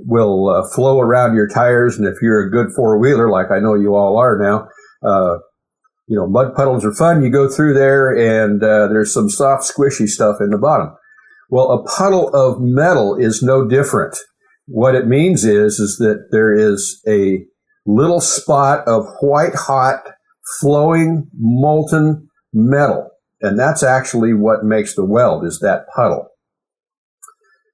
will 0.07 0.49
uh, 0.49 0.68
flow 0.74 1.01
around 1.01 1.34
your 1.34 1.49
tires, 1.49 1.96
and 1.96 2.07
if 2.07 2.16
you're 2.22 2.46
a 2.46 2.51
good 2.51 2.68
four 2.74 2.99
wheeler 2.99 3.30
like 3.30 3.51
I 3.51 3.59
know 3.59 3.74
you 3.74 3.94
all 3.94 4.18
are 4.18 4.38
now, 4.38 4.68
uh, 5.09 5.38
you 6.07 6.16
know, 6.16 6.26
mud 6.26 6.55
puddles 6.55 6.84
are 6.84 6.94
fun. 6.94 7.22
You 7.22 7.30
go 7.30 7.49
through 7.49 7.74
there 7.74 8.11
and 8.11 8.62
uh, 8.62 8.88
there's 8.88 9.12
some 9.12 9.28
soft, 9.28 9.64
squishy 9.64 10.09
stuff 10.09 10.36
in 10.40 10.51
the 10.51 10.59
bottom. 10.59 10.94
Well, 11.51 11.70
a 11.70 11.84
puddle 11.84 12.28
of 12.34 12.59
metal 12.61 13.16
is 13.16 13.42
no 13.42 13.66
different. 13.66 14.16
What 14.66 14.94
it 14.94 15.07
means 15.07 15.44
is, 15.44 15.78
is 15.78 15.96
that 15.99 16.28
there 16.30 16.53
is 16.53 17.01
a 17.07 17.44
little 17.86 18.20
spot 18.20 18.86
of 18.86 19.05
white 19.20 19.55
hot, 19.55 20.01
flowing, 20.61 21.28
molten 21.34 22.28
metal. 22.53 23.11
And 23.40 23.59
that's 23.59 23.82
actually 23.82 24.34
what 24.34 24.64
makes 24.64 24.94
the 24.94 25.05
weld 25.05 25.44
is 25.44 25.61
that 25.62 25.86
puddle. 25.94 26.28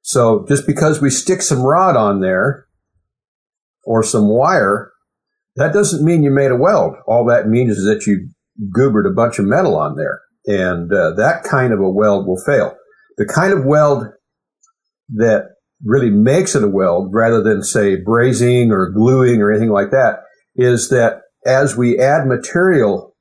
So 0.07 0.45
just 0.49 0.67
because 0.67 1.01
we 1.01 1.11
stick 1.11 1.43
some 1.43 1.63
rod 1.63 1.97
on 1.97 2.21
there 2.21 2.67
or 3.85 4.03
some 4.03 4.29
wire 4.29 4.93
that 5.57 5.73
doesn't 5.73 6.05
mean 6.05 6.23
you 6.23 6.31
made 6.31 6.51
a 6.51 6.57
weld. 6.57 6.97
All 7.07 7.25
that 7.27 7.49
means 7.49 7.79
is 7.79 7.85
that 7.85 8.07
you 8.07 8.29
goobered 8.77 9.09
a 9.09 9.15
bunch 9.15 9.39
of 9.39 9.45
metal 9.45 9.77
on 9.77 9.97
there. 9.97 10.21
And 10.47 10.93
uh, 10.93 11.13
that 11.17 11.45
kind 11.45 11.73
of 11.73 11.81
a 11.81 11.91
weld 11.91 12.27
will 12.27 12.43
fail. 12.45 12.75
The 13.17 13.27
kind 13.27 13.53
of 13.53 13.65
weld 13.65 14.05
that 15.11 15.45
really 15.85 16.11
makes 16.11 16.55
it 16.55 16.65
a 16.65 16.69
weld 16.69 17.11
rather 17.13 17.43
than 17.43 17.63
say 17.63 17.97
brazing 17.97 18.71
or 18.71 18.91
gluing 18.91 19.41
or 19.41 19.51
anything 19.51 19.71
like 19.71 19.91
that 19.91 20.21
is 20.57 20.89
that 20.89 21.21
as 21.47 21.77
we 21.77 21.99
add 21.99 22.27
material 22.27 23.15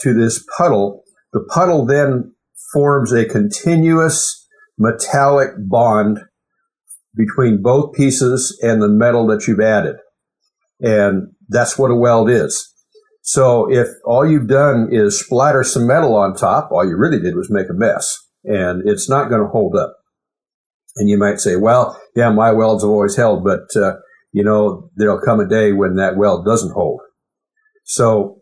to 0.00 0.14
this 0.14 0.44
puddle, 0.56 1.04
the 1.32 1.46
puddle 1.48 1.86
then 1.86 2.34
forms 2.72 3.12
a 3.12 3.24
continuous 3.24 4.37
metallic 4.78 5.50
bond 5.58 6.20
between 7.14 7.62
both 7.62 7.94
pieces 7.94 8.58
and 8.62 8.80
the 8.80 8.88
metal 8.88 9.26
that 9.26 9.46
you've 9.46 9.60
added. 9.60 9.96
And 10.80 11.32
that's 11.48 11.78
what 11.78 11.90
a 11.90 11.96
weld 11.96 12.30
is. 12.30 12.72
So 13.22 13.70
if 13.70 13.88
all 14.04 14.26
you've 14.26 14.48
done 14.48 14.88
is 14.90 15.20
splatter 15.20 15.64
some 15.64 15.86
metal 15.86 16.14
on 16.16 16.34
top, 16.34 16.70
all 16.70 16.88
you 16.88 16.96
really 16.96 17.20
did 17.20 17.34
was 17.36 17.50
make 17.50 17.68
a 17.68 17.74
mess 17.74 18.16
and 18.44 18.88
it's 18.88 19.08
not 19.08 19.28
going 19.28 19.42
to 19.42 19.48
hold 19.48 19.76
up. 19.76 19.96
And 20.96 21.08
you 21.08 21.18
might 21.18 21.38
say, 21.38 21.56
well, 21.56 22.00
yeah, 22.16 22.30
my 22.30 22.52
welds 22.52 22.82
have 22.82 22.90
always 22.90 23.16
held, 23.16 23.44
but, 23.44 23.80
uh, 23.80 23.96
you 24.32 24.42
know, 24.42 24.90
there'll 24.96 25.20
come 25.20 25.40
a 25.40 25.48
day 25.48 25.72
when 25.72 25.96
that 25.96 26.16
weld 26.16 26.44
doesn't 26.44 26.72
hold. 26.72 27.00
So 27.84 28.38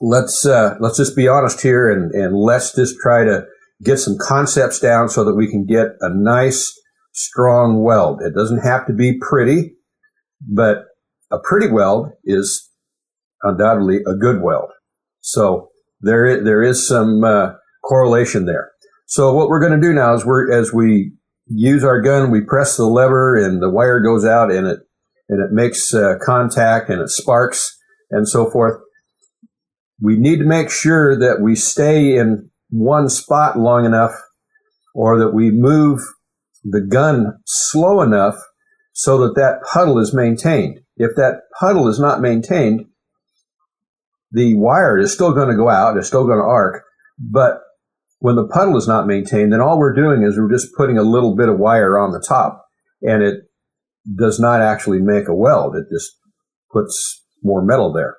let's, 0.00 0.44
uh, 0.44 0.74
let's 0.80 0.96
just 0.96 1.16
be 1.16 1.28
honest 1.28 1.62
here 1.62 1.90
and, 1.90 2.12
and 2.12 2.36
let's 2.36 2.74
just 2.74 2.96
try 3.02 3.24
to 3.24 3.44
get 3.82 3.98
some 3.98 4.16
concepts 4.20 4.78
down 4.78 5.08
so 5.08 5.24
that 5.24 5.34
we 5.34 5.50
can 5.50 5.66
get 5.66 5.88
a 6.00 6.08
nice, 6.14 6.72
strong 7.12 7.82
weld. 7.82 8.20
It 8.22 8.34
doesn't 8.34 8.64
have 8.64 8.86
to 8.86 8.92
be 8.92 9.18
pretty, 9.18 9.74
but 10.40 10.84
a 11.30 11.38
pretty 11.38 11.68
weld 11.68 12.10
is 12.24 12.70
undoubtedly 13.42 13.98
a 14.06 14.14
good 14.14 14.42
weld. 14.42 14.70
So 15.20 15.70
there 16.00 16.42
there 16.42 16.62
is 16.62 16.86
some 16.86 17.24
uh, 17.24 17.52
correlation 17.82 18.46
there. 18.46 18.70
So 19.06 19.32
what 19.32 19.48
we're 19.48 19.60
going 19.60 19.78
to 19.78 19.86
do 19.86 19.92
now 19.92 20.14
is 20.14 20.24
we're 20.24 20.52
as 20.52 20.72
we 20.72 21.12
use 21.46 21.84
our 21.84 22.00
gun, 22.00 22.30
we 22.30 22.40
press 22.40 22.76
the 22.76 22.86
lever 22.86 23.36
and 23.36 23.62
the 23.62 23.70
wire 23.70 24.00
goes 24.00 24.24
out 24.24 24.50
and 24.50 24.66
it 24.66 24.80
and 25.28 25.42
it 25.42 25.52
makes 25.52 25.94
uh, 25.94 26.14
contact 26.24 26.90
and 26.90 27.00
it 27.00 27.08
sparks 27.08 27.76
and 28.10 28.28
so 28.28 28.50
forth. 28.50 28.80
We 30.00 30.16
need 30.16 30.38
to 30.38 30.44
make 30.44 30.70
sure 30.70 31.18
that 31.18 31.40
we 31.40 31.54
stay 31.54 32.16
in 32.16 32.50
one 32.74 33.08
spot 33.08 33.56
long 33.56 33.84
enough 33.84 34.10
or 34.96 35.16
that 35.18 35.32
we 35.32 35.50
move 35.52 36.00
the 36.64 36.80
gun 36.80 37.38
slow 37.46 38.02
enough 38.02 38.34
so 38.92 39.18
that 39.18 39.36
that 39.36 39.60
puddle 39.72 39.98
is 39.98 40.12
maintained. 40.12 40.80
If 40.96 41.14
that 41.14 41.42
puddle 41.60 41.88
is 41.88 42.00
not 42.00 42.20
maintained, 42.20 42.86
the 44.32 44.56
wire 44.56 44.98
is 44.98 45.12
still 45.12 45.32
going 45.32 45.50
to 45.50 45.56
go 45.56 45.68
out, 45.68 45.96
it's 45.96 46.08
still 46.08 46.26
going 46.26 46.38
to 46.38 46.44
arc, 46.44 46.82
but 47.18 47.60
when 48.18 48.34
the 48.34 48.48
puddle 48.48 48.76
is 48.76 48.88
not 48.88 49.06
maintained, 49.06 49.52
then 49.52 49.60
all 49.60 49.78
we're 49.78 49.94
doing 49.94 50.24
is 50.24 50.36
we're 50.36 50.50
just 50.50 50.74
putting 50.76 50.98
a 50.98 51.02
little 51.02 51.36
bit 51.36 51.48
of 51.48 51.58
wire 51.58 51.96
on 51.96 52.10
the 52.10 52.24
top 52.26 52.64
and 53.02 53.22
it 53.22 53.44
does 54.18 54.40
not 54.40 54.60
actually 54.60 55.00
make 55.00 55.28
a 55.28 55.34
weld. 55.34 55.76
It 55.76 55.84
just 55.92 56.10
puts 56.72 57.22
more 57.42 57.64
metal 57.64 57.92
there. 57.92 58.16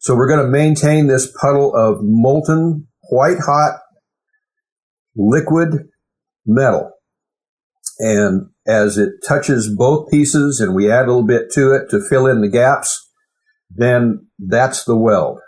So 0.00 0.14
we're 0.14 0.28
going 0.28 0.44
to 0.44 0.50
maintain 0.50 1.08
this 1.08 1.32
puddle 1.40 1.74
of 1.74 1.98
molten 2.02 2.86
white 3.08 3.38
hot 3.38 3.80
liquid 5.16 5.88
metal. 6.46 6.92
And 7.98 8.50
as 8.66 8.96
it 8.96 9.14
touches 9.26 9.74
both 9.74 10.10
pieces 10.10 10.60
and 10.60 10.74
we 10.74 10.90
add 10.90 11.06
a 11.06 11.08
little 11.08 11.26
bit 11.26 11.50
to 11.52 11.72
it 11.72 11.90
to 11.90 12.06
fill 12.08 12.26
in 12.26 12.40
the 12.40 12.48
gaps, 12.48 13.10
then 13.70 14.28
that's 14.38 14.84
the 14.84 14.96
weld. 14.96 15.40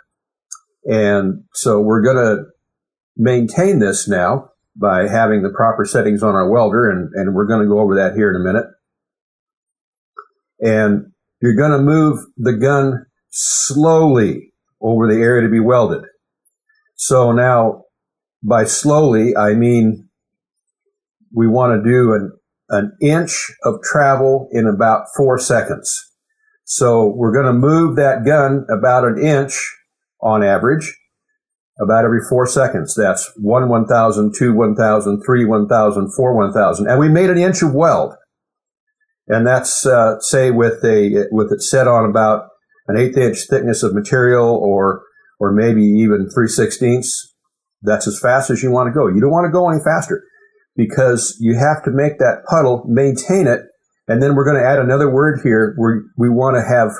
And 0.83 1.43
so 1.53 1.79
we're 1.79 2.01
going 2.01 2.17
to 2.17 2.43
maintain 3.15 3.79
this 3.79 4.07
now 4.07 4.49
by 4.75 5.07
having 5.07 5.43
the 5.43 5.53
proper 5.55 5.85
settings 5.85 6.23
on 6.23 6.33
our 6.33 6.49
welder, 6.49 6.89
and, 6.89 7.09
and 7.13 7.35
we're 7.35 7.45
going 7.45 7.61
to 7.61 7.67
go 7.67 7.79
over 7.79 7.95
that 7.95 8.15
here 8.15 8.29
in 8.29 8.35
a 8.35 8.43
minute. 8.43 8.65
And 10.59 11.11
you're 11.41 11.55
going 11.55 11.71
to 11.71 11.79
move 11.79 12.19
the 12.37 12.53
gun 12.53 13.05
slowly 13.29 14.53
over 14.81 15.07
the 15.07 15.21
area 15.21 15.41
to 15.41 15.49
be 15.49 15.59
welded. 15.59 16.03
So 17.01 17.31
now, 17.31 17.85
by 18.43 18.65
slowly, 18.65 19.35
I 19.35 19.55
mean 19.55 20.07
we 21.33 21.47
want 21.47 21.83
to 21.83 21.89
do 21.89 22.13
an, 22.13 22.31
an 22.69 22.95
inch 23.01 23.49
of 23.63 23.81
travel 23.81 24.47
in 24.51 24.67
about 24.67 25.07
four 25.17 25.39
seconds. 25.39 25.91
So 26.63 27.07
we're 27.07 27.33
going 27.33 27.47
to 27.47 27.53
move 27.53 27.95
that 27.95 28.23
gun 28.23 28.67
about 28.69 29.05
an 29.05 29.17
inch 29.17 29.59
on 30.21 30.43
average 30.43 30.95
about 31.79 32.05
every 32.05 32.21
four 32.29 32.45
seconds. 32.45 32.93
That's 32.93 33.31
one 33.35 33.67
1,000, 33.67 34.35
two 34.37 34.53
1,000, 34.53 35.23
three 35.25 35.43
1,000, 35.43 36.13
four 36.15 36.35
1,000. 36.35 36.87
And 36.87 36.99
we 36.99 37.09
made 37.09 37.31
an 37.31 37.39
inch 37.39 37.63
of 37.63 37.73
weld. 37.73 38.13
And 39.27 39.47
that's, 39.47 39.87
uh, 39.87 40.19
say 40.19 40.51
with 40.51 40.85
a, 40.85 41.25
with 41.31 41.51
it 41.51 41.63
set 41.63 41.87
on 41.87 42.07
about 42.07 42.43
an 42.87 42.95
eighth 42.95 43.17
inch 43.17 43.39
thickness 43.49 43.81
of 43.81 43.95
material 43.95 44.55
or, 44.55 45.01
or 45.41 45.51
maybe 45.51 45.83
even 45.83 46.29
three 46.33 46.47
sixteenths. 46.47 47.33
That's 47.81 48.07
as 48.07 48.19
fast 48.19 48.51
as 48.51 48.61
you 48.61 48.69
want 48.69 48.89
to 48.89 48.93
go. 48.93 49.07
You 49.07 49.19
don't 49.19 49.31
want 49.31 49.45
to 49.45 49.51
go 49.51 49.67
any 49.67 49.81
faster 49.83 50.23
because 50.75 51.35
you 51.39 51.57
have 51.57 51.83
to 51.85 51.91
make 51.91 52.19
that 52.19 52.43
puddle, 52.47 52.85
maintain 52.87 53.47
it. 53.47 53.61
And 54.07 54.21
then 54.21 54.35
we're 54.35 54.45
going 54.45 54.61
to 54.61 54.69
add 54.69 54.77
another 54.77 55.09
word 55.09 55.39
here 55.43 55.73
where 55.77 56.03
we 56.15 56.29
want 56.29 56.57
to 56.57 56.61
have 56.61 56.91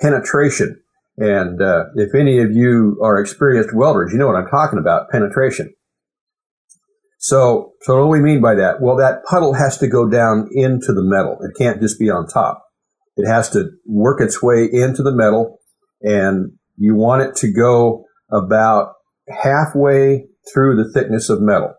penetration. 0.00 0.80
And 1.18 1.60
uh, 1.60 1.84
if 1.96 2.14
any 2.14 2.40
of 2.40 2.52
you 2.52 2.98
are 3.04 3.20
experienced 3.20 3.74
welders, 3.74 4.10
you 4.10 4.18
know 4.18 4.26
what 4.26 4.36
I'm 4.36 4.48
talking 4.48 4.78
about, 4.78 5.10
penetration. 5.10 5.74
So, 7.18 7.72
so 7.82 7.96
what 7.96 8.04
do 8.04 8.08
we 8.08 8.20
mean 8.20 8.40
by 8.40 8.54
that? 8.54 8.80
Well, 8.80 8.96
that 8.96 9.24
puddle 9.28 9.52
has 9.52 9.76
to 9.78 9.86
go 9.86 10.08
down 10.08 10.48
into 10.52 10.94
the 10.94 11.04
metal. 11.04 11.36
It 11.42 11.52
can't 11.62 11.80
just 11.80 12.00
be 12.00 12.08
on 12.08 12.26
top. 12.26 12.64
It 13.16 13.28
has 13.28 13.50
to 13.50 13.68
work 13.86 14.22
its 14.22 14.42
way 14.42 14.66
into 14.72 15.02
the 15.02 15.14
metal 15.14 15.58
and 16.00 16.52
you 16.76 16.94
want 16.94 17.22
it 17.22 17.36
to 17.36 17.52
go 17.52 18.04
about 18.30 18.94
halfway 19.28 20.26
through 20.52 20.76
the 20.76 20.90
thickness 20.92 21.28
of 21.28 21.40
metal. 21.40 21.74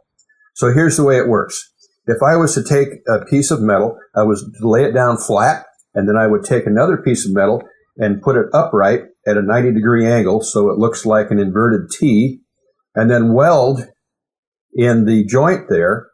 So 0.56 0.72
here's 0.74 0.98
the 0.98 1.04
way 1.04 1.18
it 1.18 1.28
works. 1.28 1.72
If 2.06 2.22
I 2.22 2.36
was 2.36 2.54
to 2.56 2.64
take 2.64 2.90
a 3.08 3.26
piece 3.26 3.52
of 3.52 3.62
metal, 3.62 3.98
I 4.16 4.24
was 4.24 4.44
to 4.60 4.68
lay 4.68 4.84
it 4.84 4.94
down 4.94 5.18
flat 5.18 5.66
and 5.94 6.08
then 6.08 6.18
I 6.18 6.28
would 6.28 6.44
take 6.44 6.66
another 6.66 6.98
piece 6.98 7.26
of 7.26 7.34
metal 7.34 7.64
and 7.98 8.22
put 8.22 8.36
it 8.36 8.48
upright 8.54 9.02
at 9.28 9.38
a 9.38 9.42
90 9.42 9.74
degree 9.74 10.06
angle 10.06 10.42
so 10.42 10.70
it 10.70 10.78
looks 10.78 11.06
like 11.06 11.32
an 11.32 11.40
inverted 11.40 11.90
T 11.92 12.42
and 12.96 13.10
then 13.10 13.34
weld 13.34 13.88
in 14.74 15.06
the 15.06 15.24
joint 15.26 15.70
there, 15.70 16.08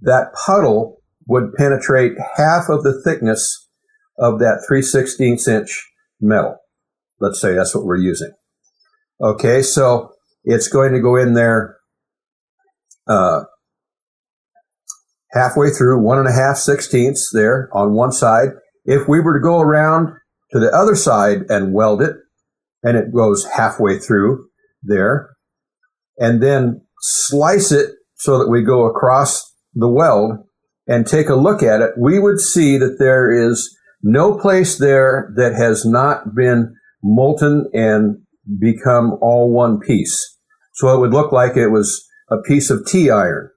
that 0.00 0.32
puddle 0.46 1.02
would 1.26 1.52
penetrate 1.54 2.12
half 2.36 2.68
of 2.68 2.82
the 2.84 3.00
thickness 3.04 3.68
of 4.18 4.38
that 4.38 4.64
3 4.66 4.82
16 4.82 5.38
inch 5.48 5.90
metal. 6.20 6.56
Let's 7.20 7.40
say 7.40 7.54
that's 7.54 7.74
what 7.74 7.84
we're 7.84 7.96
using. 7.96 8.32
Okay, 9.20 9.62
so 9.62 10.12
it's 10.44 10.68
going 10.68 10.92
to 10.92 11.00
go 11.00 11.16
in 11.16 11.34
there 11.34 11.76
uh, 13.08 13.44
halfway 15.32 15.70
through, 15.70 16.00
one 16.00 16.18
and 16.18 16.28
a 16.28 16.32
half 16.32 16.56
sixteenths 16.56 17.30
there 17.32 17.68
on 17.72 17.94
one 17.94 18.12
side. 18.12 18.50
If 18.84 19.08
we 19.08 19.20
were 19.20 19.34
to 19.34 19.42
go 19.42 19.60
around 19.60 20.14
to 20.52 20.58
the 20.58 20.70
other 20.70 20.94
side 20.94 21.42
and 21.48 21.74
weld 21.74 22.00
it, 22.00 22.16
and 22.82 22.96
it 22.96 23.12
goes 23.12 23.44
halfway 23.44 23.98
through 23.98 24.46
there, 24.82 25.30
and 26.18 26.42
then 26.42 26.82
slice 27.00 27.72
it 27.72 27.90
so 28.14 28.38
that 28.38 28.48
we 28.48 28.62
go 28.62 28.86
across 28.86 29.42
the 29.74 29.88
weld 29.88 30.32
and 30.86 31.06
take 31.06 31.28
a 31.28 31.34
look 31.34 31.62
at 31.62 31.80
it, 31.80 31.90
we 31.98 32.18
would 32.18 32.40
see 32.40 32.78
that 32.78 32.96
there 32.98 33.30
is 33.30 33.76
no 34.02 34.38
place 34.38 34.78
there 34.78 35.32
that 35.36 35.54
has 35.54 35.84
not 35.84 36.34
been 36.34 36.74
molten 37.02 37.68
and 37.72 38.18
become 38.58 39.18
all 39.20 39.52
one 39.52 39.78
piece. 39.78 40.36
So 40.74 40.94
it 40.94 41.00
would 41.00 41.12
look 41.12 41.32
like 41.32 41.56
it 41.56 41.68
was 41.68 42.06
a 42.30 42.38
piece 42.38 42.70
of 42.70 42.86
T 42.86 43.10
iron, 43.10 43.50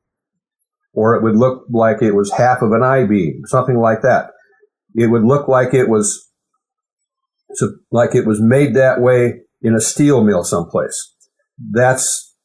or 0.94 1.16
it 1.16 1.24
would 1.24 1.36
look 1.36 1.66
like 1.70 2.02
it 2.02 2.14
was 2.14 2.32
half 2.32 2.62
of 2.62 2.72
an 2.72 2.84
I 2.84 3.06
beam, 3.06 3.42
something 3.46 3.80
like 3.80 4.02
that. 4.02 4.32
It 4.96 5.08
would 5.08 5.24
look 5.24 5.48
like 5.48 5.74
it 5.74 5.88
was 5.88 6.30
so 7.54 7.70
like 7.92 8.16
it 8.16 8.26
was 8.26 8.42
made 8.42 8.76
that 8.76 9.02
way 9.02 9.42
in 9.62 9.76
a 9.76 9.82
steel 9.82 10.24
mill 10.24 10.44
someplace. 10.44 11.14
That's 11.72 12.36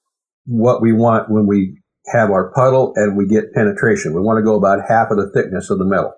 what 0.44 0.82
we 0.82 0.92
want 0.92 1.30
when 1.30 1.46
we 1.46 1.80
have 2.12 2.30
our 2.30 2.52
puddle 2.52 2.92
and 2.96 3.16
we 3.16 3.26
get 3.26 3.52
penetration. 3.54 4.14
We 4.14 4.20
want 4.20 4.38
to 4.38 4.44
go 4.44 4.56
about 4.56 4.88
half 4.88 5.10
of 5.10 5.16
the 5.16 5.30
thickness 5.34 5.70
of 5.70 5.78
the 5.78 5.84
metal. 5.84 6.12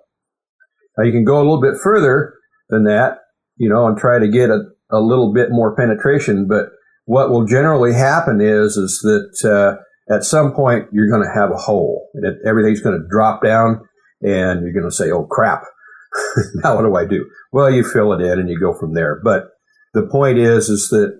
Now 0.97 1.05
you 1.05 1.11
can 1.11 1.23
go 1.23 1.37
a 1.37 1.45
little 1.45 1.61
bit 1.61 1.75
further 1.81 2.33
than 2.69 2.83
that, 2.83 3.19
you 3.59 3.69
know, 3.69 3.85
and 3.85 3.97
try 3.97 4.17
to 4.17 4.27
get 4.27 4.49
a, 4.49 4.61
a 4.89 4.99
little 4.99 5.31
bit 5.31 5.49
more 5.51 5.75
penetration. 5.75 6.47
But 6.47 6.69
what 7.05 7.29
will 7.29 7.45
generally 7.45 7.93
happen 7.93 8.41
is, 8.41 8.77
is 8.77 8.99
that, 9.03 9.47
uh, 9.47 9.83
at 10.11 10.23
some 10.23 10.53
point 10.53 10.87
you're 10.91 11.09
going 11.09 11.21
to 11.21 11.39
have 11.39 11.51
a 11.51 11.57
hole 11.57 12.09
and 12.15 12.25
it, 12.25 12.37
everything's 12.45 12.81
going 12.81 12.99
to 12.99 13.07
drop 13.11 13.43
down 13.43 13.81
and 14.21 14.63
you're 14.63 14.73
going 14.73 14.89
to 14.89 14.95
say, 14.95 15.11
Oh 15.11 15.25
crap. 15.25 15.63
now 16.55 16.75
what 16.75 16.81
do 16.81 16.95
I 16.95 17.05
do? 17.05 17.29
Well, 17.51 17.69
you 17.69 17.83
fill 17.83 18.13
it 18.13 18.21
in 18.21 18.39
and 18.39 18.49
you 18.49 18.59
go 18.59 18.73
from 18.73 18.95
there. 18.95 19.21
But 19.23 19.49
the 19.93 20.07
point 20.07 20.39
is, 20.39 20.69
is 20.69 20.89
that 20.89 21.19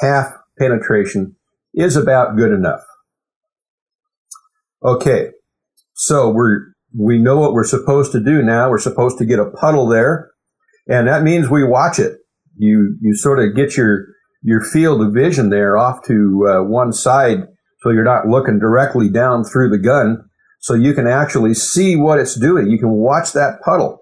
half 0.00 0.26
penetration 0.58 1.36
is 1.74 1.96
about 1.96 2.36
good 2.36 2.52
enough. 2.52 2.80
Okay. 4.84 5.30
So 5.94 6.30
we're, 6.30 6.72
we 6.96 7.18
know 7.18 7.38
what 7.38 7.52
we're 7.52 7.64
supposed 7.64 8.12
to 8.12 8.20
do 8.20 8.42
now. 8.42 8.70
We're 8.70 8.78
supposed 8.78 9.18
to 9.18 9.24
get 9.24 9.38
a 9.38 9.50
puddle 9.50 9.88
there. 9.88 10.30
And 10.88 11.06
that 11.06 11.22
means 11.22 11.48
we 11.48 11.64
watch 11.64 11.98
it. 11.98 12.18
You, 12.56 12.96
you 13.00 13.14
sort 13.14 13.38
of 13.38 13.54
get 13.54 13.76
your, 13.76 14.06
your 14.42 14.62
field 14.62 15.02
of 15.02 15.14
vision 15.14 15.50
there 15.50 15.76
off 15.76 16.04
to 16.06 16.48
uh, 16.48 16.62
one 16.64 16.92
side 16.92 17.44
so 17.80 17.90
you're 17.90 18.04
not 18.04 18.26
looking 18.26 18.58
directly 18.58 19.08
down 19.08 19.44
through 19.44 19.70
the 19.70 19.78
gun. 19.78 20.24
So 20.60 20.74
you 20.74 20.92
can 20.92 21.06
actually 21.06 21.54
see 21.54 21.94
what 21.94 22.18
it's 22.18 22.38
doing. 22.38 22.68
You 22.68 22.78
can 22.78 22.90
watch 22.90 23.32
that 23.32 23.60
puddle. 23.64 24.00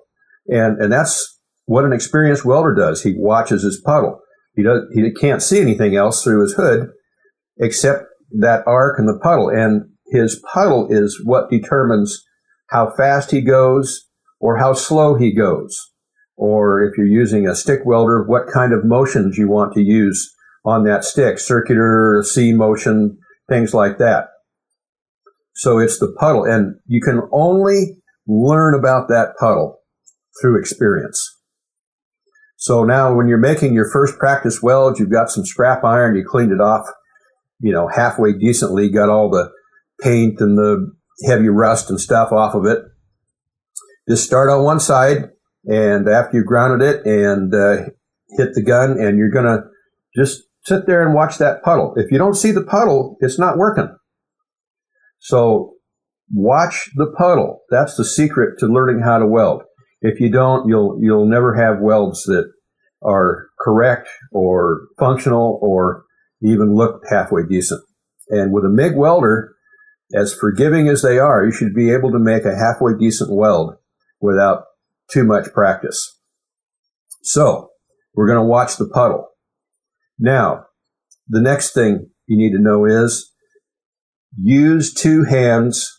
And, 0.48 0.80
and 0.80 0.92
that's 0.92 1.38
what 1.66 1.84
an 1.84 1.92
experienced 1.92 2.44
welder 2.44 2.74
does. 2.74 3.02
He 3.02 3.14
watches 3.16 3.62
his 3.62 3.80
puddle. 3.84 4.20
He 4.54 4.62
does, 4.62 4.82
he 4.94 5.10
can't 5.12 5.42
see 5.42 5.60
anything 5.60 5.96
else 5.96 6.22
through 6.22 6.42
his 6.42 6.54
hood 6.54 6.88
except 7.58 8.04
that 8.38 8.62
arc 8.66 8.98
and 8.98 9.08
the 9.08 9.18
puddle. 9.22 9.50
And 9.50 9.90
his 10.06 10.42
puddle 10.54 10.88
is 10.90 11.20
what 11.22 11.50
determines 11.50 12.24
how 12.70 12.92
fast 12.96 13.30
he 13.30 13.42
goes 13.42 14.06
or 14.40 14.56
how 14.56 14.72
slow 14.72 15.14
he 15.14 15.34
goes. 15.34 15.76
Or 16.36 16.82
if 16.82 16.98
you're 16.98 17.06
using 17.06 17.48
a 17.48 17.54
stick 17.54 17.80
welder, 17.84 18.22
what 18.22 18.52
kind 18.52 18.72
of 18.72 18.84
motions 18.84 19.38
you 19.38 19.48
want 19.48 19.72
to 19.74 19.80
use 19.80 20.34
on 20.64 20.84
that 20.84 21.04
stick, 21.04 21.38
circular, 21.38 22.22
C 22.22 22.52
motion, 22.52 23.18
things 23.48 23.72
like 23.72 23.98
that. 23.98 24.28
So 25.54 25.78
it's 25.78 25.98
the 25.98 26.14
puddle 26.18 26.44
and 26.44 26.76
you 26.86 27.00
can 27.00 27.22
only 27.32 28.02
learn 28.26 28.74
about 28.74 29.08
that 29.08 29.36
puddle 29.38 29.80
through 30.40 30.58
experience. 30.58 31.32
So 32.56 32.84
now 32.84 33.14
when 33.14 33.28
you're 33.28 33.38
making 33.38 33.74
your 33.74 33.88
first 33.90 34.18
practice 34.18 34.62
weld, 34.62 34.98
you've 34.98 35.12
got 35.12 35.30
some 35.30 35.46
scrap 35.46 35.84
iron, 35.84 36.16
you 36.16 36.24
cleaned 36.26 36.52
it 36.52 36.60
off, 36.60 36.86
you 37.60 37.72
know, 37.72 37.88
halfway 37.88 38.32
decently, 38.32 38.90
got 38.90 39.08
all 39.08 39.30
the 39.30 39.50
paint 40.02 40.40
and 40.40 40.58
the 40.58 40.92
heavy 41.26 41.48
rust 41.48 41.88
and 41.88 42.00
stuff 42.00 42.32
off 42.32 42.54
of 42.54 42.66
it. 42.66 42.82
Just 44.08 44.24
start 44.24 44.50
on 44.50 44.64
one 44.64 44.80
side, 44.80 45.30
and 45.66 46.08
after 46.08 46.38
you've 46.38 46.46
grounded 46.46 46.86
it 46.86 47.06
and 47.06 47.54
uh, 47.54 47.76
hit 48.36 48.54
the 48.54 48.62
gun, 48.62 48.98
and 49.00 49.18
you're 49.18 49.30
gonna 49.30 49.64
just 50.14 50.42
sit 50.64 50.86
there 50.86 51.04
and 51.04 51.14
watch 51.14 51.38
that 51.38 51.62
puddle. 51.62 51.94
If 51.96 52.10
you 52.10 52.18
don't 52.18 52.34
see 52.34 52.50
the 52.50 52.64
puddle, 52.64 53.16
it's 53.20 53.38
not 53.38 53.58
working. 53.58 53.94
So 55.18 55.74
watch 56.32 56.90
the 56.94 57.12
puddle. 57.16 57.60
That's 57.70 57.96
the 57.96 58.04
secret 58.04 58.58
to 58.58 58.66
learning 58.66 59.02
how 59.04 59.18
to 59.18 59.26
weld. 59.26 59.62
If 60.00 60.20
you 60.20 60.30
don't, 60.30 60.68
you'll 60.68 60.98
you'll 61.00 61.28
never 61.28 61.54
have 61.54 61.80
welds 61.80 62.24
that 62.24 62.52
are 63.02 63.48
correct 63.60 64.08
or 64.32 64.82
functional 64.98 65.58
or 65.62 66.04
even 66.42 66.74
look 66.74 67.02
halfway 67.08 67.42
decent. 67.48 67.82
And 68.28 68.52
with 68.52 68.64
a 68.64 68.68
MIG 68.68 68.96
welder, 68.96 69.54
as 70.14 70.34
forgiving 70.34 70.88
as 70.88 71.02
they 71.02 71.18
are, 71.18 71.44
you 71.44 71.52
should 71.52 71.74
be 71.74 71.90
able 71.90 72.10
to 72.12 72.18
make 72.18 72.44
a 72.44 72.56
halfway 72.56 72.92
decent 72.98 73.30
weld 73.32 73.74
without 74.20 74.64
too 75.10 75.24
much 75.24 75.52
practice. 75.52 76.18
So 77.22 77.70
we're 78.14 78.26
going 78.26 78.38
to 78.38 78.44
watch 78.44 78.76
the 78.76 78.88
puddle. 78.88 79.28
Now, 80.18 80.64
the 81.28 81.40
next 81.40 81.72
thing 81.72 82.10
you 82.26 82.36
need 82.36 82.52
to 82.52 82.62
know 82.62 82.84
is 82.84 83.32
use 84.40 84.92
two 84.92 85.24
hands 85.24 85.90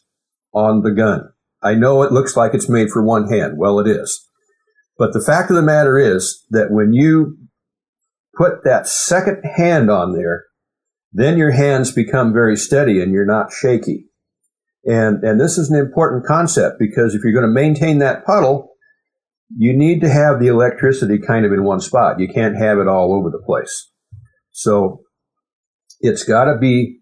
on 0.53 0.81
the 0.81 0.91
gun. 0.91 1.29
I 1.61 1.75
know 1.75 2.03
it 2.03 2.11
looks 2.11 2.35
like 2.35 2.53
it's 2.53 2.69
made 2.69 2.89
for 2.89 3.03
one 3.03 3.29
hand. 3.29 3.57
Well, 3.57 3.79
it 3.79 3.87
is. 3.87 4.27
But 4.97 5.13
the 5.13 5.23
fact 5.23 5.49
of 5.49 5.55
the 5.55 5.61
matter 5.61 5.97
is 5.97 6.43
that 6.49 6.71
when 6.71 6.93
you 6.93 7.37
put 8.35 8.63
that 8.63 8.87
second 8.87 9.43
hand 9.55 9.89
on 9.91 10.13
there, 10.13 10.45
then 11.11 11.37
your 11.37 11.51
hands 11.51 11.91
become 11.91 12.33
very 12.33 12.55
steady 12.55 13.01
and 13.01 13.11
you're 13.11 13.25
not 13.25 13.51
shaky. 13.51 14.05
And, 14.85 15.23
and 15.23 15.39
this 15.39 15.57
is 15.57 15.69
an 15.69 15.77
important 15.77 16.25
concept 16.25 16.77
because 16.79 17.13
if 17.13 17.23
you're 17.23 17.33
going 17.33 17.43
to 17.43 17.47
maintain 17.47 17.99
that 17.99 18.25
puddle, 18.25 18.71
you 19.55 19.75
need 19.75 20.01
to 20.01 20.09
have 20.09 20.39
the 20.39 20.47
electricity 20.47 21.17
kind 21.19 21.45
of 21.45 21.51
in 21.51 21.63
one 21.63 21.79
spot. 21.79 22.19
You 22.19 22.27
can't 22.27 22.57
have 22.57 22.79
it 22.79 22.87
all 22.87 23.13
over 23.13 23.29
the 23.29 23.43
place. 23.45 23.91
So 24.51 25.01
it's 25.99 26.23
got 26.23 26.45
to 26.45 26.57
be 26.57 26.99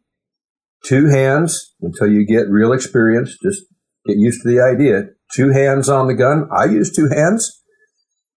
two 0.83 1.07
hands 1.07 1.73
until 1.81 2.07
you 2.07 2.25
get 2.25 2.49
real 2.49 2.71
experience. 2.73 3.37
Just 3.41 3.63
get 4.05 4.17
used 4.17 4.41
to 4.43 4.49
the 4.49 4.61
idea. 4.61 5.03
Two 5.33 5.49
hands 5.49 5.89
on 5.89 6.07
the 6.07 6.13
gun. 6.13 6.47
I 6.55 6.65
use 6.65 6.91
two 6.95 7.09
hands. 7.09 7.63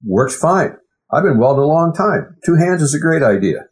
Works 0.05 0.37
fine. 0.37 0.77
I've 1.13 1.25
been 1.25 1.39
welding 1.39 1.65
a 1.65 1.67
long 1.67 1.93
time. 1.95 2.37
Two 2.45 2.55
hands 2.55 2.83
is 2.83 2.95
a 2.95 3.01
great 3.01 3.23
idea. 3.23 3.65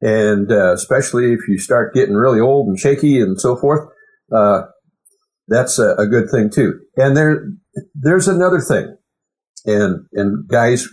And 0.00 0.50
uh, 0.50 0.72
especially 0.72 1.32
if 1.32 1.40
you 1.48 1.58
start 1.58 1.94
getting 1.94 2.14
really 2.14 2.40
old 2.40 2.68
and 2.68 2.78
shaky 2.78 3.20
and 3.20 3.40
so 3.40 3.56
forth, 3.56 3.88
uh, 4.34 4.62
that's 5.46 5.78
a, 5.78 5.94
a, 5.94 6.06
good 6.08 6.28
thing 6.28 6.50
too. 6.50 6.80
And 6.96 7.16
there, 7.16 7.44
there's 7.94 8.28
another 8.28 8.60
thing. 8.60 8.96
And, 9.64 10.06
and 10.12 10.48
guys, 10.48 10.86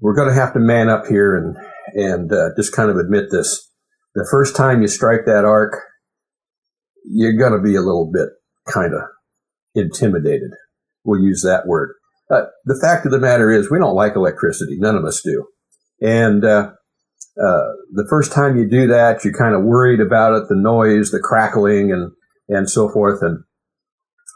we're 0.00 0.14
going 0.14 0.28
to 0.28 0.34
have 0.34 0.52
to 0.54 0.60
man 0.60 0.88
up 0.88 1.06
here 1.06 1.36
and, 1.36 1.56
and 1.94 2.32
uh, 2.32 2.50
just 2.56 2.74
kind 2.74 2.90
of 2.90 2.96
admit 2.96 3.26
this. 3.30 3.70
The 4.14 4.26
first 4.30 4.56
time 4.56 4.82
you 4.82 4.88
strike 4.88 5.26
that 5.26 5.44
arc, 5.44 5.74
you're 7.04 7.36
going 7.36 7.52
to 7.52 7.62
be 7.62 7.76
a 7.76 7.82
little 7.82 8.10
bit 8.12 8.30
kind 8.72 8.92
of 8.94 9.02
intimidated. 9.74 10.50
We'll 11.04 11.22
use 11.22 11.42
that 11.42 11.66
word. 11.66 11.94
Uh, 12.30 12.46
the 12.64 12.78
fact 12.80 13.06
of 13.06 13.12
the 13.12 13.20
matter 13.20 13.52
is, 13.52 13.70
we 13.70 13.78
don't 13.78 13.94
like 13.94 14.16
electricity. 14.16 14.76
None 14.78 14.96
of 14.96 15.04
us 15.04 15.20
do. 15.22 15.46
And 16.00 16.44
uh, 16.44 16.72
uh, 17.38 17.70
the 17.92 18.06
first 18.08 18.32
time 18.32 18.56
you 18.56 18.68
do 18.68 18.88
that, 18.88 19.24
you're 19.24 19.38
kind 19.38 19.54
of 19.54 19.62
worried 19.62 20.00
about 20.00 20.34
it, 20.34 20.48
the 20.48 20.56
noise, 20.56 21.10
the 21.10 21.20
crackling, 21.20 21.92
and 21.92 22.12
and 22.48 22.68
so 22.68 22.88
forth. 22.88 23.22
And 23.22 23.44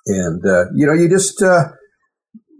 and 0.07 0.45
uh, 0.47 0.65
you 0.75 0.87
know, 0.87 0.93
you 0.93 1.09
just 1.09 1.43
uh, 1.43 1.65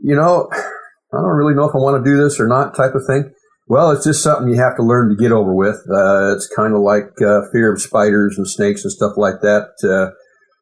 you 0.03 0.15
know, 0.15 0.49
I 0.53 1.17
don't 1.17 1.37
really 1.37 1.55
know 1.55 1.69
if 1.69 1.75
I 1.75 1.79
want 1.79 2.03
to 2.03 2.11
do 2.11 2.17
this 2.17 2.41
or 2.41 2.49
not, 2.49 2.77
type 2.77 2.95
of 2.95 3.03
thing. 3.07 3.33
Well, 3.69 3.93
it's 3.93 4.05
just 4.05 4.23
something 4.23 4.49
you 4.49 4.57
have 4.57 4.77
to 4.77 4.83
learn 4.83 5.11
to 5.11 5.23
get 5.23 5.31
over 5.31 5.55
with. 5.55 5.77
Uh, 5.89 6.35
it's 6.35 6.49
kind 6.49 6.75
of 6.75 6.81
like 6.81 7.05
fear 7.53 7.73
of 7.73 7.81
spiders 7.81 8.37
and 8.37 8.49
snakes 8.49 8.83
and 8.83 8.93
stuff 8.93 9.13
like 9.17 9.43
that. 9.43 9.69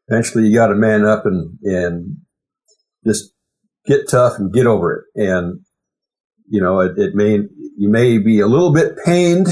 eventually, 0.08 0.46
you 0.46 0.54
got 0.54 0.66
to 0.66 0.74
man 0.74 1.06
up 1.06 1.24
and 1.24 1.58
and 1.62 2.18
just 3.06 3.32
get 3.88 4.08
tough 4.08 4.38
and 4.38 4.52
get 4.52 4.66
over 4.66 5.06
it. 5.16 5.28
And, 5.28 5.60
you 6.48 6.60
know, 6.60 6.80
it, 6.80 6.92
it 6.98 7.14
may, 7.14 7.38
you 7.76 7.88
may 7.88 8.18
be 8.18 8.40
a 8.40 8.46
little 8.46 8.72
bit 8.72 8.98
pained 9.04 9.48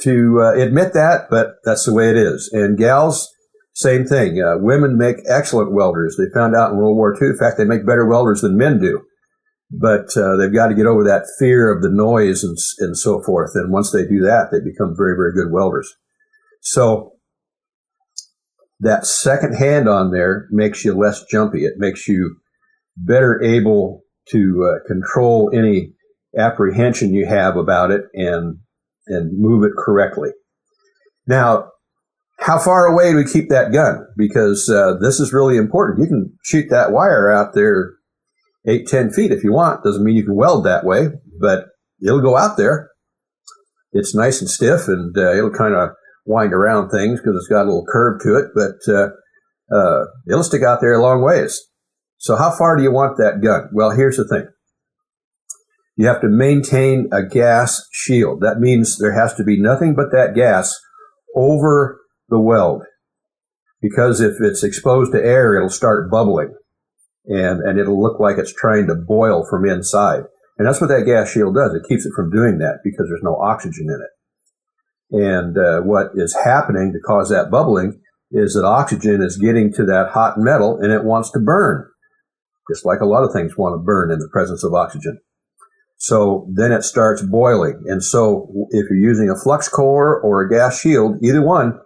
to 0.00 0.40
uh, 0.40 0.54
admit 0.54 0.94
that, 0.94 1.26
but 1.30 1.56
that's 1.64 1.84
the 1.84 1.94
way 1.94 2.10
it 2.10 2.16
is. 2.16 2.50
And 2.52 2.78
gals, 2.78 3.28
same 3.74 4.06
thing. 4.06 4.40
Uh, 4.40 4.56
women 4.58 4.96
make 4.96 5.16
excellent 5.28 5.72
welders. 5.72 6.16
They 6.16 6.32
found 6.32 6.54
out 6.54 6.70
in 6.70 6.76
World 6.76 6.96
War 6.96 7.14
II. 7.20 7.30
In 7.30 7.38
fact, 7.38 7.58
they 7.58 7.64
make 7.64 7.86
better 7.86 8.06
welders 8.06 8.40
than 8.40 8.56
men 8.56 8.80
do. 8.80 9.02
But 9.70 10.16
uh, 10.16 10.36
they've 10.36 10.54
got 10.54 10.68
to 10.68 10.74
get 10.74 10.86
over 10.86 11.02
that 11.04 11.26
fear 11.38 11.72
of 11.74 11.82
the 11.82 11.90
noise 11.90 12.44
and, 12.44 12.56
and 12.78 12.96
so 12.96 13.20
forth. 13.22 13.50
And 13.54 13.72
once 13.72 13.90
they 13.90 14.06
do 14.06 14.20
that, 14.20 14.50
they 14.52 14.60
become 14.60 14.94
very, 14.96 15.16
very 15.16 15.32
good 15.32 15.52
welders. 15.52 15.92
So 16.62 17.14
that 18.78 19.06
second 19.06 19.54
hand 19.54 19.88
on 19.88 20.12
there 20.12 20.46
makes 20.50 20.84
you 20.84 20.94
less 20.94 21.24
jumpy. 21.24 21.64
It 21.64 21.74
makes 21.76 22.06
you 22.06 22.36
better 22.96 23.42
able 23.42 24.02
to 24.28 24.70
uh, 24.70 24.86
control 24.86 25.50
any 25.52 25.94
apprehension 26.38 27.12
you 27.12 27.26
have 27.26 27.56
about 27.56 27.90
it 27.90 28.02
and 28.14 28.58
and 29.06 29.38
move 29.38 29.64
it 29.64 29.72
correctly. 29.76 30.30
Now, 31.26 31.70
how 32.44 32.58
far 32.58 32.84
away 32.84 33.10
do 33.10 33.16
we 33.16 33.24
keep 33.24 33.48
that 33.48 33.72
gun? 33.72 34.06
Because 34.18 34.68
uh, 34.68 34.98
this 35.00 35.18
is 35.18 35.32
really 35.32 35.56
important. 35.56 36.00
You 36.00 36.08
can 36.08 36.38
shoot 36.44 36.68
that 36.68 36.92
wire 36.92 37.32
out 37.32 37.54
there 37.54 37.94
eight, 38.68 38.86
ten 38.86 39.10
feet 39.10 39.32
if 39.32 39.42
you 39.42 39.50
want. 39.50 39.82
Doesn't 39.82 40.04
mean 40.04 40.14
you 40.14 40.26
can 40.26 40.36
weld 40.36 40.64
that 40.66 40.84
way, 40.84 41.08
but 41.40 41.68
it'll 42.06 42.20
go 42.20 42.36
out 42.36 42.58
there. 42.58 42.90
It's 43.92 44.14
nice 44.14 44.42
and 44.42 44.50
stiff, 44.50 44.88
and 44.88 45.16
uh, 45.16 45.32
it'll 45.34 45.52
kind 45.52 45.74
of 45.74 45.90
wind 46.26 46.52
around 46.52 46.90
things 46.90 47.18
because 47.18 47.34
it's 47.36 47.48
got 47.48 47.62
a 47.62 47.70
little 47.70 47.86
curve 47.90 48.20
to 48.22 48.36
it, 48.36 48.50
but 48.54 48.92
uh, 48.92 49.08
uh, 49.74 50.04
it'll 50.28 50.44
stick 50.44 50.62
out 50.62 50.82
there 50.82 50.92
a 50.92 51.02
long 51.02 51.22
ways. 51.22 51.58
So 52.18 52.36
how 52.36 52.50
far 52.50 52.76
do 52.76 52.82
you 52.82 52.92
want 52.92 53.16
that 53.16 53.40
gun? 53.42 53.70
Well, 53.72 53.92
here's 53.92 54.18
the 54.18 54.28
thing. 54.28 54.46
You 55.96 56.08
have 56.08 56.20
to 56.20 56.28
maintain 56.28 57.08
a 57.10 57.22
gas 57.22 57.86
shield. 57.90 58.42
That 58.42 58.58
means 58.58 58.98
there 58.98 59.14
has 59.14 59.32
to 59.36 59.44
be 59.44 59.58
nothing 59.58 59.94
but 59.94 60.10
that 60.12 60.34
gas 60.34 60.78
over 61.34 62.00
the 62.28 62.40
weld. 62.40 62.82
Because 63.80 64.20
if 64.20 64.36
it's 64.40 64.62
exposed 64.62 65.12
to 65.12 65.22
air, 65.22 65.56
it'll 65.56 65.68
start 65.68 66.10
bubbling 66.10 66.54
and, 67.26 67.60
and 67.60 67.78
it'll 67.78 68.00
look 68.00 68.18
like 68.18 68.38
it's 68.38 68.52
trying 68.52 68.86
to 68.86 68.94
boil 68.94 69.46
from 69.48 69.66
inside. 69.66 70.24
And 70.56 70.66
that's 70.66 70.80
what 70.80 70.88
that 70.88 71.04
gas 71.04 71.30
shield 71.30 71.54
does. 71.54 71.74
It 71.74 71.88
keeps 71.88 72.06
it 72.06 72.12
from 72.14 72.30
doing 72.30 72.58
that 72.58 72.78
because 72.84 73.06
there's 73.08 73.22
no 73.22 73.36
oxygen 73.36 73.88
in 73.88 74.00
it. 74.00 75.24
And 75.26 75.58
uh, 75.58 75.80
what 75.82 76.12
is 76.14 76.36
happening 76.44 76.92
to 76.92 77.00
cause 77.00 77.28
that 77.30 77.50
bubbling 77.50 78.00
is 78.30 78.54
that 78.54 78.64
oxygen 78.64 79.22
is 79.22 79.36
getting 79.36 79.72
to 79.74 79.84
that 79.84 80.10
hot 80.12 80.38
metal 80.38 80.78
and 80.80 80.92
it 80.92 81.04
wants 81.04 81.30
to 81.32 81.38
burn 81.38 81.88
just 82.70 82.86
like 82.86 83.00
a 83.00 83.06
lot 83.06 83.24
of 83.24 83.32
things 83.32 83.56
want 83.56 83.74
to 83.74 83.84
burn 83.84 84.10
in 84.10 84.18
the 84.18 84.28
presence 84.32 84.64
of 84.64 84.74
oxygen. 84.74 85.18
So 85.96 86.48
then 86.52 86.72
it 86.72 86.82
starts 86.82 87.22
boiling. 87.22 87.82
And 87.86 88.02
so 88.02 88.50
if 88.70 88.86
you're 88.90 88.98
using 88.98 89.30
a 89.30 89.38
flux 89.38 89.68
core 89.68 90.20
or 90.20 90.42
a 90.42 90.50
gas 90.50 90.80
shield, 90.80 91.16
either 91.22 91.42
one, 91.42 91.78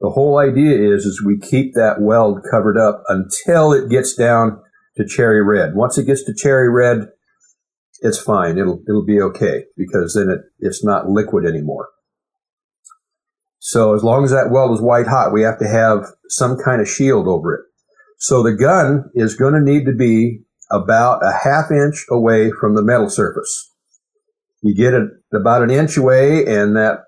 The 0.00 0.10
whole 0.10 0.38
idea 0.38 0.94
is, 0.94 1.04
is 1.04 1.22
we 1.22 1.38
keep 1.38 1.74
that 1.74 2.00
weld 2.00 2.40
covered 2.50 2.78
up 2.78 3.02
until 3.08 3.72
it 3.72 3.90
gets 3.90 4.14
down 4.14 4.60
to 4.96 5.06
cherry 5.06 5.42
red. 5.42 5.74
Once 5.74 5.98
it 5.98 6.06
gets 6.06 6.24
to 6.24 6.34
cherry 6.34 6.70
red, 6.70 7.08
it's 8.00 8.18
fine. 8.18 8.56
It'll, 8.56 8.82
it'll 8.88 9.04
be 9.04 9.20
okay 9.20 9.64
because 9.76 10.14
then 10.14 10.30
it, 10.30 10.40
it's 10.58 10.82
not 10.82 11.08
liquid 11.08 11.44
anymore. 11.44 11.88
So 13.58 13.94
as 13.94 14.02
long 14.02 14.24
as 14.24 14.30
that 14.30 14.50
weld 14.50 14.72
is 14.72 14.80
white 14.80 15.06
hot, 15.06 15.34
we 15.34 15.42
have 15.42 15.58
to 15.58 15.68
have 15.68 16.06
some 16.28 16.56
kind 16.56 16.80
of 16.80 16.88
shield 16.88 17.28
over 17.28 17.54
it. 17.54 17.60
So 18.18 18.42
the 18.42 18.54
gun 18.54 19.10
is 19.14 19.34
going 19.34 19.52
to 19.52 19.60
need 19.60 19.84
to 19.84 19.92
be 19.92 20.40
about 20.70 21.20
a 21.22 21.32
half 21.44 21.70
inch 21.70 22.06
away 22.10 22.50
from 22.58 22.74
the 22.74 22.82
metal 22.82 23.10
surface. 23.10 23.70
You 24.62 24.74
get 24.74 24.94
it 24.94 25.08
about 25.32 25.62
an 25.62 25.70
inch 25.70 25.98
away 25.98 26.46
and 26.46 26.74
that 26.76 27.00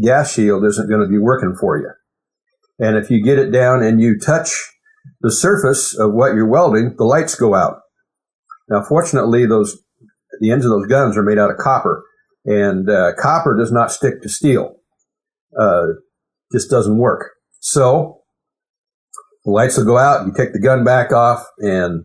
gas 0.00 0.34
shield 0.34 0.64
isn't 0.64 0.88
going 0.88 1.02
to 1.02 1.08
be 1.08 1.18
working 1.18 1.56
for 1.60 1.78
you. 1.78 1.90
And 2.78 2.96
if 2.96 3.10
you 3.10 3.22
get 3.22 3.38
it 3.38 3.50
down 3.50 3.82
and 3.82 4.00
you 4.00 4.18
touch 4.18 4.54
the 5.20 5.32
surface 5.32 5.96
of 5.98 6.12
what 6.12 6.34
you're 6.34 6.48
welding, 6.48 6.94
the 6.96 7.04
lights 7.04 7.34
go 7.34 7.54
out. 7.54 7.80
Now, 8.68 8.82
fortunately, 8.82 9.46
those 9.46 9.78
the 10.40 10.50
ends 10.50 10.64
of 10.64 10.70
those 10.70 10.86
guns 10.86 11.16
are 11.16 11.22
made 11.22 11.38
out 11.38 11.50
of 11.50 11.56
copper, 11.56 12.04
and 12.44 12.88
uh, 12.88 13.12
copper 13.18 13.56
does 13.56 13.72
not 13.72 13.90
stick 13.90 14.22
to 14.22 14.28
steel. 14.28 14.76
Uh, 15.58 15.86
just 16.52 16.70
doesn't 16.70 16.98
work. 16.98 17.32
So 17.60 18.20
the 19.44 19.50
lights 19.50 19.76
will 19.76 19.84
go 19.84 19.98
out. 19.98 20.26
You 20.26 20.32
take 20.36 20.52
the 20.52 20.60
gun 20.60 20.84
back 20.84 21.12
off, 21.12 21.44
and 21.58 22.04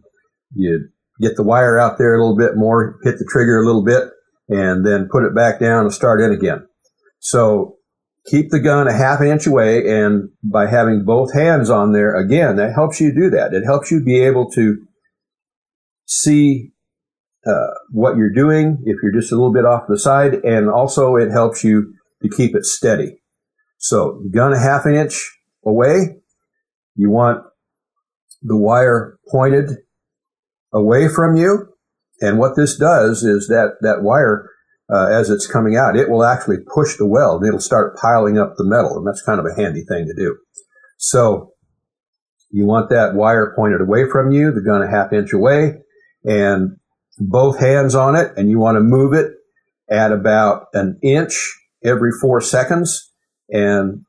you 0.55 0.89
get 1.21 1.35
the 1.35 1.43
wire 1.43 1.77
out 1.77 1.97
there 1.97 2.15
a 2.15 2.19
little 2.19 2.37
bit 2.37 2.55
more, 2.55 2.97
hit 3.03 3.19
the 3.19 3.29
trigger 3.29 3.61
a 3.61 3.65
little 3.65 3.83
bit, 3.83 4.09
and 4.49 4.85
then 4.85 5.09
put 5.11 5.25
it 5.25 5.35
back 5.35 5.59
down 5.59 5.83
and 5.83 5.93
start 5.93 6.21
in 6.21 6.31
again. 6.31 6.65
So 7.19 7.75
keep 8.25 8.49
the 8.49 8.59
gun 8.59 8.87
a 8.87 8.93
half 8.93 9.21
inch 9.21 9.47
away, 9.47 9.87
and 9.89 10.29
by 10.43 10.67
having 10.67 11.03
both 11.03 11.33
hands 11.33 11.69
on 11.69 11.91
there, 11.91 12.15
again, 12.15 12.55
that 12.55 12.73
helps 12.73 13.01
you 13.01 13.13
do 13.13 13.29
that. 13.31 13.53
It 13.53 13.63
helps 13.63 13.91
you 13.91 14.03
be 14.03 14.21
able 14.21 14.49
to 14.51 14.85
see 16.05 16.71
uh, 17.45 17.73
what 17.89 18.15
you're 18.15 18.33
doing 18.33 18.81
if 18.85 18.97
you're 19.01 19.13
just 19.13 19.31
a 19.31 19.35
little 19.35 19.53
bit 19.53 19.65
off 19.65 19.83
the 19.87 19.99
side, 19.99 20.35
and 20.43 20.69
also 20.69 21.15
it 21.15 21.31
helps 21.31 21.63
you 21.63 21.93
to 22.21 22.29
keep 22.29 22.55
it 22.55 22.65
steady. 22.65 23.21
So, 23.77 24.23
gun 24.31 24.53
a 24.53 24.59
half 24.59 24.85
an 24.85 24.95
inch 24.95 25.37
away. 25.65 26.17
You 26.95 27.09
want 27.09 27.43
the 28.41 28.57
wire 28.57 29.17
pointed 29.29 29.77
away 30.71 31.07
from 31.07 31.35
you. 31.35 31.67
And 32.21 32.39
what 32.39 32.55
this 32.55 32.77
does 32.77 33.23
is 33.23 33.47
that 33.47 33.77
that 33.81 34.01
wire 34.01 34.49
uh, 34.91 35.07
as 35.07 35.29
it's 35.29 35.47
coming 35.47 35.75
out, 35.75 35.95
it 35.95 36.09
will 36.09 36.23
actually 36.23 36.57
push 36.73 36.97
the 36.97 37.07
weld 37.07 37.41
and 37.41 37.47
it'll 37.47 37.59
start 37.59 37.97
piling 37.97 38.37
up 38.37 38.55
the 38.57 38.65
metal. 38.65 38.97
And 38.97 39.07
that's 39.07 39.21
kind 39.21 39.39
of 39.39 39.45
a 39.45 39.55
handy 39.59 39.83
thing 39.87 40.07
to 40.07 40.13
do. 40.13 40.37
So 40.97 41.53
you 42.51 42.65
want 42.65 42.89
that 42.89 43.15
wire 43.15 43.53
pointed 43.55 43.81
away 43.81 44.09
from 44.09 44.31
you, 44.31 44.51
the 44.51 44.61
gun 44.61 44.81
a 44.81 44.89
half 44.89 45.13
inch 45.13 45.33
away 45.33 45.75
and 46.23 46.77
both 47.17 47.59
hands 47.59 47.95
on 47.95 48.15
it. 48.15 48.31
And 48.35 48.49
you 48.49 48.59
want 48.59 48.75
to 48.75 48.81
move 48.81 49.13
it 49.13 49.31
at 49.89 50.11
about 50.11 50.67
an 50.73 50.99
inch 51.01 51.33
every 51.83 52.11
four 52.21 52.41
seconds. 52.41 53.11
And 53.49 54.05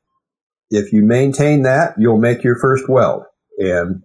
if 0.69 0.91
you 0.91 1.03
maintain 1.03 1.63
that, 1.63 1.93
you'll 1.97 2.17
make 2.17 2.43
your 2.43 2.57
first 2.59 2.89
weld 2.89 3.23
and 3.57 4.03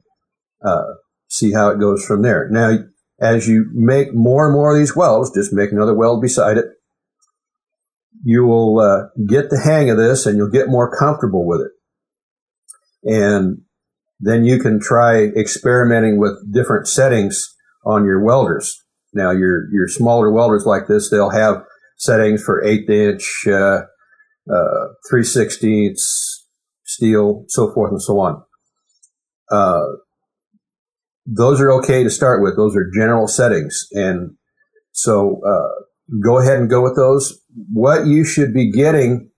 uh, 0.65 0.95
see 1.29 1.53
how 1.53 1.71
it 1.71 1.81
goes 1.81 2.05
from 2.05 2.23
there. 2.23 2.49
Now, 2.51 2.79
as 3.21 3.47
you 3.47 3.67
make 3.73 4.15
more 4.15 4.47
and 4.47 4.55
more 4.55 4.73
of 4.73 4.79
these 4.79 4.97
welds, 4.97 5.31
just 5.35 5.53
make 5.53 5.73
another 5.73 5.95
weld 5.95 6.23
beside 6.23 6.57
it. 6.57 6.60
You 8.23 8.45
will 8.45 8.81
uh, 8.81 9.09
get 9.27 9.51
the 9.51 9.61
hang 9.61 9.91
of 9.91 9.97
this 9.97 10.27
and 10.27 10.37
you'll 10.37 10.51
get 10.51 10.69
more 10.69 10.95
comfortable 10.95 11.47
with 11.47 11.61
it. 11.61 11.73
And 13.03 13.63
then 14.19 14.45
you 14.45 14.59
can 14.59 14.79
try 14.81 15.25
experimenting 15.25 16.19
with 16.19 16.53
different 16.53 16.87
settings 16.87 17.43
on 17.85 18.05
your 18.05 18.23
welders. 18.23 18.85
Now, 19.15 19.31
your, 19.31 19.73
your 19.73 19.89
smaller 19.89 20.31
welders 20.31 20.65
like 20.67 20.87
this, 20.87 21.11
they'll 21.11 21.31
have 21.31 21.63
settings 21.97 22.43
for 22.43 22.63
eighth 22.63 22.89
inch, 22.91 23.45
uh, 23.47 23.81
uh, 24.53 24.87
3 25.11 25.23
sixteenths, 25.23 26.47
steel, 26.85 27.45
so 27.49 27.73
forth 27.73 27.93
and 27.93 28.03
so 28.03 28.19
on. 28.19 28.43
Uh, 29.51 29.83
those 31.27 31.61
are 31.61 31.73
okay 31.73 32.03
to 32.03 32.11
start 32.11 32.43
with. 32.43 32.57
Those 32.57 32.77
are 32.77 32.91
general 32.95 33.29
settings. 33.29 33.87
And 33.93 34.37
so 34.93 35.41
uh, 35.47 35.85
go 36.23 36.39
ahead 36.39 36.59
and 36.59 36.71
go 36.71 36.83
with 36.83 36.97
those. 36.97 37.41
What 37.73 38.07
you 38.07 38.25
should 38.25 38.53
be 38.53 38.71
getting 38.71 39.31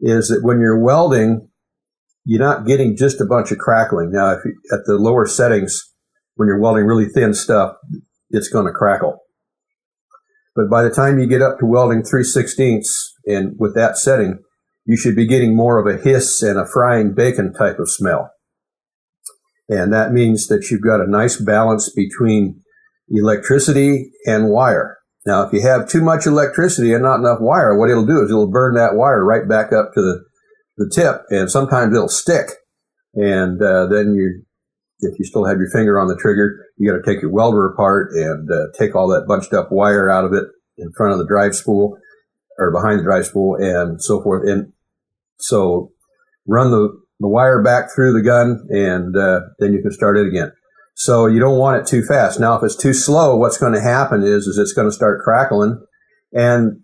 is 0.00 0.28
that 0.28 0.42
when 0.42 0.60
you're 0.60 0.82
welding, 0.82 1.48
you're 2.24 2.40
not 2.40 2.66
getting 2.66 2.96
just 2.96 3.20
a 3.20 3.26
bunch 3.26 3.50
of 3.50 3.58
crackling. 3.58 4.12
Now, 4.12 4.30
if 4.32 4.44
you, 4.44 4.54
at 4.72 4.80
the 4.86 4.96
lower 4.96 5.26
settings, 5.26 5.82
when 6.34 6.46
you're 6.46 6.60
welding 6.60 6.86
really 6.86 7.08
thin 7.08 7.34
stuff, 7.34 7.74
it's 8.30 8.48
going 8.48 8.66
to 8.66 8.72
crackle. 8.72 9.18
But 10.54 10.70
by 10.70 10.82
the 10.82 10.90
time 10.90 11.18
you 11.18 11.26
get 11.26 11.42
up 11.42 11.58
to 11.58 11.66
welding 11.66 12.02
3 12.02 12.22
sixteenths 12.24 13.14
and 13.26 13.54
with 13.58 13.74
that 13.74 13.96
setting, 13.96 14.38
you 14.84 14.96
should 14.96 15.16
be 15.16 15.26
getting 15.26 15.56
more 15.56 15.78
of 15.78 15.86
a 15.86 16.02
hiss 16.02 16.42
and 16.42 16.58
a 16.58 16.66
frying 16.66 17.14
bacon 17.14 17.52
type 17.52 17.78
of 17.78 17.90
smell. 17.90 18.30
And 19.68 19.92
that 19.92 20.12
means 20.12 20.48
that 20.48 20.70
you've 20.70 20.82
got 20.82 21.00
a 21.00 21.10
nice 21.10 21.40
balance 21.40 21.90
between 21.90 22.60
electricity 23.08 24.10
and 24.26 24.50
wire. 24.50 24.98
Now, 25.24 25.42
if 25.42 25.52
you 25.52 25.62
have 25.62 25.88
too 25.88 26.02
much 26.02 26.26
electricity 26.26 26.92
and 26.92 27.02
not 27.02 27.20
enough 27.20 27.38
wire, 27.40 27.78
what 27.78 27.90
it'll 27.90 28.06
do 28.06 28.22
is 28.22 28.30
it'll 28.30 28.50
burn 28.50 28.74
that 28.74 28.94
wire 28.94 29.24
right 29.24 29.48
back 29.48 29.72
up 29.72 29.92
to 29.94 30.00
the, 30.00 30.24
the 30.78 30.90
tip, 30.92 31.22
and 31.30 31.50
sometimes 31.50 31.94
it'll 31.94 32.08
stick. 32.08 32.50
And 33.14 33.62
uh, 33.62 33.86
then 33.86 34.14
you, 34.14 34.42
if 35.00 35.18
you 35.18 35.24
still 35.24 35.44
have 35.44 35.58
your 35.58 35.70
finger 35.70 36.00
on 36.00 36.08
the 36.08 36.16
trigger, 36.16 36.66
you 36.76 36.90
got 36.90 37.04
to 37.04 37.08
take 37.08 37.22
your 37.22 37.30
welder 37.30 37.66
apart 37.66 38.10
and 38.14 38.50
uh, 38.50 38.66
take 38.76 38.96
all 38.96 39.08
that 39.08 39.26
bunched 39.28 39.52
up 39.52 39.70
wire 39.70 40.10
out 40.10 40.24
of 40.24 40.32
it 40.32 40.44
in 40.78 40.90
front 40.96 41.12
of 41.12 41.18
the 41.18 41.26
drive 41.26 41.54
spool 41.54 41.96
or 42.58 42.72
behind 42.72 42.98
the 42.98 43.04
drive 43.04 43.26
spool 43.26 43.56
and 43.56 44.02
so 44.02 44.22
forth. 44.22 44.48
And 44.48 44.72
so 45.38 45.92
run 46.46 46.70
the 46.70 47.02
the 47.22 47.28
wire 47.28 47.62
back 47.62 47.94
through 47.94 48.12
the 48.12 48.22
gun, 48.22 48.66
and 48.70 49.16
uh, 49.16 49.40
then 49.60 49.72
you 49.72 49.80
can 49.80 49.92
start 49.92 50.18
it 50.18 50.26
again. 50.26 50.50
So 50.94 51.26
you 51.26 51.40
don't 51.40 51.58
want 51.58 51.80
it 51.80 51.86
too 51.86 52.02
fast. 52.02 52.38
Now, 52.38 52.56
if 52.56 52.62
it's 52.62 52.76
too 52.76 52.92
slow, 52.92 53.36
what's 53.36 53.58
going 53.58 53.72
to 53.72 53.80
happen 53.80 54.22
is, 54.22 54.46
is 54.46 54.58
it's 54.58 54.72
going 54.72 54.88
to 54.88 54.94
start 54.94 55.22
crackling. 55.22 55.84
And 56.32 56.80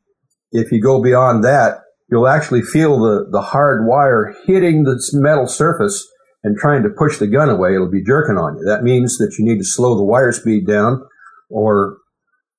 if 0.50 0.72
you 0.72 0.80
go 0.80 1.02
beyond 1.02 1.44
that, 1.44 1.80
you'll 2.10 2.28
actually 2.28 2.62
feel 2.62 2.98
the, 2.98 3.26
the 3.30 3.40
hard 3.40 3.86
wire 3.86 4.34
hitting 4.46 4.84
the 4.84 5.00
metal 5.14 5.46
surface 5.46 6.06
and 6.42 6.56
trying 6.56 6.82
to 6.82 6.88
push 6.88 7.18
the 7.18 7.26
gun 7.26 7.50
away. 7.50 7.74
It'll 7.74 7.90
be 7.90 8.04
jerking 8.04 8.36
on 8.36 8.58
you. 8.58 8.64
That 8.64 8.82
means 8.82 9.18
that 9.18 9.36
you 9.38 9.44
need 9.44 9.58
to 9.58 9.64
slow 9.64 9.96
the 9.96 10.04
wire 10.04 10.32
speed 10.32 10.66
down 10.66 11.02
or 11.50 11.98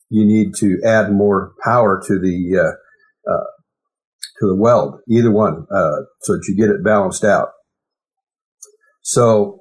you 0.10 0.26
need 0.26 0.54
to 0.56 0.80
add 0.86 1.12
more 1.12 1.54
power 1.64 2.02
to 2.08 2.20
the, 2.20 2.60
uh, 2.60 3.32
uh, 3.32 3.46
to 4.40 4.48
the 4.48 4.56
weld, 4.56 5.00
either 5.10 5.32
one, 5.32 5.66
uh, 5.72 6.02
so 6.22 6.34
that 6.34 6.46
you 6.48 6.56
get 6.56 6.70
it 6.70 6.84
balanced 6.84 7.24
out. 7.24 7.50
So 9.02 9.59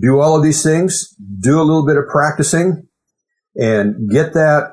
do 0.00 0.20
all 0.20 0.36
of 0.36 0.42
these 0.42 0.62
things, 0.62 1.14
do 1.40 1.60
a 1.60 1.62
little 1.62 1.86
bit 1.86 1.96
of 1.96 2.04
practicing 2.10 2.88
and 3.54 4.10
get 4.10 4.32
that 4.34 4.72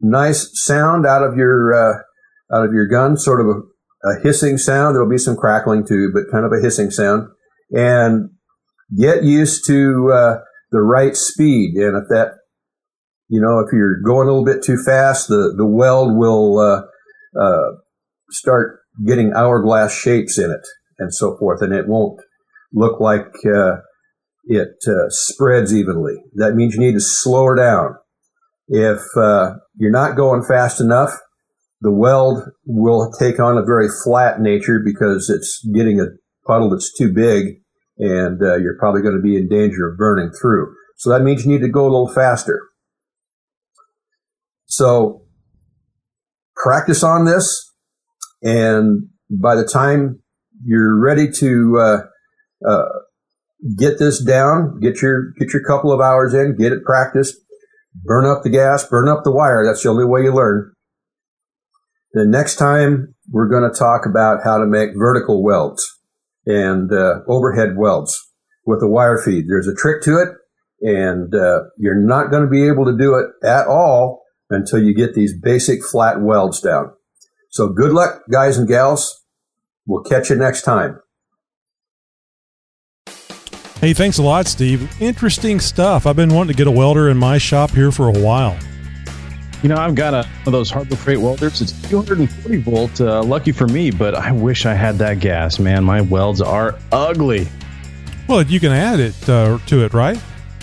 nice 0.00 0.50
sound 0.54 1.06
out 1.06 1.22
of 1.22 1.36
your, 1.36 1.74
uh, 1.74 2.56
out 2.56 2.64
of 2.64 2.72
your 2.72 2.86
gun, 2.86 3.16
sort 3.16 3.40
of 3.40 3.46
a, 3.46 4.08
a 4.08 4.22
hissing 4.22 4.58
sound. 4.58 4.94
There'll 4.94 5.10
be 5.10 5.18
some 5.18 5.36
crackling 5.36 5.86
too, 5.86 6.10
but 6.12 6.30
kind 6.30 6.44
of 6.44 6.52
a 6.52 6.62
hissing 6.62 6.90
sound 6.90 7.28
and 7.70 8.30
get 8.96 9.24
used 9.24 9.66
to, 9.66 10.10
uh, 10.12 10.38
the 10.70 10.80
right 10.80 11.16
speed. 11.16 11.74
And 11.76 11.96
if 11.96 12.08
that, 12.08 12.34
you 13.28 13.40
know, 13.40 13.60
if 13.60 13.72
you're 13.72 14.00
going 14.00 14.28
a 14.28 14.30
little 14.30 14.44
bit 14.44 14.62
too 14.62 14.82
fast, 14.82 15.28
the, 15.28 15.54
the 15.56 15.66
weld 15.66 16.16
will, 16.16 16.58
uh, 16.58 16.82
uh, 17.40 17.76
start 18.30 18.80
getting 19.06 19.32
hourglass 19.34 19.94
shapes 19.94 20.38
in 20.38 20.50
it 20.50 20.66
and 20.98 21.14
so 21.14 21.36
forth, 21.38 21.62
and 21.62 21.72
it 21.72 21.88
won't 21.88 22.20
look 22.72 23.00
like 23.00 23.26
uh, 23.46 23.76
it 24.44 24.76
uh, 24.86 25.08
spreads 25.08 25.74
evenly. 25.74 26.14
That 26.34 26.54
means 26.54 26.74
you 26.74 26.80
need 26.80 26.94
to 26.94 27.00
slow 27.00 27.44
her 27.46 27.54
down. 27.54 27.96
If 28.68 29.00
uh, 29.16 29.54
you're 29.76 29.90
not 29.90 30.16
going 30.16 30.42
fast 30.44 30.80
enough, 30.80 31.10
the 31.80 31.92
weld 31.92 32.44
will 32.64 33.12
take 33.18 33.40
on 33.40 33.58
a 33.58 33.64
very 33.64 33.88
flat 34.04 34.40
nature 34.40 34.80
because 34.84 35.28
it's 35.28 35.64
getting 35.74 36.00
a 36.00 36.06
puddle 36.46 36.70
that's 36.70 36.92
too 36.96 37.12
big 37.12 37.60
and 37.98 38.40
uh, 38.42 38.56
you're 38.56 38.78
probably 38.78 39.02
going 39.02 39.16
to 39.16 39.22
be 39.22 39.36
in 39.36 39.48
danger 39.48 39.88
of 39.88 39.98
burning 39.98 40.30
through. 40.40 40.74
So 40.96 41.10
that 41.10 41.22
means 41.22 41.44
you 41.44 41.50
need 41.50 41.62
to 41.62 41.68
go 41.68 41.82
a 41.82 41.90
little 41.90 42.12
faster. 42.12 42.60
So 44.66 45.22
practice 46.56 47.02
on 47.02 47.24
this 47.24 47.72
and 48.42 49.08
by 49.28 49.54
the 49.54 49.66
time 49.66 50.20
you're 50.64 50.98
ready 50.98 51.30
to 51.30 52.04
uh, 52.68 52.84
get 53.78 53.98
this 53.98 54.22
down, 54.22 54.80
get 54.80 55.02
your 55.02 55.32
get 55.38 55.52
your 55.52 55.62
couple 55.64 55.92
of 55.92 56.00
hours 56.00 56.34
in, 56.34 56.56
get 56.56 56.72
it 56.72 56.84
practiced, 56.84 57.36
burn 57.94 58.26
up 58.26 58.42
the 58.42 58.50
gas, 58.50 58.86
burn 58.86 59.08
up 59.08 59.24
the 59.24 59.32
wire. 59.32 59.64
That's 59.66 59.82
the 59.82 59.90
only 59.90 60.04
way 60.06 60.22
you 60.22 60.34
learn. 60.34 60.72
The 62.14 62.26
next 62.26 62.56
time 62.56 63.14
we're 63.30 63.48
going 63.48 63.70
to 63.70 63.78
talk 63.78 64.06
about 64.06 64.42
how 64.44 64.58
to 64.58 64.66
make 64.66 64.90
vertical 64.96 65.42
welds. 65.42 65.82
and 66.46 66.92
uh, 66.92 67.20
overhead 67.28 67.76
welds 67.76 68.20
with 68.66 68.82
a 68.82 68.88
wire 68.88 69.18
feed. 69.18 69.48
There's 69.48 69.68
a 69.68 69.74
trick 69.74 70.02
to 70.02 70.18
it, 70.18 70.28
and 70.80 71.34
uh, 71.34 71.64
you're 71.78 72.00
not 72.00 72.30
going 72.30 72.42
to 72.44 72.50
be 72.50 72.66
able 72.66 72.84
to 72.86 72.96
do 72.96 73.14
it 73.14 73.26
at 73.46 73.66
all 73.66 74.22
until 74.50 74.82
you 74.82 74.94
get 74.94 75.14
these 75.14 75.32
basic 75.40 75.84
flat 75.84 76.20
welds 76.20 76.60
down. 76.60 76.92
So 77.50 77.68
good 77.68 77.92
luck, 77.92 78.22
guys 78.30 78.58
and 78.58 78.68
gals. 78.68 79.24
We'll 79.86 80.04
catch 80.04 80.30
you 80.30 80.36
next 80.36 80.62
time. 80.62 81.00
Hey, 83.82 83.94
thanks 83.94 84.18
a 84.18 84.22
lot, 84.22 84.46
Steve. 84.46 85.02
Interesting 85.02 85.58
stuff. 85.58 86.06
I've 86.06 86.14
been 86.14 86.32
wanting 86.32 86.52
to 86.52 86.56
get 86.56 86.68
a 86.68 86.70
welder 86.70 87.08
in 87.08 87.16
my 87.16 87.36
shop 87.36 87.72
here 87.72 87.90
for 87.90 88.06
a 88.06 88.12
while. 88.12 88.56
You 89.60 89.70
know, 89.70 89.74
I've 89.74 89.96
got 89.96 90.14
a, 90.14 90.18
one 90.18 90.46
of 90.46 90.52
those 90.52 90.70
Harbor 90.70 90.94
Freight 90.94 91.18
welders. 91.18 91.60
It's 91.60 91.72
240 91.88 92.58
volt. 92.58 93.00
Uh, 93.00 93.24
lucky 93.24 93.50
for 93.50 93.66
me, 93.66 93.90
but 93.90 94.14
I 94.14 94.30
wish 94.30 94.66
I 94.66 94.74
had 94.74 94.98
that 94.98 95.18
gas, 95.18 95.58
man. 95.58 95.82
My 95.82 96.00
welds 96.00 96.40
are 96.40 96.78
ugly. 96.92 97.48
Well, 98.28 98.42
you 98.42 98.60
can 98.60 98.70
add 98.70 99.00
it 99.00 99.28
uh, 99.28 99.58
to 99.66 99.84
it, 99.84 99.92
right? 99.92 100.16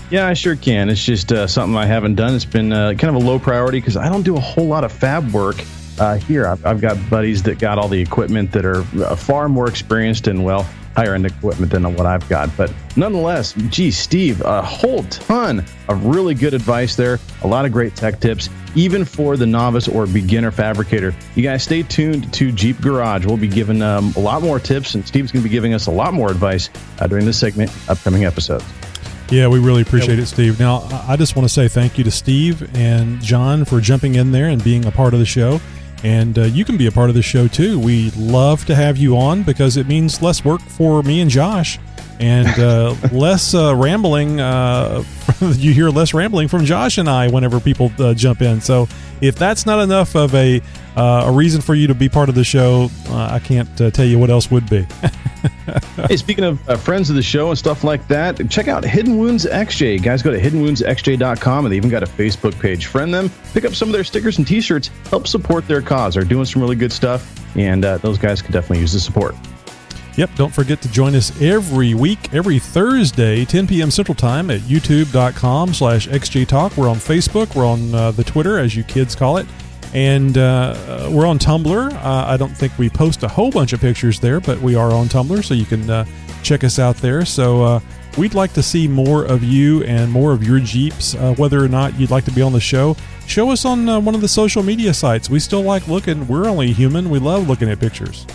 Yeah, 0.09 0.25
I 0.25 0.33
sure 0.33 0.55
can. 0.55 0.87
It's 0.87 1.03
just 1.03 1.33
uh, 1.33 1.45
something 1.45 1.75
I 1.75 1.87
haven't 1.87 2.15
done. 2.15 2.33
It's 2.35 2.45
been 2.45 2.71
uh, 2.71 2.93
kind 2.93 3.13
of 3.13 3.21
a 3.21 3.25
low 3.25 3.37
priority 3.37 3.81
because 3.81 3.97
I 3.97 4.07
don't 4.07 4.23
do 4.23 4.37
a 4.37 4.39
whole 4.39 4.67
lot 4.67 4.85
of 4.85 4.93
fab 4.93 5.29
work 5.33 5.57
uh, 5.99 6.15
here. 6.15 6.47
I've, 6.47 6.65
I've, 6.65 6.79
got 6.79 6.97
buddies 7.09 7.43
that 7.43 7.59
got 7.59 7.77
all 7.77 7.89
the 7.89 7.99
equipment 7.99 8.53
that 8.53 8.63
are 8.63 8.85
uh, 9.03 9.17
far 9.17 9.49
more 9.49 9.67
experienced 9.67 10.27
and, 10.27 10.45
well, 10.45 10.65
higher 10.95 11.15
end 11.15 11.25
equipment 11.25 11.71
than 11.71 11.83
what 11.95 12.05
I've 12.05 12.27
got. 12.29 12.55
But 12.57 12.73
nonetheless, 12.95 13.53
gee, 13.69 13.91
Steve, 13.91 14.41
a 14.41 14.61
whole 14.61 15.03
ton 15.03 15.65
of 15.87 16.05
really 16.05 16.33
good 16.33 16.53
advice 16.53 16.95
there. 16.95 17.19
A 17.43 17.47
lot 17.47 17.65
of 17.65 17.71
great 17.71 17.95
tech 17.95 18.19
tips, 18.19 18.49
even 18.75 19.05
for 19.05 19.37
the 19.37 19.45
novice 19.45 19.87
or 19.87 20.05
beginner 20.05 20.51
fabricator. 20.51 21.13
You 21.35 21.43
guys 21.43 21.63
stay 21.63 21.83
tuned 21.83 22.33
to 22.33 22.51
Jeep 22.51 22.81
Garage. 22.81 23.25
We'll 23.25 23.37
be 23.37 23.47
giving 23.47 23.81
um, 23.81 24.13
a 24.15 24.19
lot 24.19 24.41
more 24.41 24.59
tips, 24.59 24.95
and 24.95 25.07
Steve's 25.07 25.31
going 25.31 25.43
to 25.43 25.49
be 25.49 25.53
giving 25.53 25.73
us 25.73 25.87
a 25.87 25.91
lot 25.91 26.13
more 26.13 26.29
advice 26.29 26.69
uh, 26.99 27.07
during 27.07 27.25
this 27.25 27.39
segment, 27.39 27.71
upcoming 27.89 28.25
episodes. 28.25 28.65
Yeah, 29.31 29.47
we 29.47 29.59
really 29.59 29.83
appreciate 29.83 30.17
it, 30.17 30.25
Steve. 30.25 30.59
Now, 30.59 30.87
I 31.07 31.15
just 31.15 31.35
want 31.35 31.47
to 31.47 31.53
say 31.53 31.67
thank 31.67 31.99
you 31.99 32.03
to 32.03 32.09
Steve 32.09 32.75
and 32.75 33.21
John 33.21 33.63
for 33.63 33.79
jumping 33.79 34.15
in 34.15 34.31
there 34.31 34.47
and 34.47 34.63
being 34.63 34.85
a 34.85 34.91
part 34.91 35.13
of 35.13 35.19
the 35.19 35.25
show. 35.25 35.61
And 36.03 36.37
uh, 36.37 36.43
you 36.43 36.63
can 36.63 36.77
be 36.77 36.87
a 36.87 36.91
part 36.91 37.09
of 37.09 37.15
the 37.15 37.21
show 37.21 37.47
too. 37.47 37.79
We 37.79 38.11
love 38.11 38.65
to 38.65 38.75
have 38.75 38.97
you 38.97 39.17
on 39.17 39.43
because 39.43 39.77
it 39.77 39.87
means 39.87 40.21
less 40.21 40.45
work 40.45 40.61
for 40.61 41.03
me 41.03 41.21
and 41.21 41.29
Josh 41.29 41.77
and 42.19 42.47
uh, 42.59 42.95
less 43.11 43.53
uh, 43.53 43.75
rambling. 43.75 44.39
Uh, 44.39 45.03
you 45.41 45.73
hear 45.73 45.89
less 45.89 46.13
rambling 46.13 46.47
from 46.47 46.65
Josh 46.65 46.97
and 46.97 47.09
I 47.09 47.29
whenever 47.29 47.59
people 47.59 47.91
uh, 47.99 48.13
jump 48.13 48.41
in. 48.41 48.61
So 48.61 48.87
if 49.21 49.35
that's 49.35 49.65
not 49.65 49.79
enough 49.79 50.15
of 50.15 50.35
a 50.35 50.61
uh, 50.95 51.23
a 51.27 51.31
reason 51.31 51.61
for 51.61 51.75
you 51.75 51.87
to 51.87 51.95
be 51.95 52.09
part 52.09 52.29
of 52.29 52.35
the 52.35 52.43
show, 52.43 52.89
I 53.09 53.39
can't 53.39 53.69
tell 53.93 54.05
you 54.05 54.19
what 54.19 54.29
else 54.29 54.51
would 54.51 54.69
be. 54.69 54.85
hey, 56.07 56.17
speaking 56.17 56.43
of 56.43 56.59
friends 56.83 57.09
of 57.09 57.15
the 57.15 57.21
show 57.21 57.49
and 57.49 57.57
stuff 57.57 57.83
like 57.83 58.07
that, 58.07 58.49
check 58.49 58.67
out 58.67 58.83
Hidden 58.83 59.17
Wounds 59.17 59.45
XJ. 59.45 60.03
Guys, 60.03 60.21
go 60.21 60.31
to 60.31 60.39
hiddenwoundsxj.com 60.39 61.65
and 61.65 61.71
they 61.71 61.77
even 61.77 61.89
got 61.89 62.03
a 62.03 62.07
Facebook 62.07 62.59
page. 62.59 62.87
Friend 62.87 63.13
them, 63.13 63.31
pick 63.53 63.65
up 63.65 63.73
some 63.73 63.89
of 63.89 63.93
their 63.93 64.03
stickers 64.03 64.37
and 64.37 64.47
T-shirts, 64.47 64.89
help 65.09 65.27
support 65.27 65.67
their 65.67 65.81
cause. 65.81 66.15
They're 66.15 66.23
doing 66.23 66.45
some 66.45 66.61
really 66.61 66.75
good 66.75 66.91
stuff, 66.91 67.55
and 67.55 67.83
those 67.83 68.17
guys 68.17 68.41
could 68.41 68.53
definitely 68.53 68.79
use 68.79 68.93
the 68.93 68.99
support. 68.99 69.35
Yep, 70.19 70.35
don't 70.35 70.53
forget 70.53 70.81
to 70.81 70.91
join 70.91 71.15
us 71.15 71.41
every 71.41 71.93
week, 71.93 72.33
every 72.33 72.59
Thursday, 72.59 73.45
10 73.45 73.67
p.m. 73.67 73.89
Central 73.89 74.15
Time 74.15 74.51
at 74.51 74.59
youtube.com 74.61 75.73
slash 75.73 76.09
xjtalk. 76.09 76.75
We're 76.75 76.89
on 76.89 76.97
Facebook. 76.97 77.55
We're 77.55 77.65
on 77.65 77.95
uh, 77.95 78.11
the 78.11 78.25
Twitter, 78.25 78.57
as 78.57 78.75
you 78.75 78.83
kids 78.83 79.15
call 79.15 79.37
it. 79.37 79.47
And 79.93 80.37
uh, 80.37 81.09
we're 81.11 81.25
on 81.25 81.39
Tumblr. 81.39 81.93
Uh, 81.93 82.25
I 82.27 82.37
don't 82.37 82.55
think 82.55 82.77
we 82.77 82.89
post 82.89 83.23
a 83.23 83.27
whole 83.27 83.49
bunch 83.49 83.73
of 83.73 83.81
pictures 83.81 84.19
there, 84.19 84.39
but 84.39 84.59
we 84.61 84.75
are 84.75 84.91
on 84.91 85.07
Tumblr, 85.07 85.43
so 85.43 85.53
you 85.53 85.65
can 85.65 85.89
uh, 85.89 86.05
check 86.43 86.63
us 86.63 86.77
out 86.77 86.95
there. 86.97 87.25
So 87.25 87.63
uh, 87.63 87.79
we'd 88.17 88.35
like 88.35 88.53
to 88.53 88.63
see 88.63 88.87
more 88.87 89.25
of 89.25 89.43
you 89.43 89.83
and 89.83 90.11
more 90.11 90.31
of 90.31 90.43
your 90.43 90.59
Jeeps. 90.59 91.15
Uh, 91.15 91.33
whether 91.35 91.63
or 91.63 91.67
not 91.67 91.99
you'd 91.99 92.11
like 92.11 92.25
to 92.25 92.31
be 92.31 92.41
on 92.41 92.53
the 92.53 92.59
show, 92.59 92.95
show 93.25 93.49
us 93.49 93.65
on 93.65 93.87
one 94.05 94.13
of 94.13 94.21
the 94.21 94.27
social 94.27 94.61
media 94.61 94.93
sites. 94.93 95.29
We 95.29 95.39
still 95.39 95.63
like 95.63 95.87
looking. 95.87 96.27
We're 96.27 96.47
only 96.47 96.71
human. 96.71 97.09
We 97.09 97.17
love 97.19 97.47
looking 97.47 97.69
at 97.69 97.79
pictures. 97.79 98.27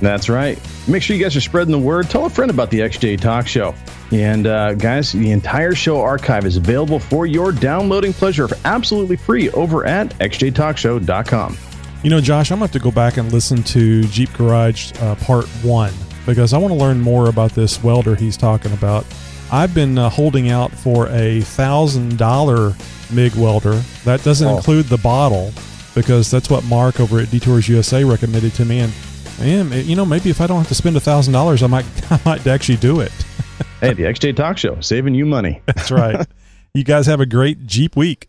That's 0.00 0.28
right. 0.28 0.60
Make 0.86 1.02
sure 1.02 1.16
you 1.16 1.22
guys 1.22 1.36
are 1.36 1.40
spreading 1.40 1.72
the 1.72 1.78
word. 1.78 2.10
Tell 2.10 2.26
a 2.26 2.30
friend 2.30 2.50
about 2.50 2.70
the 2.70 2.80
XJ 2.80 3.20
Talk 3.20 3.46
Show. 3.46 3.74
And 4.12 4.46
uh, 4.46 4.74
guys, 4.74 5.12
the 5.12 5.30
entire 5.30 5.74
show 5.74 6.00
archive 6.00 6.44
is 6.44 6.56
available 6.56 6.98
for 6.98 7.26
your 7.26 7.50
downloading 7.50 8.12
pleasure 8.12 8.46
for 8.46 8.56
absolutely 8.64 9.16
free 9.16 9.50
over 9.50 9.84
at 9.84 10.10
xjtalkshow.com. 10.18 11.56
You 12.02 12.10
know, 12.10 12.20
Josh, 12.20 12.52
I'm 12.52 12.58
going 12.58 12.68
to 12.68 12.72
have 12.72 12.82
to 12.82 12.84
go 12.84 12.92
back 12.92 13.16
and 13.16 13.32
listen 13.32 13.62
to 13.64 14.04
Jeep 14.04 14.32
Garage 14.34 14.92
uh, 15.00 15.16
Part 15.16 15.46
1 15.64 15.92
because 16.24 16.52
I 16.52 16.58
want 16.58 16.72
to 16.72 16.78
learn 16.78 17.00
more 17.00 17.28
about 17.28 17.52
this 17.52 17.82
welder 17.82 18.14
he's 18.14 18.36
talking 18.36 18.72
about. 18.72 19.06
I've 19.50 19.74
been 19.74 19.96
uh, 19.96 20.10
holding 20.10 20.50
out 20.50 20.72
for 20.72 21.06
a 21.06 21.40
$1,000 21.40 23.12
MIG 23.14 23.34
welder. 23.36 23.74
That 24.04 24.22
doesn't 24.22 24.46
oh. 24.46 24.56
include 24.56 24.86
the 24.86 24.98
bottle 24.98 25.52
because 25.94 26.30
that's 26.30 26.50
what 26.50 26.64
Mark 26.64 27.00
over 27.00 27.20
at 27.20 27.30
Detours 27.30 27.68
USA 27.68 28.04
recommended 28.04 28.52
to 28.54 28.64
me. 28.64 28.80
And 28.80 28.92
Man, 29.38 29.70
you 29.86 29.96
know, 29.96 30.06
maybe 30.06 30.30
if 30.30 30.40
I 30.40 30.46
don't 30.46 30.58
have 30.58 30.68
to 30.68 30.74
spend 30.74 30.96
a 30.96 31.00
thousand 31.00 31.32
dollars, 31.32 31.62
I 31.62 31.66
might, 31.66 31.84
I 32.10 32.20
might 32.24 32.46
actually 32.46 32.76
do 32.76 33.00
it. 33.00 33.12
hey, 33.80 33.92
the 33.92 34.04
XJ 34.04 34.36
Talk 34.36 34.56
Show, 34.58 34.80
saving 34.80 35.14
you 35.14 35.26
money. 35.26 35.60
That's 35.66 35.90
right. 35.90 36.26
you 36.74 36.84
guys 36.84 37.06
have 37.06 37.20
a 37.20 37.26
great 37.26 37.66
Jeep 37.66 37.96
week. 37.96 38.28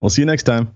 We'll 0.00 0.10
see 0.10 0.22
you 0.22 0.26
next 0.26 0.42
time. 0.42 0.75